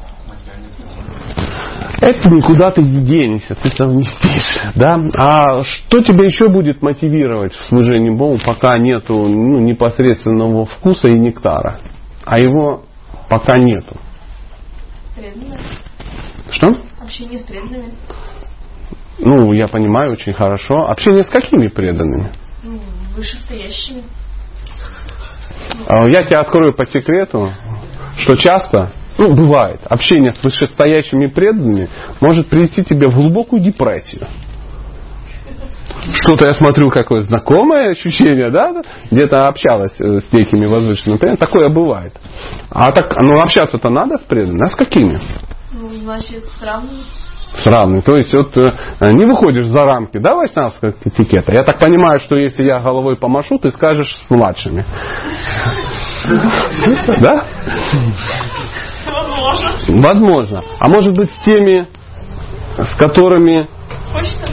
это 2.01 2.29
никуда 2.29 2.71
ты 2.71 2.81
не 2.81 3.05
денешься, 3.05 3.55
ты 3.55 3.69
совместишь. 3.69 4.59
Да? 4.75 4.97
А 5.15 5.63
что 5.63 6.01
тебя 6.01 6.25
еще 6.25 6.49
будет 6.49 6.81
мотивировать 6.81 7.53
в 7.53 7.63
служении 7.65 8.09
Богу, 8.09 8.39
пока 8.43 8.79
нету 8.79 9.13
ну, 9.13 9.59
непосредственного 9.59 10.65
вкуса 10.65 11.09
и 11.09 11.19
нектара? 11.19 11.79
А 12.25 12.39
его 12.39 12.83
пока 13.29 13.59
нету. 13.59 13.95
Преданные. 15.15 15.59
Что? 16.49 16.67
Общение 16.99 17.39
с 17.39 17.43
преданными. 17.43 17.91
Ну, 19.19 19.53
я 19.53 19.67
понимаю 19.67 20.13
очень 20.13 20.33
хорошо. 20.33 20.87
Общение 20.87 21.23
с 21.23 21.29
какими 21.29 21.67
преданными? 21.67 22.31
Ну, 22.63 22.79
вышестоящими. 23.15 24.03
А, 25.87 26.07
я 26.07 26.25
тебе 26.25 26.37
открою 26.37 26.73
по 26.73 26.85
секрету, 26.85 27.51
что 28.17 28.35
часто 28.35 28.91
ну, 29.17 29.35
бывает, 29.35 29.79
общение 29.89 30.31
с 30.31 30.43
вышестоящими 30.43 31.27
преданными 31.27 31.89
может 32.19 32.47
привести 32.47 32.83
тебя 32.83 33.07
в 33.07 33.13
глубокую 33.13 33.61
депрессию. 33.61 34.27
Что-то 36.23 36.47
я 36.47 36.53
смотрю, 36.53 36.89
какое 36.89 37.21
знакомое 37.21 37.91
ощущение, 37.91 38.49
да? 38.49 38.81
Где-то 39.11 39.47
общалась 39.47 39.93
э, 39.99 40.19
с 40.21 40.33
этими 40.33 40.65
возвышенными 40.65 41.17
преданными. 41.17 41.39
Такое 41.39 41.69
бывает. 41.69 42.13
А 42.71 42.91
так, 42.91 43.11
ну 43.21 43.39
общаться-то 43.39 43.89
надо 43.89 44.17
с 44.17 44.21
преданными. 44.21 44.65
А 44.65 44.69
с 44.71 44.75
какими? 44.75 45.19
Ну, 45.73 45.89
значит, 45.97 46.43
с 46.45 46.63
равными. 46.63 47.03
С 47.55 47.65
равными. 47.67 48.01
То 48.01 48.15
есть 48.15 48.33
вот 48.33 48.57
э, 48.57 48.73
не 49.11 49.25
выходишь 49.27 49.67
за 49.67 49.81
рамки, 49.81 50.17
да, 50.17 50.33
вайшнавского 50.35 50.95
этикета. 51.03 51.53
Я 51.53 51.63
так 51.63 51.79
понимаю, 51.79 52.19
что 52.21 52.35
если 52.35 52.63
я 52.63 52.79
головой 52.79 53.17
помашу, 53.17 53.59
ты 53.59 53.69
скажешь 53.71 54.15
с 54.27 54.29
младшими. 54.29 54.85
Да? 57.19 57.45
Возможно. 59.41 60.01
Возможно. 60.01 60.63
А 60.79 60.89
может 60.89 61.15
быть 61.15 61.31
с 61.31 61.43
теми, 61.43 61.87
с 62.77 62.95
которыми 62.95 63.67
Хочется 64.11 64.45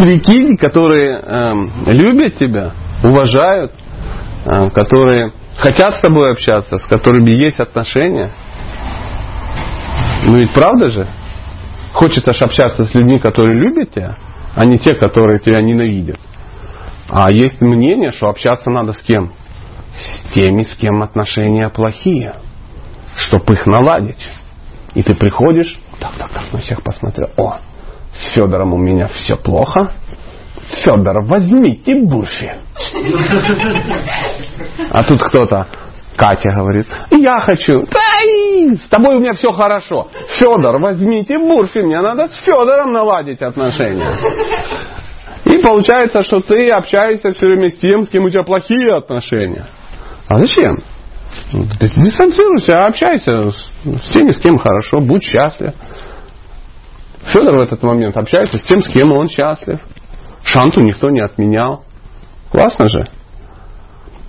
прикинь, 0.00 0.56
которые 0.56 1.20
эм, 1.20 1.72
любят 1.86 2.36
тебя, 2.36 2.72
уважают, 3.04 3.72
э, 4.46 4.70
которые 4.70 5.32
хотят 5.58 5.96
с 5.96 6.00
тобой 6.00 6.32
общаться, 6.32 6.78
с 6.78 6.86
которыми 6.86 7.30
есть 7.30 7.60
отношения. 7.60 8.32
Ну 10.24 10.38
ведь 10.38 10.52
правда 10.52 10.90
же? 10.90 11.06
Хочется 11.92 12.32
ж 12.32 12.42
общаться 12.42 12.84
с 12.84 12.94
людьми, 12.94 13.18
которые 13.18 13.54
любят 13.54 13.92
тебя, 13.92 14.16
а 14.54 14.64
не 14.64 14.78
те, 14.78 14.94
которые 14.94 15.40
тебя 15.40 15.60
ненавидят. 15.60 16.18
А 17.10 17.30
есть 17.30 17.60
мнение, 17.60 18.12
что 18.12 18.28
общаться 18.28 18.70
надо 18.70 18.92
с 18.92 19.02
кем? 19.02 19.32
С 19.98 20.32
теми, 20.32 20.62
с 20.62 20.74
кем 20.76 21.02
отношения 21.02 21.68
плохие 21.68 22.36
чтобы 23.16 23.54
их 23.54 23.66
наладить. 23.66 24.28
И 24.94 25.02
ты 25.02 25.14
приходишь, 25.14 25.78
так, 26.00 26.12
так, 26.18 26.30
так, 26.32 26.52
на 26.52 26.58
всех 26.60 26.82
посмотрел, 26.82 27.30
о, 27.36 27.58
с 28.12 28.32
Федором 28.34 28.72
у 28.72 28.78
меня 28.78 29.08
все 29.08 29.36
плохо. 29.36 29.92
Федор, 30.84 31.22
возьмите 31.24 31.94
бурфи. 31.96 32.52
А 34.90 35.02
тут 35.04 35.22
кто-то, 35.22 35.66
Катя 36.16 36.50
говорит, 36.50 36.86
я 37.10 37.40
хочу, 37.40 37.84
с 37.84 38.88
тобой 38.88 39.16
у 39.16 39.20
меня 39.20 39.32
все 39.32 39.52
хорошо. 39.52 40.08
Федор, 40.38 40.80
возьмите 40.80 41.38
бурфи, 41.38 41.78
мне 41.78 42.00
надо 42.00 42.28
с 42.28 42.38
Федором 42.44 42.92
наладить 42.92 43.42
отношения. 43.42 44.12
И 45.44 45.58
получается, 45.58 46.22
что 46.24 46.40
ты 46.40 46.66
общаешься 46.66 47.32
все 47.32 47.46
время 47.46 47.70
с 47.70 47.76
тем, 47.76 48.04
с 48.04 48.08
кем 48.08 48.24
у 48.24 48.30
тебя 48.30 48.42
плохие 48.42 48.94
отношения. 48.94 49.68
А 50.28 50.36
зачем? 50.36 50.76
Дистанцируйся, 51.52 52.80
общайся 52.80 53.50
с 53.50 54.12
теми, 54.12 54.30
с 54.30 54.38
кем 54.38 54.58
хорошо, 54.58 55.00
будь 55.00 55.22
счастлив. 55.22 55.72
Федор 57.32 57.58
в 57.58 57.62
этот 57.62 57.82
момент 57.82 58.16
общается 58.16 58.58
с 58.58 58.62
тем, 58.62 58.82
с 58.82 58.88
кем 58.88 59.12
он 59.12 59.28
счастлив. 59.28 59.80
Шанту 60.44 60.80
никто 60.80 61.10
не 61.10 61.20
отменял. 61.20 61.84
Классно 62.50 62.88
же. 62.88 63.04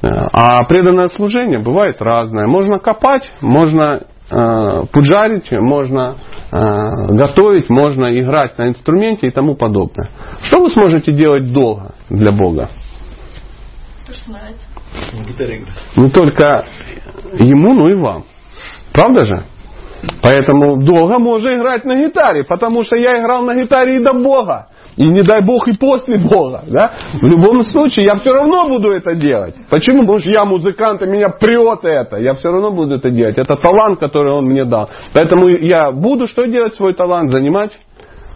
А 0.02 0.64
преданное 0.66 1.08
служение 1.10 1.60
бывает 1.60 2.02
разное. 2.02 2.48
Можно 2.48 2.80
копать, 2.80 3.30
можно 3.40 4.02
э, 4.32 4.84
пуджарить, 4.92 5.52
можно 5.52 6.18
э, 6.52 7.08
готовить, 7.10 7.70
можно 7.70 8.20
играть 8.20 8.58
на 8.58 8.70
инструменте 8.70 9.28
и 9.28 9.32
тому 9.32 9.56
подобное. 9.56 10.10
Что 10.44 10.60
вы 10.60 10.70
сможете 10.70 11.12
делать 11.12 11.54
долго 11.54 11.94
для 12.10 12.32
Бога? 12.32 12.70
То, 14.08 14.14
что 14.14 14.32
нравится. 14.32 14.66
Не 15.96 16.10
только 16.10 16.66
ему, 17.34 17.74
но 17.74 17.88
и 17.90 17.96
вам. 17.96 18.24
Правда 18.94 19.26
же? 19.26 19.46
Поэтому 20.22 20.84
долго 20.84 21.20
можно 21.20 21.56
играть 21.56 21.86
на 21.86 21.96
гитаре, 21.96 22.44
потому 22.44 22.84
что 22.84 22.96
я 22.96 23.20
играл 23.22 23.44
на 23.44 23.56
гитаре 23.56 23.98
и 23.98 24.04
до 24.04 24.14
Бога. 24.14 24.68
и 24.98 25.08
не 25.08 25.22
дай 25.22 25.42
Бог 25.46 25.68
и 25.68 25.78
после 25.78 26.18
Бога. 26.18 26.64
Да? 26.68 26.92
В 27.22 27.26
любом 27.26 27.64
случае 27.64 28.06
я 28.06 28.16
все 28.16 28.34
равно 28.34 28.68
буду 28.68 28.92
это 28.92 29.16
делать. 29.16 29.56
Почему? 29.70 30.02
Потому 30.02 30.20
что 30.20 30.32
я 30.32 30.46
музыкант, 30.46 31.02
и 31.02 31.08
меня 31.08 31.30
прет 31.30 31.84
это. 31.84 32.20
Я 32.20 32.34
все 32.34 32.50
равно 32.50 32.72
буду 32.72 32.96
это 32.96 33.10
делать. 33.10 33.38
Это 33.38 33.56
талант, 33.56 34.00
который 34.00 34.32
он 34.32 34.46
мне 34.46 34.66
дал. 34.66 34.90
Поэтому 35.14 35.48
я 35.48 35.92
буду 35.92 36.28
что 36.28 36.46
делать 36.46 36.76
свой 36.76 36.94
талант? 36.94 37.32
Занимать 37.32 37.72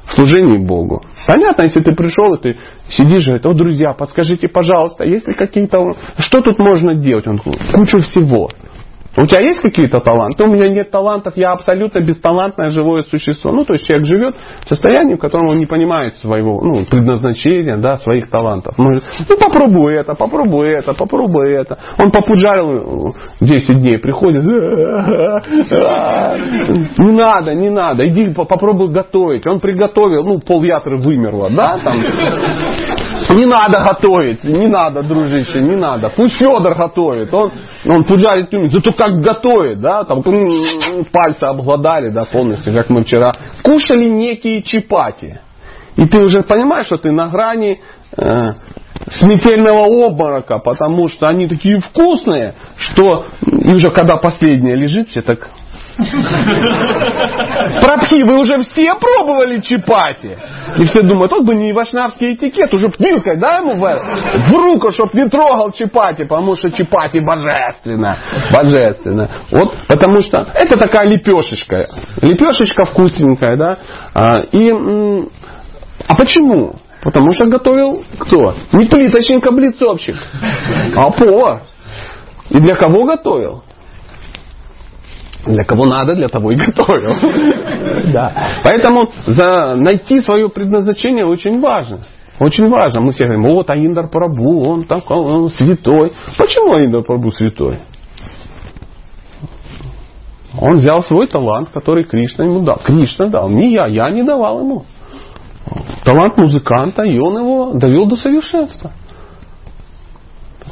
в 0.07 0.15
служении 0.15 0.57
Богу. 0.57 1.03
Понятно, 1.27 1.63
если 1.63 1.81
ты 1.81 1.93
пришел 1.93 2.33
и 2.35 2.41
ты 2.41 2.57
сидишь 2.89 3.23
и 3.23 3.31
говоришь, 3.31 3.45
о, 3.45 3.53
друзья, 3.53 3.93
подскажите, 3.93 4.47
пожалуйста, 4.47 5.03
есть 5.03 5.27
ли 5.27 5.33
какие-то... 5.35 5.93
Что 6.17 6.41
тут 6.41 6.59
можно 6.59 6.95
делать? 6.95 7.27
Он 7.27 7.39
кучу 7.39 7.99
всего. 8.01 8.49
У 9.17 9.25
тебя 9.25 9.41
есть 9.41 9.61
какие-то 9.61 10.01
таланты? 10.01 10.43
У 10.43 10.47
меня 10.47 10.69
нет 10.69 10.91
талантов, 10.91 11.37
я 11.37 11.51
абсолютно 11.51 11.99
бесталантное 11.99 12.69
живое 12.69 13.03
существо. 13.03 13.51
Ну, 13.51 13.63
то 13.63 13.73
есть 13.73 13.85
человек 13.85 14.05
живет 14.05 14.35
в 14.65 14.69
состоянии, 14.69 15.15
в 15.15 15.19
котором 15.19 15.47
он 15.47 15.57
не 15.57 15.65
понимает 15.65 16.15
своего 16.17 16.59
ну, 16.61 16.85
предназначения, 16.85 17.77
да, 17.77 17.97
своих 17.97 18.29
талантов. 18.29 18.75
Ну, 18.77 18.89
ну, 18.91 19.37
попробуй 19.37 19.95
это, 19.95 20.15
попробуй 20.15 20.69
это, 20.69 20.93
попробуй 20.93 21.53
это. 21.53 21.77
Он 21.97 22.11
попуджарил 22.11 23.15
10 23.39 23.79
дней, 23.79 23.97
приходит. 23.99 24.43
Не 26.97 27.11
надо, 27.11 27.53
не 27.53 27.69
надо, 27.69 28.07
иди 28.07 28.33
попробуй 28.33 28.91
готовить. 28.91 29.45
Он 29.47 29.59
приготовил, 29.59 30.23
ну, 30.23 30.39
пол 30.39 30.63
ятры 30.63 30.97
вымерло, 30.97 31.49
да, 31.49 31.77
там. 31.83 31.95
Не 33.29 33.45
надо 33.45 33.81
готовить, 33.81 34.43
не 34.43 34.67
надо, 34.67 35.01
дружище, 35.01 35.59
не 35.59 35.75
надо. 35.75 36.09
Пусть 36.15 36.35
Федор 36.35 36.75
готовит, 36.75 37.33
он, 37.33 37.51
он 37.85 38.03
пуджарить 38.03 38.51
не 38.51 38.57
умеет. 38.59 38.73
Зато 38.73 38.91
как 38.93 39.19
готовит, 39.21 39.79
да, 39.81 40.03
там 40.03 40.21
пальцы 40.23 41.43
обгладали, 41.43 42.09
да, 42.09 42.25
полностью, 42.25 42.73
как 42.73 42.89
мы 42.89 43.03
вчера. 43.03 43.33
Кушали 43.63 44.05
некие 44.05 44.61
чипати. 44.61 45.39
И 45.95 46.05
ты 46.05 46.23
уже 46.23 46.43
понимаешь, 46.43 46.87
что 46.87 46.97
ты 46.97 47.11
на 47.11 47.27
грани 47.27 47.79
э, 48.17 48.53
смертельного 49.11 49.85
обморока, 49.85 50.59
потому 50.59 51.07
что 51.07 51.27
они 51.27 51.47
такие 51.47 51.79
вкусные, 51.79 52.55
что 52.77 53.27
и 53.41 53.73
уже 53.73 53.89
когда 53.89 54.17
последняя 54.17 54.75
лежит, 54.75 55.09
все 55.09 55.21
так 55.21 55.49
Пропхи, 57.81 58.23
вы 58.23 58.39
уже 58.39 58.57
все 58.63 58.93
пробовали 58.95 59.61
чипати? 59.61 60.37
И 60.77 60.85
все 60.87 61.01
думают, 61.01 61.31
вот 61.31 61.43
бы 61.45 61.55
не 61.55 61.71
вайшнавский 61.71 62.33
этикет, 62.33 62.73
уже 62.73 62.91
вилкой, 62.99 63.37
да, 63.39 63.59
ему 63.59 63.75
в, 63.75 63.81
в 63.81 64.53
руку, 64.53 64.91
чтоб 64.91 65.13
не 65.13 65.29
трогал 65.29 65.71
чипати, 65.71 66.23
потому 66.23 66.55
что 66.55 66.69
чипати 66.71 67.19
божественно. 67.19 68.17
Божественно. 68.51 69.29
Вот, 69.51 69.73
потому 69.87 70.19
что 70.19 70.45
это 70.53 70.77
такая 70.77 71.07
лепешечка. 71.07 71.87
Лепешечка 72.21 72.85
вкусненькая, 72.85 73.55
да. 73.55 73.77
А, 74.13 74.41
и, 74.51 74.71
а 76.07 76.15
почему? 76.15 76.75
Потому 77.03 77.31
что 77.33 77.47
готовил 77.47 78.03
кто? 78.19 78.55
Не 78.73 78.87
плиточник, 78.87 79.45
а 79.45 79.51
блицовщик. 79.51 80.17
А 80.95 81.11
повар. 81.11 81.63
И 82.49 82.59
для 82.59 82.75
кого 82.75 83.05
готовил? 83.05 83.63
Для 85.45 85.63
кого 85.63 85.85
надо, 85.85 86.15
для 86.15 86.27
того 86.27 86.51
и 86.51 86.55
готовил. 86.65 87.15
Да. 88.11 88.61
Поэтому 88.63 89.09
за, 89.27 89.75
найти 89.75 90.21
свое 90.21 90.49
предназначение 90.49 91.25
очень 91.25 91.59
важно. 91.59 91.99
Очень 92.39 92.67
важно. 92.69 93.01
Мы 93.01 93.11
все 93.11 93.25
говорим, 93.25 93.43
вот 93.43 93.69
Аиндар 93.69 94.09
Прабу, 94.09 94.67
он 94.67 94.85
такой, 94.85 95.17
он 95.17 95.49
святой. 95.49 96.13
Почему 96.37 96.73
Аиндар 96.75 97.03
Прабу 97.03 97.31
святой? 97.31 97.81
Он 100.59 100.77
взял 100.77 101.01
свой 101.01 101.27
талант, 101.27 101.69
который 101.73 102.05
Кришна 102.05 102.45
ему 102.45 102.61
дал. 102.61 102.77
Кришна 102.77 103.27
дал, 103.27 103.49
не 103.49 103.73
я, 103.73 103.87
я 103.87 104.09
не 104.09 104.23
давал 104.23 104.61
ему. 104.61 104.85
Талант 106.03 106.37
музыканта, 106.37 107.03
и 107.03 107.17
он 107.19 107.37
его 107.37 107.73
довел 107.73 108.07
до 108.07 108.15
совершенства. 108.15 108.91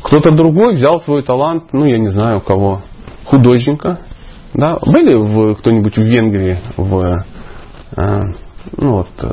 Кто-то 0.04 0.32
другой 0.32 0.74
взял 0.74 1.00
свой 1.02 1.24
талант, 1.24 1.66
ну 1.72 1.86
я 1.86 1.98
не 1.98 2.10
знаю 2.10 2.38
у 2.38 2.42
кого, 2.42 2.84
художника, 3.26 4.00
да? 4.54 4.78
Были 4.86 5.16
в, 5.16 5.56
кто-нибудь 5.56 5.96
в 5.96 6.02
Венгрии 6.02 6.60
в, 6.78 7.26
э, 7.98 8.20
ну 8.78 8.90
вот, 8.90 9.10
э, 9.22 9.28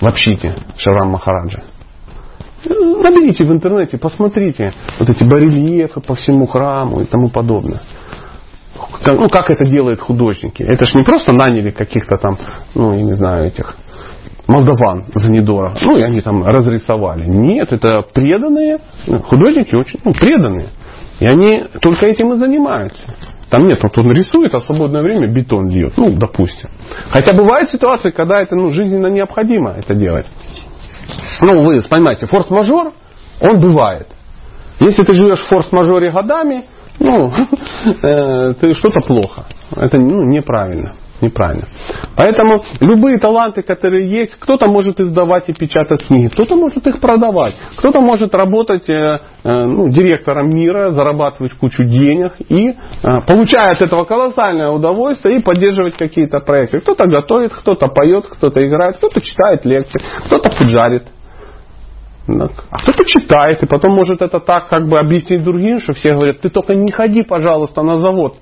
в 0.00 0.06
общите 0.06 0.56
Шарам 0.76 1.10
Махараджа? 1.10 1.64
Наберите 2.64 3.44
в 3.44 3.52
интернете, 3.52 3.98
посмотрите 3.98 4.72
вот 4.98 5.08
эти 5.08 5.24
барельефы 5.24 6.00
по 6.00 6.14
всему 6.14 6.46
храму 6.46 7.00
и 7.00 7.04
тому 7.04 7.28
подобное. 7.28 7.82
Как, 9.02 9.18
ну, 9.18 9.28
как 9.28 9.50
это 9.50 9.64
делают 9.64 10.00
художники. 10.00 10.62
Это 10.62 10.84
же 10.84 10.92
не 10.94 11.04
просто 11.04 11.32
наняли 11.32 11.70
каких-то 11.70 12.16
там, 12.18 12.38
ну, 12.74 12.94
я 12.94 13.02
не 13.02 13.12
знаю, 13.12 13.46
этих 13.46 13.76
молдаван 14.46 15.06
за 15.14 15.30
недорого. 15.30 15.76
Ну, 15.80 15.96
и 15.96 16.02
они 16.02 16.20
там 16.20 16.44
разрисовали. 16.44 17.26
Нет, 17.26 17.72
это 17.72 18.02
преданные, 18.14 18.78
ну, 19.06 19.18
художники 19.18 19.74
очень 19.74 20.00
ну, 20.04 20.12
преданные. 20.12 20.68
И 21.20 21.26
они 21.26 21.64
только 21.80 22.06
этим 22.06 22.32
и 22.32 22.36
занимаются. 22.36 23.00
Там 23.52 23.64
нет, 23.64 23.80
вот 23.82 23.98
он 23.98 24.10
рисует, 24.12 24.54
а 24.54 24.60
в 24.60 24.62
свободное 24.64 25.02
время 25.02 25.26
бетон 25.26 25.68
льет. 25.68 25.92
Ну, 25.98 26.10
допустим. 26.10 26.70
Хотя 27.10 27.36
бывают 27.36 27.68
ситуации, 27.68 28.10
когда 28.10 28.40
это 28.40 28.56
ну, 28.56 28.72
жизненно 28.72 29.08
необходимо 29.08 29.72
это 29.72 29.94
делать. 29.94 30.26
Ну, 31.42 31.62
вы 31.62 31.82
понимаете, 31.82 32.26
форс-мажор, 32.26 32.94
он 33.42 33.60
бывает. 33.60 34.06
Если 34.80 35.04
ты 35.04 35.12
живешь 35.12 35.40
в 35.40 35.48
форс-мажоре 35.48 36.10
годами, 36.10 36.64
ну, 36.98 37.30
э, 38.02 38.54
ты 38.54 38.72
что-то 38.72 39.02
плохо. 39.02 39.44
Это 39.76 39.98
ну, 39.98 40.24
неправильно 40.24 40.94
неправильно. 41.22 41.68
Поэтому 42.16 42.62
любые 42.80 43.18
таланты, 43.18 43.62
которые 43.62 44.10
есть, 44.10 44.36
кто-то 44.38 44.68
может 44.68 45.00
издавать 45.00 45.48
и 45.48 45.54
печатать 45.54 46.06
книги, 46.06 46.28
кто-то 46.28 46.56
может 46.56 46.86
их 46.86 47.00
продавать, 47.00 47.54
кто-то 47.76 48.00
может 48.00 48.34
работать 48.34 48.88
э, 48.90 49.20
э, 49.44 49.64
ну, 49.64 49.88
директором 49.88 50.50
мира, 50.50 50.90
зарабатывать 50.90 51.52
кучу 51.54 51.84
денег 51.84 52.32
и 52.48 52.70
э, 52.70 52.74
получая 53.26 53.72
от 53.72 53.80
этого 53.80 54.04
колоссальное 54.04 54.70
удовольствие 54.70 55.38
и 55.38 55.42
поддерживать 55.42 55.96
какие-то 55.96 56.40
проекты. 56.40 56.80
Кто-то 56.80 57.06
готовит, 57.06 57.52
кто-то 57.54 57.88
поет, 57.88 58.26
кто-то 58.26 58.66
играет, 58.66 58.96
кто-то 58.96 59.20
читает 59.20 59.64
лекции, 59.64 60.00
кто-то 60.26 60.50
пуджарит. 60.50 61.04
А 62.28 62.78
кто-то 62.78 63.04
читает, 63.04 63.62
и 63.62 63.66
потом 63.66 63.94
может 63.94 64.22
это 64.22 64.38
так 64.38 64.68
как 64.68 64.88
бы 64.88 64.98
объяснить 64.98 65.42
другим, 65.42 65.80
что 65.80 65.92
все 65.92 66.14
говорят, 66.14 66.40
ты 66.40 66.50
только 66.50 66.74
не 66.74 66.92
ходи, 66.92 67.22
пожалуйста, 67.22 67.82
на 67.82 67.98
завод. 67.98 68.36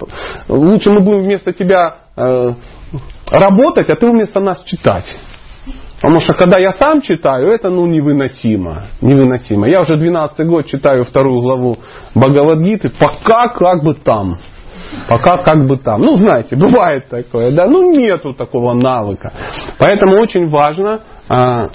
Лучше 0.49 0.91
мы 0.91 1.01
будем 1.01 1.23
вместо 1.23 1.53
тебя 1.53 2.00
Э, 2.21 2.55
работать, 3.31 3.89
а 3.89 3.97
ты 3.97 4.11
вместо 4.11 4.41
нас 4.41 4.63
читать. 4.65 5.07
Потому 6.01 6.21
что 6.21 6.35
когда 6.35 6.59
я 6.59 6.73
сам 6.73 7.03
читаю, 7.03 7.51
это 7.53 7.69
ну 7.69 7.87
невыносимо. 7.87 8.87
Невыносимо. 9.03 9.69
Я 9.69 9.83
уже 9.83 9.97
12 9.97 10.47
год 10.47 10.67
читаю 10.67 11.05
вторую 11.05 11.41
главу 11.43 11.77
Бхагавадгиты, 12.15 12.91
пока 12.91 13.49
как 13.49 13.85
бы 13.85 13.95
там. 13.95 14.39
Пока 15.09 15.43
как 15.43 15.67
бы 15.67 15.77
там. 15.77 16.01
Ну, 16.01 16.17
знаете, 16.17 16.57
бывает 16.57 17.09
такое, 17.09 17.53
да, 17.53 17.67
ну 17.67 17.93
нету 17.93 18.35
такого 18.35 18.75
навыка. 18.75 19.33
Поэтому 19.79 20.21
очень 20.21 20.49
важно 20.49 21.01
а, 21.29 21.69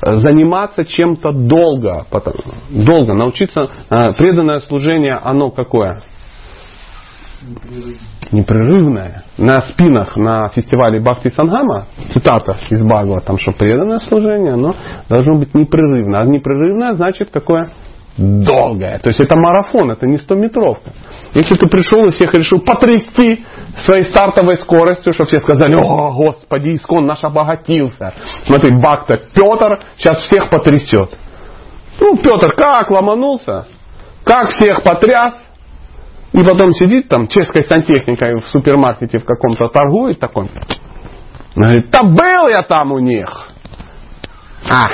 заниматься 0.00 0.84
чем-то 0.84 1.32
долго. 1.32 2.06
Потом, 2.10 2.34
долго. 2.70 3.14
Научиться, 3.14 3.68
а, 3.88 4.12
преданное 4.12 4.60
служение, 4.60 5.14
оно 5.14 5.50
какое? 5.50 6.02
Непрерывное. 8.32 9.24
На 9.38 9.62
спинах 9.62 10.16
на 10.16 10.48
фестивале 10.50 11.00
Бхакти 11.00 11.30
Сангама, 11.30 11.86
цитата 12.12 12.56
из 12.70 12.82
Бхагава, 12.82 13.20
там 13.20 13.38
что 13.38 13.52
преданное 13.52 13.98
служение, 13.98 14.54
оно 14.54 14.74
должно 15.08 15.38
быть 15.38 15.54
непрерывно. 15.54 16.20
А 16.20 16.24
непрерывное 16.24 16.92
значит 16.92 17.30
какое? 17.30 17.70
Долгое. 18.16 19.00
То 19.00 19.08
есть 19.08 19.20
это 19.20 19.36
марафон, 19.36 19.90
это 19.90 20.06
не 20.06 20.16
100-метровка. 20.16 20.92
Если 21.34 21.56
ты 21.56 21.68
пришел 21.68 22.04
и 22.06 22.10
всех 22.10 22.32
решил 22.34 22.60
потрясти 22.60 23.44
своей 23.84 24.04
стартовой 24.04 24.58
скоростью, 24.58 25.12
чтобы 25.12 25.28
все 25.28 25.40
сказали, 25.40 25.74
о, 25.74 26.12
Господи, 26.12 26.76
искон 26.76 27.06
наш 27.06 27.24
обогатился. 27.24 28.14
Смотри, 28.46 28.76
Бхакта 28.76 29.16
Петр 29.16 29.80
сейчас 29.96 30.18
всех 30.26 30.48
потрясет. 30.48 31.10
Ну, 32.00 32.16
Петр 32.16 32.54
как 32.56 32.88
ломанулся, 32.90 33.66
как 34.24 34.50
всех 34.50 34.82
потряс, 34.84 35.34
и 36.34 36.44
потом 36.44 36.72
сидит 36.72 37.08
там 37.08 37.28
чешской 37.28 37.64
сантехникой 37.64 38.40
в 38.40 38.46
супермаркете 38.48 39.18
в 39.18 39.24
каком-то 39.24 39.68
торгует 39.68 40.18
такой. 40.18 40.50
Говорит, 41.54 41.90
да 41.90 42.02
был 42.02 42.48
я 42.48 42.62
там 42.62 42.90
у 42.90 42.98
них. 42.98 43.50
А, 44.68 44.86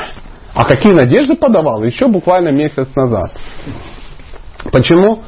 а 0.55 0.65
какие 0.65 0.93
надежды 0.93 1.37
подавал 1.37 1.83
еще 1.83 2.09
буквально 2.09 2.51
месяц 2.51 2.95
назад. 2.95 3.33
Почему? 4.71 5.23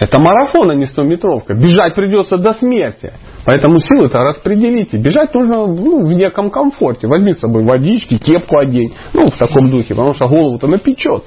Это 0.00 0.18
марафон, 0.18 0.70
а 0.70 0.74
не 0.74 0.84
100-метровка. 0.86 1.54
Бежать 1.54 1.94
придется 1.94 2.38
до 2.38 2.54
смерти. 2.54 3.12
Поэтому 3.44 3.78
силы-то 3.78 4.18
распределите. 4.20 4.96
Бежать 4.96 5.34
нужно 5.34 5.66
ну, 5.66 6.06
в 6.06 6.12
неком 6.12 6.50
комфорте. 6.50 7.06
Возьми 7.06 7.34
с 7.34 7.40
собой 7.40 7.64
водички, 7.64 8.16
кепку 8.16 8.56
одень. 8.56 8.94
Ну, 9.12 9.28
в 9.28 9.38
таком 9.38 9.70
духе, 9.70 9.94
потому 9.94 10.14
что 10.14 10.28
голову-то 10.28 10.66
напечет. 10.66 11.24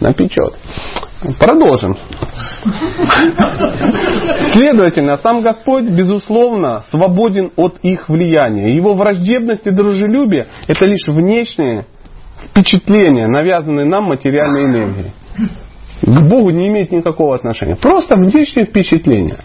Напечет. 0.00 0.54
Продолжим. 1.38 1.96
Следовательно, 4.52 5.18
сам 5.18 5.40
Господь, 5.40 5.84
безусловно, 5.84 6.82
свободен 6.90 7.50
от 7.56 7.78
их 7.82 8.08
влияния. 8.08 8.74
Его 8.74 8.94
враждебность 8.94 9.66
и 9.66 9.70
дружелюбие– 9.70 10.48
это 10.68 10.84
лишь 10.84 11.06
внешние 11.06 11.86
впечатления, 12.50 13.26
навязанные 13.26 13.86
нам 13.86 14.04
материальной 14.04 14.64
энергией. 14.64 15.12
К 16.02 16.28
Богу 16.28 16.50
не 16.50 16.68
имеет 16.68 16.92
никакого 16.92 17.34
отношения. 17.34 17.76
Просто 17.76 18.16
внешние 18.16 18.66
впечатления, 18.66 19.38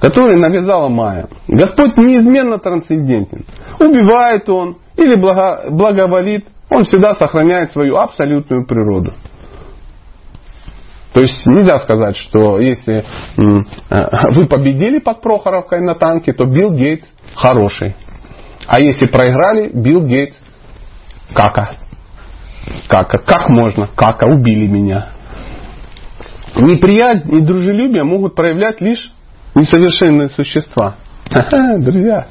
которые 0.00 0.38
навязала 0.38 0.88
Майя. 0.88 1.28
Господь 1.48 1.96
неизменно 1.98 2.58
трансцендентен. 2.58 3.44
Убивает 3.78 4.48
Он 4.48 4.78
или 4.96 5.16
благо, 5.16 5.64
благоволит, 5.70 6.46
Он 6.70 6.84
всегда 6.84 7.14
сохраняет 7.14 7.72
свою 7.72 7.96
абсолютную 7.96 8.66
природу. 8.66 9.12
То 11.12 11.20
есть 11.20 11.46
нельзя 11.46 11.78
сказать, 11.80 12.16
что 12.16 12.58
если 12.58 12.98
э, 12.98 13.04
вы 14.34 14.46
победили 14.46 14.98
под 14.98 15.20
Прохоровкой 15.20 15.80
на 15.80 15.94
танке, 15.94 16.32
то 16.32 16.44
Билл 16.44 16.72
Гейтс 16.72 17.06
хороший. 17.34 17.94
А 18.66 18.80
если 18.80 19.06
проиграли, 19.06 19.70
Билл 19.74 20.02
Гейтс 20.06 20.36
кака. 21.34 21.76
Кака. 22.88 23.18
Как 23.18 23.48
можно? 23.48 23.88
Кака. 23.94 24.26
Убили 24.26 24.66
меня. 24.66 25.08
Неприязнь 26.56 27.34
и 27.34 27.40
дружелюбие 27.40 28.04
могут 28.04 28.34
проявлять 28.34 28.80
лишь 28.80 29.12
несовершенные 29.54 30.28
существа. 30.30 30.96
Друзья, 31.78 32.26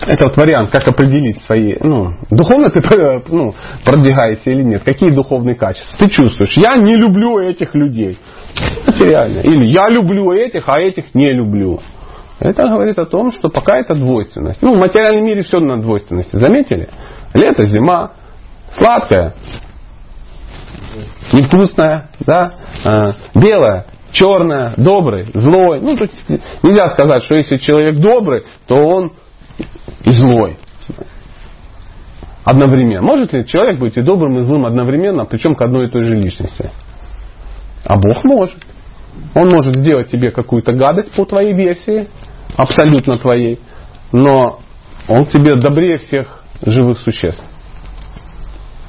это 0.00 0.28
вот 0.28 0.36
вариант, 0.36 0.70
как 0.70 0.86
определить 0.86 1.42
свои, 1.44 1.76
ну, 1.80 2.12
духовно 2.30 2.70
ты 2.70 2.80
ну, 3.28 3.54
продвигаешься 3.84 4.50
или 4.50 4.62
нет. 4.62 4.82
Какие 4.84 5.10
духовные 5.10 5.56
качества? 5.56 5.96
Ты 5.98 6.10
чувствуешь, 6.10 6.56
я 6.56 6.76
не 6.76 6.96
люблю 6.96 7.38
этих 7.38 7.74
людей. 7.74 8.18
Материально. 8.86 9.40
Или 9.40 9.64
я 9.66 9.88
люблю 9.88 10.32
этих, 10.32 10.64
а 10.68 10.80
этих 10.80 11.14
не 11.14 11.32
люблю. 11.32 11.80
Это 12.38 12.64
говорит 12.64 12.98
о 12.98 13.06
том, 13.06 13.32
что 13.32 13.48
пока 13.48 13.78
это 13.78 13.94
двойственность. 13.94 14.60
Ну, 14.60 14.74
в 14.74 14.78
материальном 14.78 15.24
мире 15.24 15.42
все 15.42 15.58
на 15.58 15.80
двойственности. 15.80 16.36
Заметили? 16.36 16.88
Лето, 17.32 17.64
зима, 17.64 18.12
сладкое, 18.76 19.34
невкусное, 21.32 22.10
да, 22.20 22.52
а, 22.84 23.14
белое, 23.34 23.86
черное, 24.12 24.74
добрый, 24.76 25.30
злой. 25.34 25.80
Ну, 25.80 25.96
тут 25.96 26.10
нельзя 26.62 26.88
сказать, 26.88 27.24
что 27.24 27.36
если 27.36 27.56
человек 27.56 27.96
добрый, 27.96 28.44
то 28.66 28.76
он 28.76 29.12
и 30.06 30.12
злой. 30.12 30.56
Одновременно. 32.44 33.02
Может 33.02 33.32
ли 33.32 33.44
человек 33.44 33.80
быть 33.80 33.96
и 33.96 34.02
добрым, 34.02 34.38
и 34.38 34.42
злым 34.42 34.64
одновременно, 34.64 35.24
причем 35.24 35.54
к 35.56 35.62
одной 35.62 35.88
и 35.88 35.90
той 35.90 36.02
же 36.02 36.14
личности? 36.14 36.70
А 37.84 37.96
Бог 37.96 38.24
может. 38.24 38.56
Он 39.34 39.50
может 39.50 39.74
сделать 39.76 40.10
тебе 40.10 40.30
какую-то 40.30 40.72
гадость 40.72 41.14
по 41.16 41.24
твоей 41.24 41.54
версии, 41.54 42.08
абсолютно 42.56 43.18
твоей, 43.18 43.58
но 44.12 44.60
он 45.08 45.26
тебе 45.26 45.56
добрее 45.56 45.98
всех 45.98 46.44
живых 46.64 46.98
существ. 46.98 47.42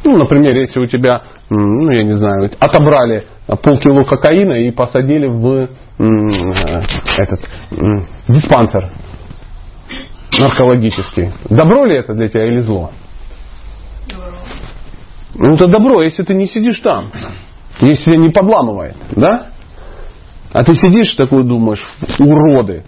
Ну, 0.04 0.18
например, 0.18 0.56
если 0.56 0.80
у 0.80 0.86
тебя, 0.86 1.24
ну, 1.50 1.90
я 1.92 2.06
не 2.06 2.14
знаю, 2.14 2.50
отобрали 2.60 3.26
полкило 3.56 4.04
кокаина 4.04 4.54
и 4.54 4.72
посадили 4.72 5.28
в 5.28 5.48
э, 5.48 5.68
этот 7.18 7.50
диспансер 8.28 8.92
наркологический. 10.40 11.32
Добро 11.50 11.86
ли 11.86 11.98
это 11.98 12.14
для 12.14 12.30
тебя 12.30 12.48
или 12.48 12.60
зло? 12.60 12.92
Ну 15.36 15.54
это 15.54 15.68
добро, 15.68 16.02
если 16.02 16.24
ты 16.24 16.34
не 16.34 16.48
сидишь 16.48 16.80
там. 16.80 17.12
Если 17.80 18.06
тебя 18.06 18.18
не 18.18 18.30
подламывает, 18.30 18.96
да? 19.16 19.52
А 20.52 20.64
ты 20.64 20.74
сидишь 20.74 21.14
такой 21.16 21.44
думаешь, 21.44 21.84
уроды, 22.20 22.86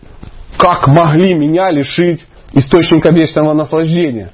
как 0.58 0.88
могли 0.88 1.36
меня 1.36 1.70
лишить 1.70 2.26
источника 2.54 3.10
вечного 3.10 3.54
наслаждения? 3.54 4.32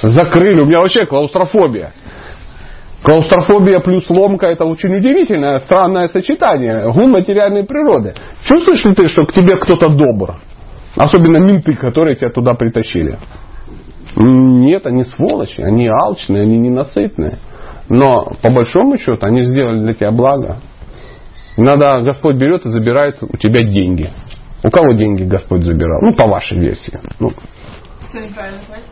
Закрыли, 0.00 0.60
у 0.60 0.66
меня 0.66 0.78
вообще 0.78 1.06
клаустрофобия. 1.06 1.92
Клаустрофобия 3.02 3.80
плюс 3.80 4.08
ломка 4.08 4.46
это 4.46 4.64
очень 4.64 4.94
удивительное, 4.96 5.60
странное 5.60 6.08
сочетание. 6.08 6.90
Гун 6.92 7.10
материальной 7.10 7.64
природы. 7.64 8.14
Чувствуешь 8.44 8.84
ли 8.84 8.94
ты, 8.94 9.08
что 9.08 9.24
к 9.26 9.32
тебе 9.32 9.56
кто-то 9.56 9.88
добр? 9.88 10.40
Особенно 10.98 11.38
менты, 11.38 11.74
которые 11.76 12.16
тебя 12.16 12.30
туда 12.30 12.54
притащили. 12.54 13.18
Нет, 14.16 14.86
они 14.86 15.04
сволочи, 15.04 15.60
они 15.60 15.88
алчные, 15.88 16.42
они 16.42 16.58
ненасытные. 16.58 17.38
Но 17.88 18.32
по 18.42 18.52
большому 18.52 18.98
счету 18.98 19.24
они 19.24 19.44
сделали 19.44 19.78
для 19.78 19.94
тебя 19.94 20.10
благо. 20.10 20.58
Иногда 21.56 22.00
Господь 22.00 22.36
берет 22.36 22.66
и 22.66 22.70
забирает 22.70 23.18
у 23.22 23.36
тебя 23.36 23.60
деньги. 23.60 24.10
У 24.64 24.70
кого 24.70 24.92
деньги 24.94 25.22
Господь 25.22 25.64
забирал? 25.64 26.00
Ну, 26.02 26.14
по 26.14 26.26
вашей 26.26 26.58
версии. 26.58 26.98
Ну. 27.20 27.30
Кто 28.08 28.18
неправильно 28.18 28.60
платит? 28.66 28.86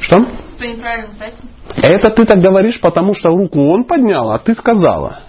Что? 0.00 0.16
Кто 0.56 0.64
неправильно 0.64 1.10
платит? 1.18 1.40
Это 1.76 2.10
ты 2.12 2.24
так 2.24 2.38
говоришь, 2.40 2.80
потому 2.80 3.14
что 3.14 3.28
руку 3.28 3.60
он 3.68 3.84
поднял, 3.84 4.30
а 4.30 4.38
ты 4.38 4.54
сказала. 4.54 5.20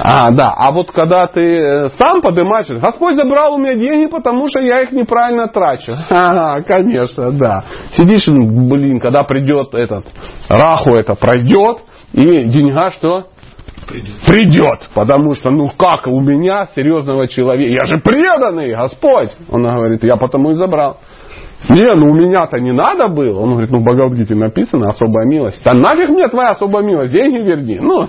А, 0.00 0.30
да. 0.32 0.54
А 0.56 0.70
вот 0.72 0.90
когда 0.90 1.26
ты 1.26 1.40
э, 1.40 1.88
сам 1.98 2.20
поднимаешь, 2.20 2.68
Господь 2.68 3.16
забрал 3.16 3.54
у 3.54 3.58
меня 3.58 3.74
деньги, 3.74 4.10
потому 4.10 4.48
что 4.48 4.60
я 4.60 4.82
их 4.82 4.92
неправильно 4.92 5.48
трачу. 5.48 5.92
Ага, 6.10 6.62
конечно, 6.66 7.30
да. 7.32 7.64
Сидишь, 7.92 8.26
блин, 8.26 9.00
когда 9.00 9.22
придет 9.22 9.74
этот, 9.74 10.06
раху 10.48 10.90
это 10.90 11.14
пройдет, 11.14 11.78
и 12.12 12.44
деньга 12.44 12.90
что? 12.90 13.28
Придет. 13.86 14.16
Придет. 14.26 14.88
Потому 14.94 15.34
что, 15.34 15.50
ну 15.50 15.68
как 15.68 16.06
у 16.06 16.20
меня, 16.20 16.68
серьезного 16.74 17.28
человека, 17.28 17.72
я 17.72 17.86
же 17.86 17.98
преданный, 17.98 18.74
Господь. 18.74 19.30
Он 19.50 19.62
говорит, 19.62 20.02
я 20.02 20.16
потому 20.16 20.52
и 20.52 20.54
забрал. 20.54 20.98
Не, 21.68 21.94
ну 21.94 22.12
у 22.12 22.14
меня-то 22.14 22.60
не 22.60 22.72
надо 22.72 23.08
было. 23.08 23.40
Он 23.40 23.50
говорит, 23.52 23.70
ну 23.70 23.78
в 23.78 23.82
Бхагавадгите 23.82 24.34
написано 24.34 24.88
особая 24.88 25.26
милость. 25.26 25.60
Да 25.64 25.72
нафиг 25.74 26.10
мне 26.10 26.28
твоя 26.28 26.50
особая 26.50 26.84
милость, 26.84 27.12
деньги 27.12 27.38
верни. 27.38 27.78
Ну. 27.80 28.06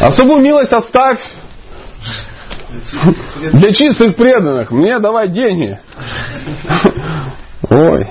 Особую 0.00 0.42
милость 0.42 0.72
оставь 0.72 1.18
для 3.52 3.72
чистых 3.72 4.14
преданных. 4.16 4.70
Мне 4.70 4.98
давай 4.98 5.28
деньги. 5.28 5.78
Ой. 7.68 8.10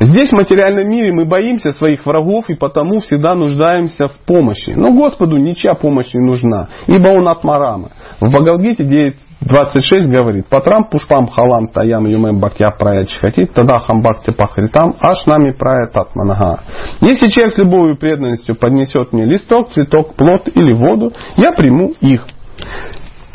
Здесь, 0.00 0.30
в 0.30 0.36
материальном 0.36 0.88
мире, 0.88 1.12
мы 1.12 1.24
боимся 1.24 1.72
своих 1.72 2.04
врагов 2.04 2.48
и 2.48 2.54
потому 2.54 3.00
всегда 3.00 3.34
нуждаемся 3.34 4.08
в 4.08 4.16
помощи. 4.26 4.70
Но 4.70 4.92
Господу 4.92 5.36
ничья 5.36 5.74
помощь 5.74 6.12
не 6.12 6.20
нужна, 6.20 6.68
ибо 6.86 7.08
Он 7.08 7.28
от 7.28 7.44
Марама. 7.44 7.90
В 8.20 8.28
Бхагавдгите 8.28 9.14
9.26 9.42 10.08
говорит, 10.10 10.46
«Патрам 10.48 10.88
пушпам 10.88 11.28
халам 11.28 11.68
таям 11.68 12.06
юмем 12.06 12.40
бакья 12.40 12.68
прая 12.78 13.04
чхатит, 13.04 13.52
тогда 13.52 13.78
хамбакти 13.78 14.32
пахритам, 14.32 14.96
аш 15.00 15.26
нами 15.26 15.52
прая 15.52 15.88
татманага». 15.88 16.60
Если 17.00 17.28
человек 17.28 17.54
с 17.54 17.58
любовью 17.58 17.98
преданностью 17.98 18.56
поднесет 18.56 19.12
мне 19.12 19.24
листок, 19.24 19.72
цветок, 19.72 20.14
плод 20.14 20.48
или 20.48 20.72
воду, 20.72 21.12
я 21.36 21.52
приму 21.52 21.94
их. 22.00 22.26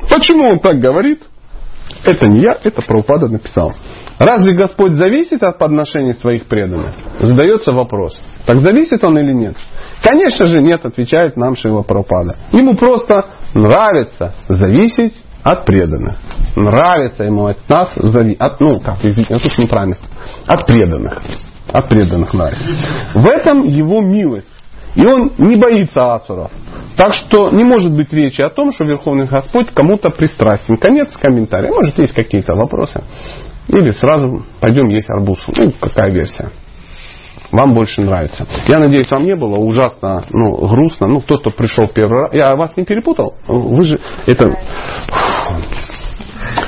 Почему 0.10 0.50
он 0.50 0.60
так 0.60 0.80
говорит? 0.80 1.22
Это 2.04 2.30
не 2.30 2.41
я, 2.41 2.54
это 2.64 2.82
Прабхупада 2.82 3.28
написал. 3.28 3.74
Разве 4.20 4.54
Господь 4.54 4.93
зависит 4.93 5.43
от 5.43 5.58
подношений 5.58 6.14
своих 6.14 6.45
преданных? 6.45 6.93
Задается 7.20 7.72
вопрос. 7.72 8.18
Так 8.45 8.60
зависит 8.60 9.04
он 9.04 9.18
или 9.18 9.34
нет? 9.34 9.56
Конечно 10.02 10.47
же 10.47 10.62
нет, 10.62 10.86
отвечает 10.86 11.36
нам 11.36 11.56
Шива 11.56 11.84
Прабхупада. 11.84 12.38
Ему 12.52 12.76
просто 12.76 13.26
нравится 13.54 14.36
зависеть 14.47 15.14
от 15.44 15.66
преданных. 15.66 16.18
Нравится 16.56 17.24
ему 17.24 17.48
от 17.48 17.58
нас 17.70 17.92
зависеть. 17.96 18.40
От, 18.40 18.60
ну, 18.60 18.80
как, 18.80 18.98
извините, 19.04 19.36
тут 19.36 19.58
неправильно. 19.58 19.98
От 20.48 20.66
преданных. 20.66 21.22
От 21.72 21.88
преданных 21.88 22.34
нравится. 22.34 22.64
В 23.14 23.28
этом 23.28 23.64
его 23.64 24.02
милость. 24.02 24.48
И 24.96 25.06
он 25.06 25.32
не 25.38 25.56
боится 25.56 26.16
асуров. 26.16 26.52
Так 26.98 27.14
что 27.14 27.52
не 27.52 27.64
может 27.64 27.96
быть 27.96 28.12
речи 28.12 28.42
о 28.42 28.50
том, 28.50 28.74
что 28.74 28.84
Верховный 28.84 29.26
Господь 29.26 29.68
кому-то 29.74 30.10
пристрастен. 30.10 30.78
Конец 30.78 31.16
комментария. 31.16 31.70
Может, 31.70 31.98
есть 32.00 32.14
какие-то 32.14 32.56
вопросы. 32.56 33.04
Или 33.70 33.92
сразу 33.92 34.44
пойдем 34.60 34.88
есть 34.90 35.10
арбуз. 35.10 35.40
Ну, 35.48 35.72
какая 35.80 36.12
версия. 36.12 36.50
Вам 37.52 37.74
больше 37.74 38.02
нравится. 38.02 38.46
Я 38.68 38.80
надеюсь, 38.80 39.10
вам 39.10 39.24
не 39.24 39.36
было 39.36 39.58
ужасно 39.58 40.24
ну, 40.30 40.68
грустно. 40.68 41.08
Ну, 41.08 41.22
кто-то 41.22 41.50
пришел 41.52 41.88
первый 41.88 42.24
раз. 42.24 42.34
Я 42.34 42.56
вас 42.56 42.76
не 42.78 42.86
перепутал? 42.86 43.36
Вы 43.48 43.84
же 43.86 44.00
это... 44.28 44.56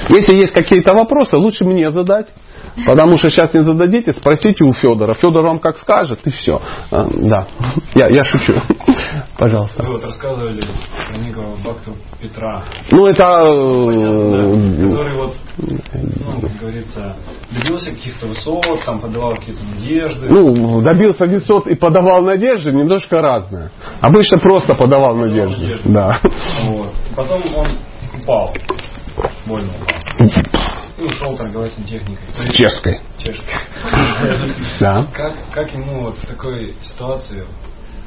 Если 0.09 0.35
есть 0.35 0.53
какие-то 0.53 0.93
вопросы, 0.93 1.37
лучше 1.37 1.65
мне 1.65 1.91
задать. 1.91 2.27
Потому 2.85 3.17
что 3.17 3.29
сейчас 3.29 3.53
не 3.53 3.61
зададите, 3.61 4.13
спросите 4.13 4.63
у 4.63 4.71
Федора. 4.71 5.13
Федор 5.13 5.45
вам 5.45 5.59
как 5.59 5.77
скажет, 5.77 6.19
и 6.25 6.29
все. 6.29 6.61
А, 6.91 7.05
да, 7.09 7.47
я, 7.95 8.07
я 8.07 8.23
шучу. 8.23 8.53
Пожалуйста. 9.37 9.83
Вы 9.83 9.93
вот 9.93 10.03
рассказывали 10.03 10.61
про 11.09 11.17
некого 11.17 11.57
Бхакту 11.57 11.95
Петра, 12.21 12.63
Ну, 12.91 13.07
это... 13.07 13.23
э, 13.23 14.87
который 14.87 15.15
вот, 15.17 15.33
ну, 15.57 16.41
как 16.41 16.57
говорится, 16.61 17.17
добился 17.51 17.91
каких-то 17.91 18.27
высот, 18.27 18.65
там 18.85 19.01
подавал 19.01 19.35
какие-то 19.35 19.63
надежды. 19.65 20.29
Ну, 20.29 20.81
добился 20.81 21.25
высот 21.25 21.67
и 21.67 21.75
подавал 21.75 22.21
надежды, 22.21 22.71
немножко 22.71 23.21
разное. 23.21 23.71
Обычно 23.99 24.39
просто 24.39 24.75
подавал 24.75 25.15
надежды. 25.15 25.61
надежды. 25.61 25.89
Да. 25.89 26.19
Вот. 26.63 26.93
Потом 27.15 27.41
он 27.55 27.67
упал. 28.21 28.53
Больно 29.45 29.71
упал. 29.81 30.27
И 30.97 31.03
ушел 31.03 31.35
торговать 31.35 31.73
сантехникой. 31.73 32.25
Есть 32.45 32.55
Чешской. 32.57 32.99
чешской. 33.17 33.55
Да. 34.79 35.07
Как, 35.13 35.35
как 35.51 35.73
ему 35.73 36.01
вот 36.01 36.17
в 36.17 36.25
такой 36.27 36.75
ситуации 36.83 37.45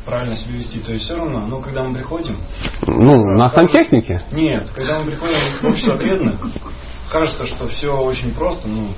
правильно 0.05 0.37
себя 0.37 0.59
вести? 0.59 0.79
То 0.81 0.93
есть 0.93 1.05
все 1.05 1.17
равно, 1.17 1.47
ну, 1.47 1.61
когда 1.61 1.83
мы 1.83 1.95
приходим, 1.95 2.39
Ну, 2.87 3.37
на 3.37 3.51
сантехнике. 3.51 4.23
Нет, 4.33 4.71
когда 4.75 5.01
мы 5.01 5.11
приходим 5.11 5.37
в 5.61 5.65
общество 5.65 5.97
преданных, 5.97 6.37
кажется, 7.11 7.47
что 7.47 7.69
все 7.69 7.91
очень 7.91 8.33
просто, 8.35 8.69
ну, 8.69 8.91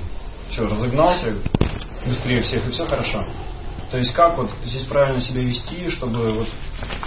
все, 0.49 0.63
разогнался 0.67 1.33
быстрее 2.05 2.41
всех 2.41 2.67
и 2.67 2.71
все 2.71 2.85
хорошо. 2.85 3.23
То 3.91 3.97
есть 3.97 4.13
как 4.13 4.37
вот 4.37 4.49
здесь 4.65 4.83
правильно 4.83 5.21
себя 5.21 5.41
вести, 5.41 5.89
чтобы 5.89 6.31
вот 6.31 6.47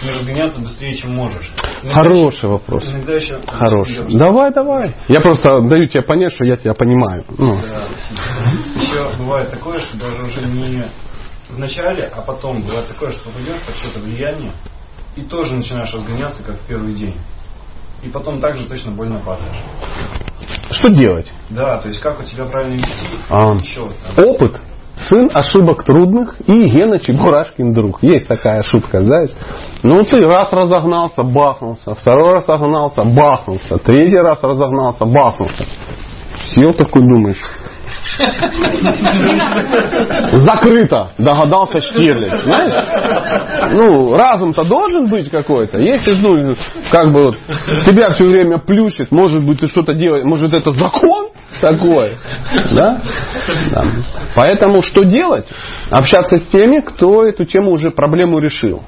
не 0.03 0.11
разгоняться 0.11 0.61
быстрее, 0.61 0.97
чем 0.97 1.15
можешь? 1.15 1.53
Иногда 1.83 2.01
Хороший 2.01 2.37
еще- 2.39 2.49
вопрос. 2.49 2.89
Иногда 2.89 3.15
еще... 3.15 3.39
Хороший. 3.47 3.95
Идем. 3.97 4.19
Давай, 4.19 4.53
давай. 4.53 4.97
Я 5.09 5.21
просто 5.21 5.61
даю 5.69 5.87
тебе 5.89 6.03
понять, 6.03 6.33
что 6.35 6.45
я 6.45 6.57
тебя 6.57 6.73
понимаю. 6.75 7.25
Ну, 7.37 7.61
Да. 7.61 7.85
Еще 8.81 9.17
бывает 9.19 9.51
такое, 9.51 9.79
что 9.81 9.97
даже 9.99 10.25
уже 10.25 10.43
не 10.47 10.85
в 11.51 11.59
начале, 11.59 12.05
а 12.05 12.23
потом 12.23 12.63
бывает 12.63 12.89
такое, 12.89 13.13
что 13.13 13.25
попадешь 13.31 13.61
под 13.67 13.75
что-то 13.77 14.01
влияние, 14.01 14.55
и 15.17 15.23
тоже 15.23 15.55
начинаешь 15.57 15.93
разгоняться, 15.93 16.43
как 16.43 16.57
в 16.57 16.67
первый 16.67 16.95
день. 16.95 17.17
И 18.03 18.09
потом 18.09 18.41
также 18.41 18.67
точно 18.67 18.93
больно 18.93 19.19
падаешь. 19.19 19.61
что 20.71 20.89
делать? 20.89 21.31
Да, 21.51 21.77
то 21.79 21.89
есть 21.89 22.01
как 22.01 22.19
у 22.21 22.23
тебя 22.25 22.47
правильно 22.47 22.77
вести, 22.77 23.07
А. 23.29 23.55
еще 23.57 23.91
там. 24.17 24.25
Опыт. 24.25 24.61
Сын 25.09 25.31
ошибок 25.33 25.85
трудных 25.85 26.37
и 26.47 26.65
Гена 26.69 26.99
Чебурашкин 26.99 27.73
друг. 27.73 28.03
Есть 28.03 28.27
такая 28.27 28.63
шутка, 28.63 29.03
знаешь? 29.03 29.31
Ну, 29.83 30.03
ты 30.03 30.21
раз 30.27 30.53
разогнался, 30.53 31.23
бахнулся. 31.23 31.95
Второй 31.95 32.35
раз 32.35 32.49
разогнался, 32.49 33.05
бахнулся. 33.05 33.79
Третий 33.79 34.19
раз 34.19 34.43
разогнался, 34.43 35.05
бахнулся. 35.07 35.65
Сел 36.51 36.73
такой, 36.73 37.03
думаешь. 37.03 37.41
Закрыто, 40.33 41.13
догадался 41.19 41.81
Штирлиц. 41.81 42.45
Знаешь? 42.45 43.73
Ну, 43.73 44.17
разум-то 44.17 44.65
должен 44.65 45.09
быть 45.09 45.31
какой-то. 45.31 45.79
Если, 45.79 46.15
ну, 46.17 46.55
как 46.91 47.13
бы 47.13 47.25
вот, 47.25 47.37
тебя 47.87 48.13
все 48.15 48.25
время 48.25 48.59
плющит, 48.59 49.11
может 49.11 49.45
быть, 49.45 49.61
ты 49.61 49.69
что-то 49.69 49.95
делаешь, 49.95 50.25
может, 50.25 50.53
это 50.53 50.71
закон 50.73 51.29
такой. 51.61 52.17
Да? 52.75 53.03
Да. 53.73 53.85
Поэтому 54.35 54.83
что 54.83 55.05
делать? 55.05 55.47
Общаться 55.91 56.39
с 56.39 56.47
теми, 56.49 56.81
кто 56.81 57.25
эту 57.25 57.45
тему 57.45 57.73
уже 57.73 57.91
проблему 57.91 58.39
решил. 58.39 58.83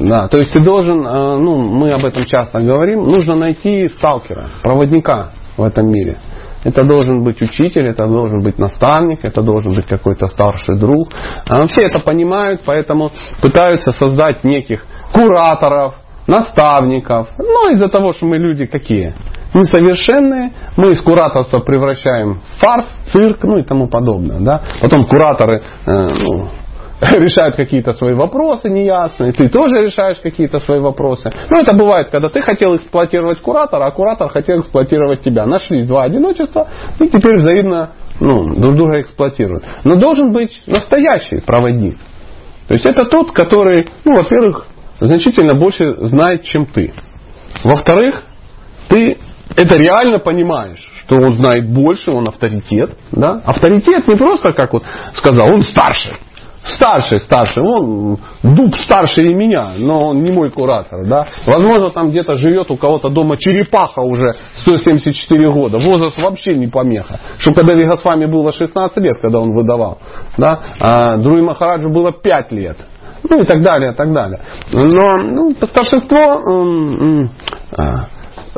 Да, 0.00 0.28
то 0.28 0.38
есть 0.38 0.52
ты 0.52 0.62
должен, 0.62 1.06
э, 1.06 1.36
ну, 1.38 1.56
мы 1.56 1.90
об 1.90 2.04
этом 2.04 2.24
часто 2.24 2.60
говорим, 2.60 3.04
нужно 3.04 3.34
найти 3.34 3.88
сталкера, 3.88 4.48
проводника 4.62 5.30
в 5.56 5.62
этом 5.62 5.88
мире. 5.90 6.18
Это 6.64 6.84
должен 6.84 7.22
быть 7.22 7.40
учитель, 7.40 7.86
это 7.86 8.06
должен 8.06 8.40
быть 8.40 8.58
наставник, 8.58 9.24
это 9.24 9.42
должен 9.42 9.74
быть 9.74 9.86
какой-то 9.86 10.26
старший 10.26 10.76
друг. 10.76 11.10
А 11.48 11.66
Все 11.68 11.82
это 11.82 12.00
понимают, 12.00 12.62
поэтому 12.64 13.12
пытаются 13.40 13.92
создать 13.92 14.42
неких 14.42 14.84
кураторов, 15.12 15.94
наставников. 16.26 17.28
Но 17.38 17.70
из-за 17.70 17.88
того, 17.88 18.12
что 18.12 18.26
мы 18.26 18.38
люди 18.38 18.66
какие? 18.66 19.14
Несовершенные, 19.54 20.52
мы 20.76 20.92
из 20.92 21.00
кураторства 21.00 21.60
превращаем 21.60 22.40
в 22.40 22.60
фарс, 22.60 22.86
цирк, 23.12 23.42
ну 23.44 23.58
и 23.58 23.64
тому 23.64 23.88
подобное. 23.88 24.40
Да? 24.40 24.62
Потом 24.80 25.06
кураторы 25.06 25.62
э, 25.86 25.90
ну, 25.90 26.48
решают 27.00 27.56
какие-то 27.56 27.92
свои 27.92 28.14
вопросы 28.14 28.68
неясные, 28.68 29.32
ты 29.32 29.48
тоже 29.48 29.82
решаешь 29.82 30.18
какие-то 30.22 30.58
свои 30.60 30.80
вопросы. 30.80 31.30
Ну, 31.50 31.60
это 31.60 31.74
бывает, 31.74 32.08
когда 32.10 32.28
ты 32.28 32.42
хотел 32.42 32.76
эксплуатировать 32.76 33.40
куратора, 33.40 33.86
а 33.86 33.90
куратор 33.90 34.28
хотел 34.30 34.60
эксплуатировать 34.60 35.22
тебя. 35.22 35.46
Нашлись 35.46 35.86
два 35.86 36.04
одиночества, 36.04 36.68
и 36.98 37.08
теперь 37.08 37.36
взаимно 37.36 37.90
ну, 38.20 38.54
друг 38.56 38.74
друга 38.74 39.00
эксплуатируют. 39.00 39.64
Но 39.84 39.96
должен 39.96 40.32
быть 40.32 40.50
настоящий 40.66 41.40
проводник. 41.40 41.96
То 42.66 42.74
есть 42.74 42.84
это 42.84 43.06
тот, 43.06 43.32
который, 43.32 43.88
ну, 44.04 44.14
во-первых, 44.14 44.66
значительно 45.00 45.54
больше 45.58 45.94
знает, 46.08 46.42
чем 46.44 46.66
ты. 46.66 46.92
Во-вторых, 47.64 48.24
ты 48.88 49.18
это 49.56 49.76
реально 49.76 50.18
понимаешь, 50.18 50.80
что 51.04 51.16
он 51.16 51.34
знает 51.34 51.68
больше, 51.68 52.10
он 52.10 52.28
авторитет. 52.28 52.96
Да? 53.12 53.40
Авторитет 53.44 54.06
не 54.06 54.16
просто, 54.16 54.52
как 54.52 54.72
вот 54.72 54.84
сказал, 55.14 55.52
он 55.52 55.62
старше. 55.62 56.10
Старший, 56.74 57.20
старший, 57.20 57.62
он 57.62 58.18
дуб 58.42 58.76
старше 58.76 59.22
и 59.22 59.32
меня, 59.32 59.72
но 59.78 60.08
он 60.08 60.22
не 60.22 60.30
мой 60.30 60.50
куратор. 60.50 61.06
Да? 61.06 61.26
Возможно, 61.46 61.88
там 61.90 62.10
где-то 62.10 62.36
живет 62.36 62.70
у 62.70 62.76
кого-то 62.76 63.08
дома 63.08 63.38
черепаха 63.38 64.00
уже 64.00 64.34
174 64.58 65.50
года. 65.50 65.78
Возраст 65.78 66.20
вообще 66.20 66.54
не 66.54 66.66
помеха. 66.66 67.20
Что 67.38 67.54
когда 67.54 67.74
Вегасвами 67.74 68.26
было 68.26 68.52
16 68.52 68.96
лет, 68.98 69.14
когда 69.22 69.38
он 69.38 69.54
выдавал. 69.54 69.98
Да? 70.36 70.60
А 70.78 71.16
Друи 71.16 71.40
Махараджу 71.40 71.88
было 71.88 72.12
5 72.12 72.52
лет. 72.52 72.76
Ну 73.30 73.40
и 73.40 73.44
так 73.44 73.62
далее, 73.62 73.92
и 73.92 73.94
так 73.94 74.12
далее. 74.12 74.40
Но 74.72 75.16
ну, 75.16 75.50
старшинство, 75.50 76.18
м, 76.18 77.30
а, 77.76 78.08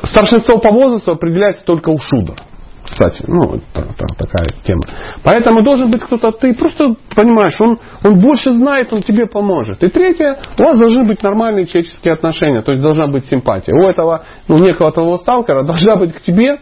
старшинство 0.04 0.58
по 0.58 0.70
возрасту 0.70 1.12
определяется 1.12 1.64
только 1.64 1.90
у 1.90 1.98
Шудра. 1.98 2.36
Кстати, 2.84 3.22
ну, 3.26 3.54
это, 3.54 3.86
это 3.88 4.06
такая 4.18 4.48
тема. 4.64 4.82
Поэтому 5.22 5.62
должен 5.62 5.90
быть 5.90 6.02
кто-то, 6.02 6.32
ты 6.32 6.52
просто 6.54 6.96
понимаешь, 7.14 7.58
он, 7.60 7.78
он 8.04 8.20
больше 8.20 8.52
знает, 8.52 8.92
он 8.92 9.02
тебе 9.02 9.26
поможет. 9.26 9.82
И 9.84 9.88
третье, 9.88 10.38
у 10.58 10.62
вас 10.62 10.78
должны 10.78 11.04
быть 11.04 11.22
нормальные 11.22 11.66
человеческие 11.66 12.14
отношения, 12.14 12.62
то 12.62 12.72
есть 12.72 12.82
должна 12.82 13.06
быть 13.06 13.26
симпатия. 13.26 13.72
У 13.72 13.86
этого, 13.86 14.24
ну, 14.48 14.58
некого 14.58 14.90
твоего 14.90 15.18
сталкера 15.18 15.64
должна 15.64 15.96
быть 15.96 16.14
к 16.14 16.20
тебе 16.22 16.58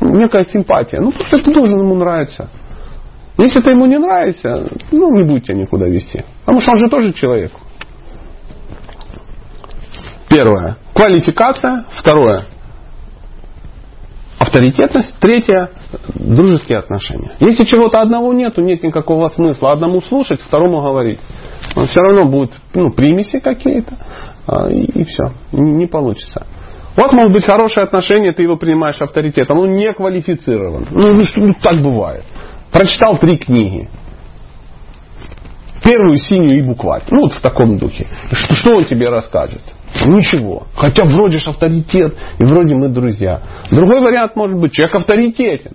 некая 0.00 0.44
симпатия. 0.44 1.00
Ну, 1.00 1.10
просто 1.10 1.38
ты 1.38 1.52
должен 1.52 1.78
ему 1.78 1.94
нравиться. 1.96 2.48
Если 3.38 3.60
ты 3.60 3.70
ему 3.70 3.86
не 3.86 3.98
нравишься, 3.98 4.68
ну, 4.92 5.10
не 5.14 5.26
будет 5.26 5.44
тебя 5.44 5.56
никуда 5.56 5.86
вести. 5.86 6.24
Потому 6.44 6.60
что 6.60 6.72
он 6.72 6.78
же 6.78 6.88
тоже 6.88 7.12
человек. 7.14 7.52
Первое. 10.28 10.76
Квалификация. 11.00 11.86
Второе. 11.98 12.44
Авторитетность. 14.38 15.18
Третье. 15.18 15.70
Дружеские 16.14 16.76
отношения. 16.76 17.32
Если 17.40 17.64
чего-то 17.64 18.02
одного 18.02 18.34
нету, 18.34 18.60
нет 18.60 18.82
никакого 18.82 19.30
смысла 19.30 19.72
одному 19.72 20.02
слушать, 20.02 20.42
второму 20.42 20.82
говорить. 20.82 21.18
Он 21.74 21.86
все 21.86 22.00
равно 22.02 22.26
будет 22.26 22.52
ну, 22.74 22.90
примеси 22.90 23.38
какие-то. 23.38 23.96
а, 24.46 24.68
И, 24.70 25.00
и 25.00 25.04
все. 25.04 25.32
Не 25.52 25.86
получится. 25.86 26.46
У 26.98 27.00
вас 27.00 27.12
может 27.12 27.32
быть 27.32 27.46
хорошие 27.46 27.84
отношения, 27.84 28.34
ты 28.34 28.42
его 28.42 28.58
принимаешь 28.58 29.00
авторитетом. 29.00 29.58
Он 29.58 29.72
не 29.72 29.90
квалифицирован. 29.94 30.86
Ну, 30.90 31.14
ну, 31.14 31.22
ну, 31.36 31.52
так 31.62 31.80
бывает. 31.80 32.24
Прочитал 32.70 33.16
три 33.16 33.38
книги. 33.38 33.88
Первую 35.82 36.16
синюю 36.16 36.58
и 36.58 36.62
букварь. 36.62 37.04
Ну, 37.10 37.22
вот 37.22 37.32
в 37.32 37.40
таком 37.40 37.78
духе. 37.78 38.06
Что, 38.32 38.54
что 38.54 38.76
он 38.76 38.84
тебе 38.84 39.08
расскажет? 39.08 39.62
Ничего. 40.06 40.64
Хотя 40.76 41.04
вроде 41.04 41.38
ж 41.38 41.48
авторитет, 41.48 42.16
и 42.38 42.44
вроде 42.44 42.74
мы 42.74 42.88
друзья. 42.88 43.42
Другой 43.70 44.00
вариант 44.00 44.36
может 44.36 44.58
быть, 44.58 44.72
человек 44.72 44.94
авторитетен. 44.94 45.72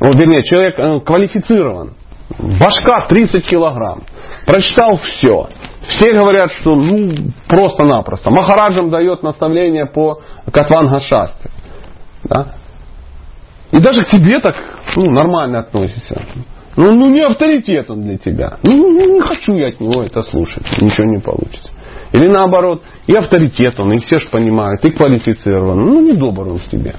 Ну, 0.00 0.12
вернее, 0.12 0.42
человек 0.44 0.78
э, 0.78 1.00
квалифицирован. 1.00 1.94
Башка 2.38 3.06
30 3.08 3.46
килограмм. 3.46 4.02
Прочитал 4.46 4.96
все. 4.98 5.48
Все 5.86 6.12
говорят, 6.12 6.50
что 6.52 6.74
ну 6.74 7.12
просто-напросто. 7.48 8.30
Махараджам 8.30 8.90
дает 8.90 9.22
наставление 9.22 9.86
по 9.86 10.20
Катванга 10.52 11.00
Шастре. 11.00 11.50
Да? 12.24 12.54
И 13.72 13.78
даже 13.80 14.04
к 14.04 14.10
тебе 14.10 14.38
так 14.40 14.56
ну, 14.96 15.10
нормально 15.10 15.60
относится. 15.60 16.22
Ну, 16.76 16.92
ну 16.94 17.10
не 17.10 17.20
авторитет 17.20 17.90
он 17.90 18.02
для 18.02 18.18
тебя. 18.18 18.58
Ну, 18.62 18.72
ну, 18.72 19.14
не 19.14 19.20
хочу 19.20 19.54
я 19.54 19.68
от 19.68 19.80
него 19.80 20.02
это 20.02 20.22
слушать. 20.22 20.66
Ничего 20.80 21.06
не 21.06 21.20
получится. 21.20 21.70
Или 22.12 22.28
наоборот, 22.28 22.82
и 23.06 23.14
авторитет 23.14 23.78
он, 23.78 23.92
и 23.92 24.00
все 24.00 24.18
же 24.18 24.28
понимают, 24.30 24.84
и 24.84 24.90
квалифицирован. 24.90 25.78
Ну, 25.78 26.00
не 26.00 26.12
добр 26.12 26.48
он 26.48 26.58
с 26.58 26.64
тебе. 26.64 26.96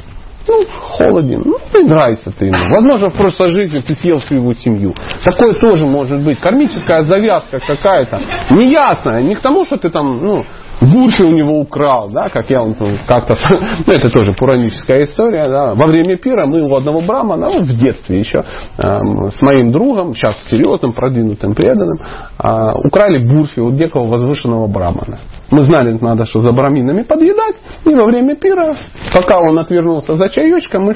Ну, 0.48 0.64
холоден. 0.98 1.42
Ну, 1.46 1.58
не 1.74 1.90
нравится 1.90 2.32
ты 2.38 2.46
ему. 2.46 2.74
Возможно, 2.74 3.10
в 3.10 3.18
прошлой 3.18 3.50
жизни 3.52 3.80
ты 3.80 3.96
съел 3.96 4.18
всю 4.20 4.36
его 4.36 4.54
семью. 4.54 4.94
Такое 5.24 5.54
тоже 5.54 5.86
может 5.86 6.24
быть. 6.24 6.40
Кармическая 6.40 7.04
завязка 7.04 7.60
какая-то. 7.60 8.20
Неясная. 8.52 9.22
Не 9.22 9.36
к 9.36 9.42
тому, 9.42 9.66
что 9.66 9.78
ты 9.78 9.90
там, 9.90 10.24
ну, 10.24 10.46
Бурфи 10.82 11.24
у 11.24 11.32
него 11.32 11.60
украл, 11.60 12.10
да, 12.10 12.30
как 12.30 12.50
я 12.50 12.64
он 12.64 12.74
как-то, 12.74 13.36
ну 13.86 13.94
это 13.94 14.10
тоже 14.10 14.34
пураническая 14.34 15.04
история, 15.04 15.48
да. 15.48 15.76
Во 15.76 15.86
время 15.86 16.18
пира 16.18 16.48
мы 16.48 16.64
у 16.64 16.76
одного 16.76 17.02
брамана, 17.02 17.50
ну, 17.52 17.62
в 17.62 17.78
детстве 17.78 18.18
еще, 18.20 18.40
э, 18.40 18.82
с 18.82 19.42
моим 19.42 19.72
другом, 19.72 20.16
сейчас 20.16 20.36
серьезным, 20.50 20.94
продвинутым, 20.94 21.54
преданным, 21.54 22.00
э, 22.00 22.72
украли 22.84 23.24
бурфи 23.24 23.60
у 23.60 23.70
некого 23.70 24.06
возвышенного 24.06 24.66
брамана. 24.66 25.20
Мы 25.52 25.64
знали, 25.64 25.98
надо 26.00 26.26
что 26.26 26.46
за 26.46 26.54
браминами 26.54 27.04
подъедать, 27.04 27.58
и 27.86 27.94
во 27.94 28.06
время 28.06 28.36
пира, 28.36 28.76
пока 29.14 29.40
он 29.40 29.60
отвернулся 29.60 30.16
за 30.16 30.30
чаечком, 30.30 30.84
мы 30.84 30.96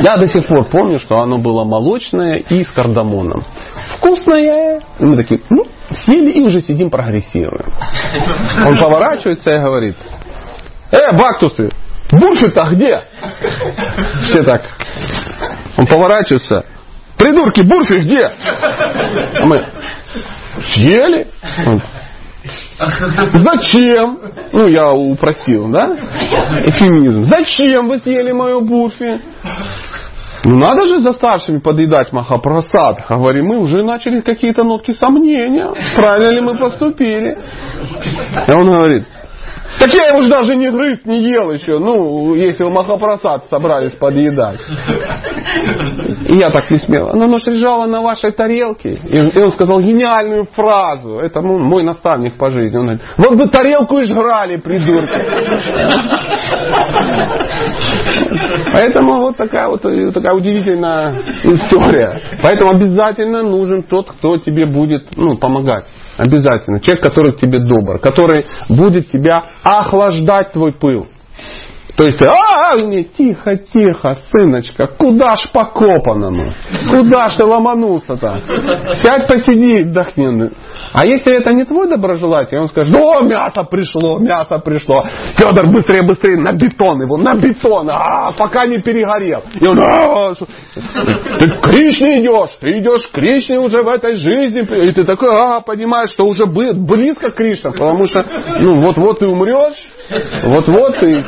я 0.00 0.16
до 0.16 0.26
сих 0.28 0.46
пор 0.46 0.68
помню, 0.68 1.00
что 1.00 1.18
оно 1.18 1.38
было 1.38 1.64
молочное 1.64 2.36
и 2.36 2.62
с 2.62 2.70
кардамоном. 2.70 3.42
Вкусное. 3.96 4.80
И 4.98 5.04
мы 5.04 5.16
такие, 5.16 5.40
ну, 5.50 5.64
съели 6.04 6.30
и 6.30 6.42
уже 6.42 6.60
сидим 6.60 6.90
прогрессируем. 6.90 7.72
Он 8.64 8.78
поворачивается 8.78 9.50
и 9.50 9.58
говорит, 9.58 9.96
э, 10.92 11.16
бактусы, 11.16 11.68
бурфи-то 12.12 12.68
где? 12.72 13.02
Все 14.24 14.42
так. 14.44 14.62
Он 15.76 15.86
поворачивается, 15.86 16.64
придурки, 17.18 17.62
бурфи 17.62 18.00
где? 18.00 18.32
А 19.40 19.46
мы, 19.46 19.66
съели? 20.74 21.26
Зачем? 23.32 24.18
Ну, 24.52 24.66
я 24.68 24.92
упростил, 24.92 25.70
да? 25.70 25.94
Эфемизм. 26.66 27.24
Зачем 27.24 27.88
вы 27.88 27.98
съели 27.98 28.32
мою 28.32 28.60
бурфи? 28.60 29.20
Ну, 30.44 30.58
надо 30.58 30.84
же 30.86 31.00
за 31.00 31.12
старшими 31.12 31.58
подъедать 31.58 32.12
Махапрасад. 32.12 33.04
Говорим, 33.08 33.46
мы 33.46 33.58
уже 33.58 33.82
начали 33.82 34.20
какие-то 34.20 34.62
нотки 34.62 34.92
сомнения. 34.92 35.72
Правильно 35.96 36.30
ли 36.30 36.40
мы 36.40 36.58
поступили? 36.58 37.38
И 38.46 38.52
он 38.52 38.70
говорит, 38.70 39.06
так 39.78 39.92
я 39.92 40.08
его 40.08 40.22
же 40.22 40.28
даже 40.28 40.56
не 40.56 40.70
грыз, 40.70 41.00
не 41.04 41.28
ел 41.30 41.50
еще. 41.52 41.78
Ну, 41.78 42.34
если 42.34 42.64
вы 42.64 42.70
Махапрасад 42.70 43.48
собрались 43.48 43.92
подъедать. 43.92 44.60
Я 46.28 46.50
так 46.50 46.70
не 46.70 46.78
смело. 46.78 47.12
Ну, 47.14 47.24
оно 47.24 47.38
же 47.38 47.50
на 47.86 48.00
вашей 48.00 48.32
тарелке. 48.32 48.98
И 49.08 49.42
он 49.42 49.52
сказал 49.52 49.80
гениальную 49.80 50.46
фразу. 50.54 51.18
Это 51.18 51.40
ну, 51.40 51.58
мой 51.58 51.82
наставник 51.82 52.38
по 52.38 52.50
жизни. 52.50 52.76
Он 52.76 52.86
говорит, 52.86 53.02
вот 53.16 53.36
бы 53.36 53.48
тарелку 53.48 53.98
и 53.98 54.04
жрали, 54.04 54.56
придурки. 54.56 55.12
Поэтому 58.72 59.20
вот 59.20 59.36
такая 59.36 59.68
вот 59.68 59.82
такая 59.82 60.34
удивительная 60.34 61.22
история. 61.44 62.20
Поэтому 62.42 62.72
обязательно 62.72 63.42
нужен 63.42 63.82
тот, 63.82 64.10
кто 64.10 64.38
тебе 64.38 64.66
будет 64.66 65.16
ну, 65.16 65.36
помогать. 65.38 65.86
Обязательно. 66.18 66.80
Человек, 66.80 67.04
который 67.04 67.32
к 67.32 67.40
тебе 67.40 67.58
добр, 67.58 67.98
который 67.98 68.46
будет 68.68 69.10
тебя 69.10 69.44
охлаждать 69.66 70.52
твой 70.52 70.72
пыл. 70.72 71.08
То 71.96 72.04
есть, 72.04 72.20
а, 72.22 72.76
не, 72.82 73.04
тихо, 73.04 73.56
тихо, 73.56 74.16
сыночка, 74.30 74.86
куда 74.86 75.34
ж 75.36 75.48
по 75.50 75.64
копаному? 75.64 76.52
Куда 76.90 77.30
ж 77.30 77.36
ты 77.36 77.44
ломанулся-то? 77.44 78.42
Сядь, 78.96 79.26
посиди, 79.26 79.82
отдохни. 79.82 80.50
А 80.92 81.06
если 81.06 81.36
это 81.36 81.52
не 81.52 81.64
твой 81.64 81.88
доброжелатель, 81.88 82.58
он 82.58 82.68
скажет, 82.68 82.94
о, 82.94 83.22
мясо 83.22 83.62
пришло, 83.64 84.18
мясо 84.18 84.58
пришло. 84.58 84.98
Федор, 85.36 85.70
быстрее, 85.72 86.02
быстрее, 86.06 86.36
на 86.36 86.52
бетон 86.52 87.00
его, 87.00 87.16
на 87.16 87.32
бетон, 87.32 87.88
а, 87.90 88.32
пока 88.32 88.66
не 88.66 88.78
перегорел. 88.78 89.42
И 89.58 89.66
он, 89.66 89.78
а, 89.80 90.34
ты 90.34 91.48
к 91.48 91.60
Кришне 91.62 92.20
идешь, 92.20 92.56
ты 92.60 92.78
идешь 92.78 93.06
к 93.08 93.12
Кришне 93.12 93.58
уже 93.58 93.78
в 93.78 93.88
этой 93.88 94.16
жизни. 94.16 94.60
И 94.86 94.92
ты 94.92 95.04
такой, 95.04 95.30
а, 95.32 95.60
понимаешь, 95.60 96.10
что 96.10 96.26
уже 96.26 96.44
близко 96.46 97.30
к 97.30 97.36
Кришне, 97.36 97.70
потому 97.70 98.04
что, 98.04 98.22
ну, 98.58 98.80
вот-вот 98.80 99.20
ты 99.20 99.26
умрешь, 99.26 99.76
вот-вот 100.44 100.96
ты... 100.98 101.24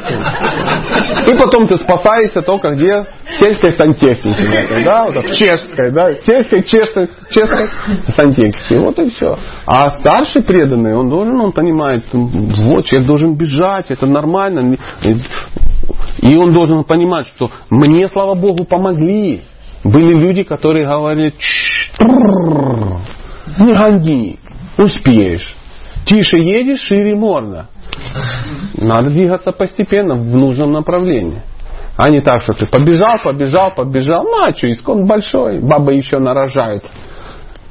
И 1.27 1.37
потом 1.37 1.67
ты 1.67 1.77
спасаешься 1.79 2.43
только 2.43 2.75
где? 2.75 3.05
В 3.25 3.41
сельской 3.41 3.73
сантехнике. 3.73 4.85
Да? 4.85 5.07
Вот, 5.07 5.17
в 5.17 5.35
чешской, 5.35 5.93
да? 5.93 6.13
В 6.13 6.25
сельской, 6.25 6.63
чешской, 6.63 7.09
чешской 7.31 7.71
сантехнике. 8.17 8.81
Вот 8.81 8.99
и 8.99 9.11
все. 9.11 9.39
А 9.67 9.91
старший 9.99 10.43
преданный, 10.43 10.95
он 10.95 11.09
должен, 11.09 11.41
он 11.41 11.53
понимает, 11.53 12.05
вот, 12.13 12.87
человек 12.87 13.07
должен 13.07 13.37
бежать, 13.37 13.91
это 13.91 14.07
нормально. 14.07 14.77
И 16.21 16.37
он 16.37 16.53
должен 16.53 16.85
понимать, 16.85 17.27
что 17.37 17.51
мне, 17.71 18.09
слава 18.09 18.35
Богу, 18.35 18.65
помогли. 18.65 19.43
Были 19.85 20.13
люди, 20.15 20.43
которые 20.43 20.87
говорили, 20.87 21.33
не 23.61 23.75
гони, 23.75 24.39
успеешь. 24.77 25.55
Тише 26.05 26.39
едешь, 26.39 26.81
шире 26.81 27.15
можно. 27.15 27.69
Надо 28.77 29.11
двигаться 29.11 29.53
постепенно 29.53 30.15
в 30.15 30.35
нужном 30.35 30.73
направлении. 30.73 31.43
А 31.97 32.11
не 32.11 32.21
так, 32.21 32.43
что 32.43 32.53
ты 32.53 32.67
побежал, 32.67 33.17
побежал, 33.25 33.75
побежал. 33.75 34.23
Ну 34.23 34.45
а 34.45 34.55
что, 34.55 34.71
искон 34.71 35.07
большой, 35.07 35.61
баба 35.61 35.93
еще 35.93 36.19
нарожает. 36.19 36.85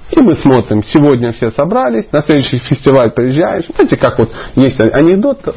И 0.10 0.22
мы 0.22 0.36
смотрим, 0.36 0.84
сегодня 0.84 1.32
все 1.32 1.52
собрались, 1.52 2.10
на 2.12 2.22
следующий 2.22 2.58
фестиваль 2.58 3.12
приезжаешь. 3.12 3.66
Знаете, 3.74 3.98
как 3.98 4.18
вот 4.18 4.32
есть 4.56 4.80
анекдот 4.80 5.46
э, 5.46 5.52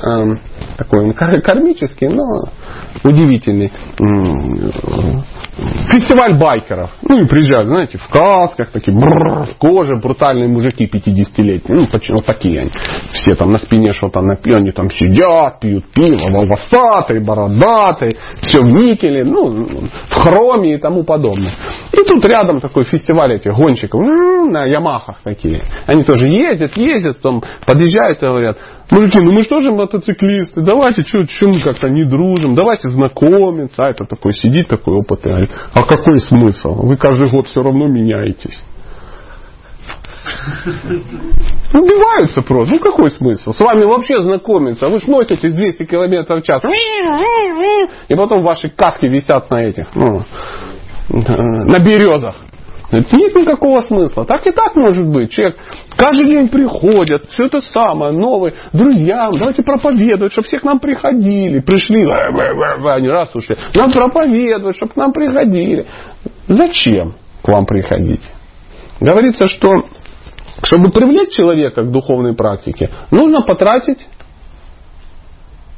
такой 0.77 1.13
кармический, 1.15 2.09
но 2.09 2.25
удивительный. 3.05 3.73
Фестиваль 5.61 6.39
байкеров. 6.39 6.91
Ну 7.03 7.23
и 7.23 7.27
приезжают, 7.27 7.69
знаете, 7.69 7.99
в 7.99 8.09
касках, 8.09 8.71
такие 8.71 8.97
бррр, 8.97 9.47
в 9.47 9.59
коже, 9.59 9.97
брутальные 9.97 10.49
мужики 10.49 10.87
50-летние. 10.87 11.81
Ну, 11.81 11.87
почему 11.91 12.19
вот 12.19 12.27
такие 12.27 12.61
они. 12.61 12.71
Все 13.13 13.35
там 13.35 13.51
на 13.51 13.59
спине 13.59 13.93
что-то 13.93 14.21
напьют, 14.21 14.59
они 14.59 14.73
там 14.73 14.91
сидят, 14.91 15.61
пьют 15.61 15.93
пиво, 15.93 16.31
волосатые, 16.31 17.21
бородатые, 17.21 18.13
все 18.41 18.61
в 18.61 18.69
никеле, 18.69 19.25
ну, 19.25 19.89
в 20.09 20.15
хроме 20.15 20.75
и 20.75 20.79
тому 20.79 21.05
подобное. 21.05 21.53
И 21.93 22.05
тут 22.05 22.25
рядом 22.25 22.61
такой 22.61 22.85
фестиваль 22.85 23.35
этих 23.35 23.55
гонщиков, 23.55 24.01
на 24.49 24.65
Ямахах 24.67 25.19
такие. 25.23 25.63
Они 25.87 26.03
тоже 26.03 26.27
ездят, 26.29 26.77
ездят, 26.77 27.17
потом 27.17 27.43
подъезжают 27.67 28.23
и 28.23 28.27
говорят, 28.27 28.59
мужики, 28.91 29.19
ну 29.21 29.33
мы 29.33 29.43
же 29.43 29.73
мотоциклисты, 29.73 30.63
давайте, 30.63 31.03
что, 31.03 31.47
мы 31.47 31.61
как-то 31.61 31.89
не 31.89 32.05
дружим, 32.05 32.55
давайте 32.55 32.91
знакомиться. 32.91 33.83
А 33.83 33.91
это 33.91 34.05
такой 34.05 34.35
сидит, 34.35 34.69
такой 34.69 34.95
опытный, 34.95 35.49
а 35.75 35.83
какой 35.83 36.19
смысл? 36.21 36.87
Вы 36.87 36.97
каждый 36.97 37.31
год 37.31 37.47
все 37.47 37.63
равно 37.63 37.87
меняетесь. 37.87 38.59
Убиваются 41.73 42.43
просто. 42.43 42.75
Ну 42.75 42.81
какой 42.81 43.11
смысл? 43.11 43.53
С 43.53 43.61
вами 43.61 43.85
вообще 43.85 44.23
знакомиться. 44.23 44.87
Вы 44.87 45.01
ж 45.01 45.07
носитесь 45.07 45.55
200 45.55 45.85
км 45.85 46.37
в 46.37 46.43
час. 46.43 46.63
И 48.09 48.15
потом 48.15 48.43
ваши 48.43 48.69
каски 48.69 49.07
висят 49.07 49.51
на 49.51 49.63
этих, 49.63 49.87
ну, 49.95 50.23
на 51.09 51.79
березах. 51.79 52.37
Нет 52.93 53.13
никакого 53.13 53.81
смысла. 53.83 54.25
Так 54.25 54.47
и 54.47 54.51
так 54.51 54.75
может 54.75 55.07
быть. 55.07 55.31
Человек 55.31 55.57
каждый 55.97 56.27
день 56.27 56.49
приходит, 56.49 57.29
все 57.29 57.47
это 57.47 57.61
самое, 57.61 58.13
новые, 58.13 58.55
друзьям, 58.73 59.33
давайте 59.39 59.63
проповедовать, 59.63 60.33
чтобы 60.33 60.49
все 60.49 60.59
к 60.59 60.65
нам 60.65 60.81
приходили. 60.81 61.61
Пришли, 61.61 61.99
они 62.03 63.09
раз 63.09 63.35
ушли. 63.35 63.57
Нам 63.75 63.93
проповедовать, 63.93 64.77
чтобы 64.77 64.93
к 64.93 64.97
нам 64.97 65.13
приходили. 65.13 65.87
Зачем 66.49 67.15
к 67.43 67.49
вам 67.49 67.65
приходить? 67.65 68.23
Говорится, 69.01 69.47
что 69.47 69.71
чтобы 70.63 70.91
привлечь 70.91 71.33
человека 71.33 71.83
к 71.83 71.91
духовной 71.91 72.35
практике, 72.35 72.91
нужно 73.11 73.43
потратить 73.43 74.07